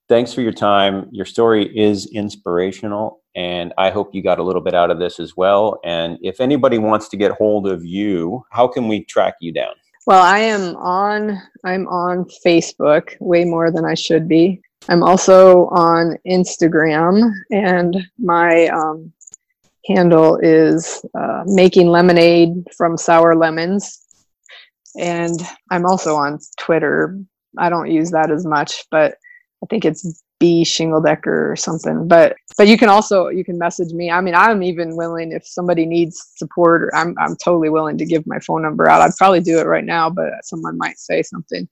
thanks 0.09 0.33
for 0.33 0.41
your 0.41 0.53
time. 0.53 1.09
Your 1.12 1.27
story 1.27 1.64
is 1.77 2.07
inspirational, 2.07 3.21
and 3.37 3.73
I 3.79 3.91
hope 3.91 4.14
you 4.14 4.23
got 4.23 4.39
a 4.39 4.43
little 4.43 4.62
bit 4.62 4.75
out 4.75 4.91
of 4.91 4.99
this 4.99 5.21
as 5.21 5.37
well. 5.37 5.79
And 5.85 6.19
if 6.23 6.41
anybody 6.41 6.79
wants 6.79 7.09
to 7.11 7.16
get 7.16 7.33
hold 7.33 7.69
of 7.69 7.85
you, 7.85 8.45
how 8.51 8.66
can 8.66 8.89
we 8.89 9.05
track 9.05 9.35
you 9.41 9.53
down? 9.53 9.75
Well, 10.07 10.23
I 10.23 10.39
am 10.39 10.75
on 10.77 11.39
I'm 11.64 11.87
on 11.89 12.25
Facebook 12.45 13.14
way 13.21 13.45
more 13.45 13.71
than 13.71 13.85
I 13.85 13.95
should 13.95 14.27
be. 14.27 14.61
I'm 14.89 15.03
also 15.03 15.66
on 15.66 16.16
Instagram, 16.27 17.31
and 17.51 17.95
my 18.19 18.69
um, 18.69 19.12
handle 19.89 20.39
is 20.43 21.05
uh, 21.18 21.43
making 21.47 21.89
lemonade 21.89 22.64
from 22.76 22.97
sour 22.97 23.34
lemons. 23.34 24.05
And 24.99 25.41
I'm 25.70 25.86
also 25.86 26.14
on 26.16 26.39
Twitter. 26.59 27.18
I 27.57 27.68
don't 27.68 27.91
use 27.91 28.11
that 28.11 28.30
as 28.30 28.47
much, 28.47 28.84
but 28.91 29.16
I 29.62 29.66
think 29.68 29.84
it's 29.84 30.22
B 30.41 30.62
Shingledecker 30.64 31.51
or 31.51 31.57
something. 31.57 32.07
But 32.07 32.36
but 32.57 32.68
you 32.68 32.78
can 32.78 32.89
also 32.89 33.28
you 33.28 33.45
can 33.45 33.59
message 33.59 33.93
me. 33.93 34.11
I 34.11 34.20
mean, 34.20 34.34
I'm 34.34 34.62
even 34.62 34.97
willing 34.97 35.32
if 35.32 35.47
somebody 35.47 35.84
needs 35.84 36.32
support. 36.36 36.82
Or 36.82 36.95
I'm 36.95 37.14
I'm 37.18 37.36
totally 37.36 37.70
willing 37.70 37.99
to 37.99 38.07
give 38.07 38.26
my 38.26 38.39
phone 38.41 38.62
number 38.62 38.89
out. 38.89 39.01
I'd 39.01 39.16
probably 39.16 39.41
do 39.41 39.59
it 39.59 39.66
right 39.66 39.84
now, 39.84 40.11
but 40.11 40.32
someone 40.43 40.78
might 40.78 40.99
say 40.99 41.22
something. 41.22 41.68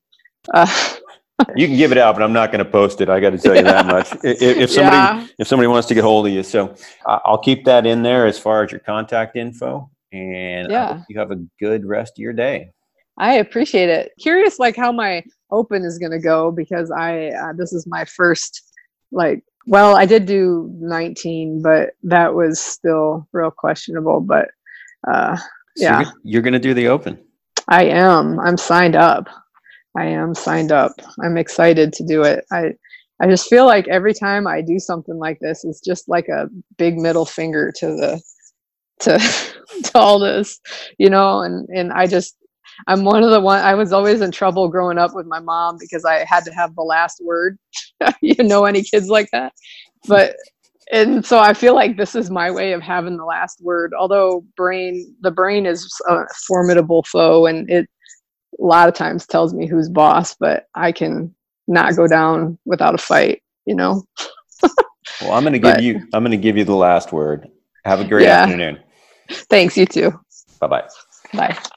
Uh, 0.52 0.66
you 1.54 1.66
can 1.66 1.76
give 1.76 1.92
it 1.92 1.98
out, 1.98 2.14
but 2.14 2.22
I'm 2.22 2.32
not 2.32 2.50
going 2.50 2.64
to 2.64 2.70
post 2.70 3.00
it. 3.00 3.08
I 3.08 3.20
got 3.20 3.30
to 3.30 3.38
tell 3.38 3.54
you 3.54 3.62
that 3.62 3.86
much. 3.94 4.12
If, 4.24 4.40
if 4.42 4.70
somebody 4.70 4.96
yeah. 4.96 5.26
if 5.38 5.46
somebody 5.46 5.66
wants 5.66 5.86
to 5.88 5.94
get 5.94 6.02
hold 6.02 6.26
of 6.26 6.32
you, 6.32 6.42
so 6.42 6.74
I'll 7.06 7.38
keep 7.38 7.64
that 7.64 7.86
in 7.86 8.02
there 8.02 8.26
as 8.26 8.38
far 8.38 8.64
as 8.64 8.72
your 8.72 8.80
contact 8.80 9.36
info. 9.36 9.90
And 10.12 10.70
yeah. 10.70 11.02
you 11.08 11.18
have 11.18 11.30
a 11.30 11.44
good 11.60 11.84
rest 11.84 12.14
of 12.16 12.22
your 12.22 12.32
day. 12.32 12.70
I 13.18 13.34
appreciate 13.34 13.88
it. 13.88 14.12
Curious, 14.18 14.58
like 14.58 14.76
how 14.76 14.92
my 14.92 15.24
open 15.50 15.84
is 15.84 15.98
going 15.98 16.12
to 16.12 16.18
go 16.18 16.50
because 16.50 16.90
I 16.90 17.28
uh, 17.28 17.52
this 17.56 17.72
is 17.72 17.86
my 17.86 18.04
first 18.04 18.62
like. 19.12 19.42
Well, 19.68 19.96
I 19.96 20.06
did 20.06 20.26
do 20.26 20.70
19, 20.78 21.60
but 21.60 21.90
that 22.04 22.32
was 22.32 22.60
still 22.60 23.26
real 23.32 23.50
questionable. 23.50 24.20
But 24.20 24.48
uh, 25.10 25.36
so 25.36 25.42
yeah, 25.76 26.00
you're, 26.02 26.12
you're 26.22 26.42
going 26.42 26.52
to 26.52 26.60
do 26.60 26.72
the 26.72 26.86
open. 26.86 27.18
I 27.68 27.84
am. 27.86 28.38
I'm 28.38 28.56
signed 28.56 28.94
up. 28.94 29.28
I 29.96 30.06
am 30.06 30.34
signed 30.34 30.72
up. 30.72 30.92
I'm 31.24 31.36
excited 31.36 31.92
to 31.94 32.04
do 32.06 32.22
it. 32.22 32.44
I 32.52 32.72
I 33.20 33.28
just 33.28 33.48
feel 33.48 33.66
like 33.66 33.88
every 33.88 34.14
time 34.14 34.46
I 34.46 34.60
do 34.62 34.78
something 34.78 35.16
like 35.18 35.38
this, 35.40 35.64
it's 35.64 35.80
just 35.80 36.08
like 36.08 36.28
a 36.28 36.48
big 36.78 36.98
middle 36.98 37.26
finger 37.26 37.72
to 37.78 37.86
the 37.88 38.22
to 39.00 39.18
to 39.84 39.92
all 39.98 40.18
this, 40.18 40.60
you 40.98 41.10
know. 41.10 41.42
And 41.42 41.68
and 41.70 41.92
I 41.92 42.06
just 42.06 42.36
I'm 42.88 43.04
one 43.04 43.22
of 43.24 43.30
the 43.30 43.40
one. 43.40 43.60
I 43.64 43.74
was 43.74 43.92
always 43.92 44.20
in 44.20 44.32
trouble 44.32 44.68
growing 44.68 44.98
up 44.98 45.14
with 45.14 45.26
my 45.26 45.40
mom 45.40 45.78
because 45.80 46.04
I 46.04 46.24
had 46.28 46.44
to 46.44 46.52
have 46.52 46.74
the 46.74 46.82
last 46.82 47.20
word. 47.24 47.58
you 48.20 48.42
know 48.44 48.64
any 48.66 48.82
kids 48.82 49.08
like 49.08 49.28
that? 49.32 49.52
But 50.08 50.36
and 50.92 51.24
so 51.26 51.38
I 51.40 51.54
feel 51.54 51.74
like 51.74 51.96
this 51.96 52.14
is 52.14 52.30
my 52.30 52.50
way 52.50 52.72
of 52.72 52.82
having 52.82 53.16
the 53.16 53.24
last 53.24 53.60
word. 53.62 53.92
Although 53.98 54.44
brain, 54.56 55.14
the 55.22 55.32
brain 55.32 55.66
is 55.66 55.90
a 56.08 56.20
formidable 56.46 57.04
foe, 57.10 57.46
and 57.46 57.68
it 57.70 57.88
a 58.58 58.64
lot 58.64 58.88
of 58.88 58.94
times 58.94 59.26
tells 59.26 59.52
me 59.54 59.66
who's 59.66 59.88
boss, 59.88 60.34
but 60.38 60.66
I 60.74 60.92
can 60.92 61.34
not 61.66 61.96
go 61.96 62.06
down 62.06 62.58
without 62.64 62.94
a 62.94 62.98
fight. 62.98 63.42
You 63.66 63.74
know. 63.74 64.04
well, 65.20 65.32
I'm 65.32 65.42
going 65.42 65.52
to 65.52 65.58
give 65.58 65.74
But- 65.74 65.82
you. 65.82 66.06
I'm 66.12 66.22
going 66.22 66.30
to 66.30 66.36
give 66.36 66.56
you 66.56 66.64
the 66.64 66.74
last 66.74 67.12
word. 67.12 67.48
Have 67.84 68.00
a 68.00 68.04
great 68.04 68.24
Yeah. 68.24 68.42
afternoon. 68.42 68.78
Thanks. 69.30 69.76
You 69.76 69.86
too. 69.86 70.18
Bye 70.60 70.66
bye. 70.66 70.88
Bye. 71.34 71.56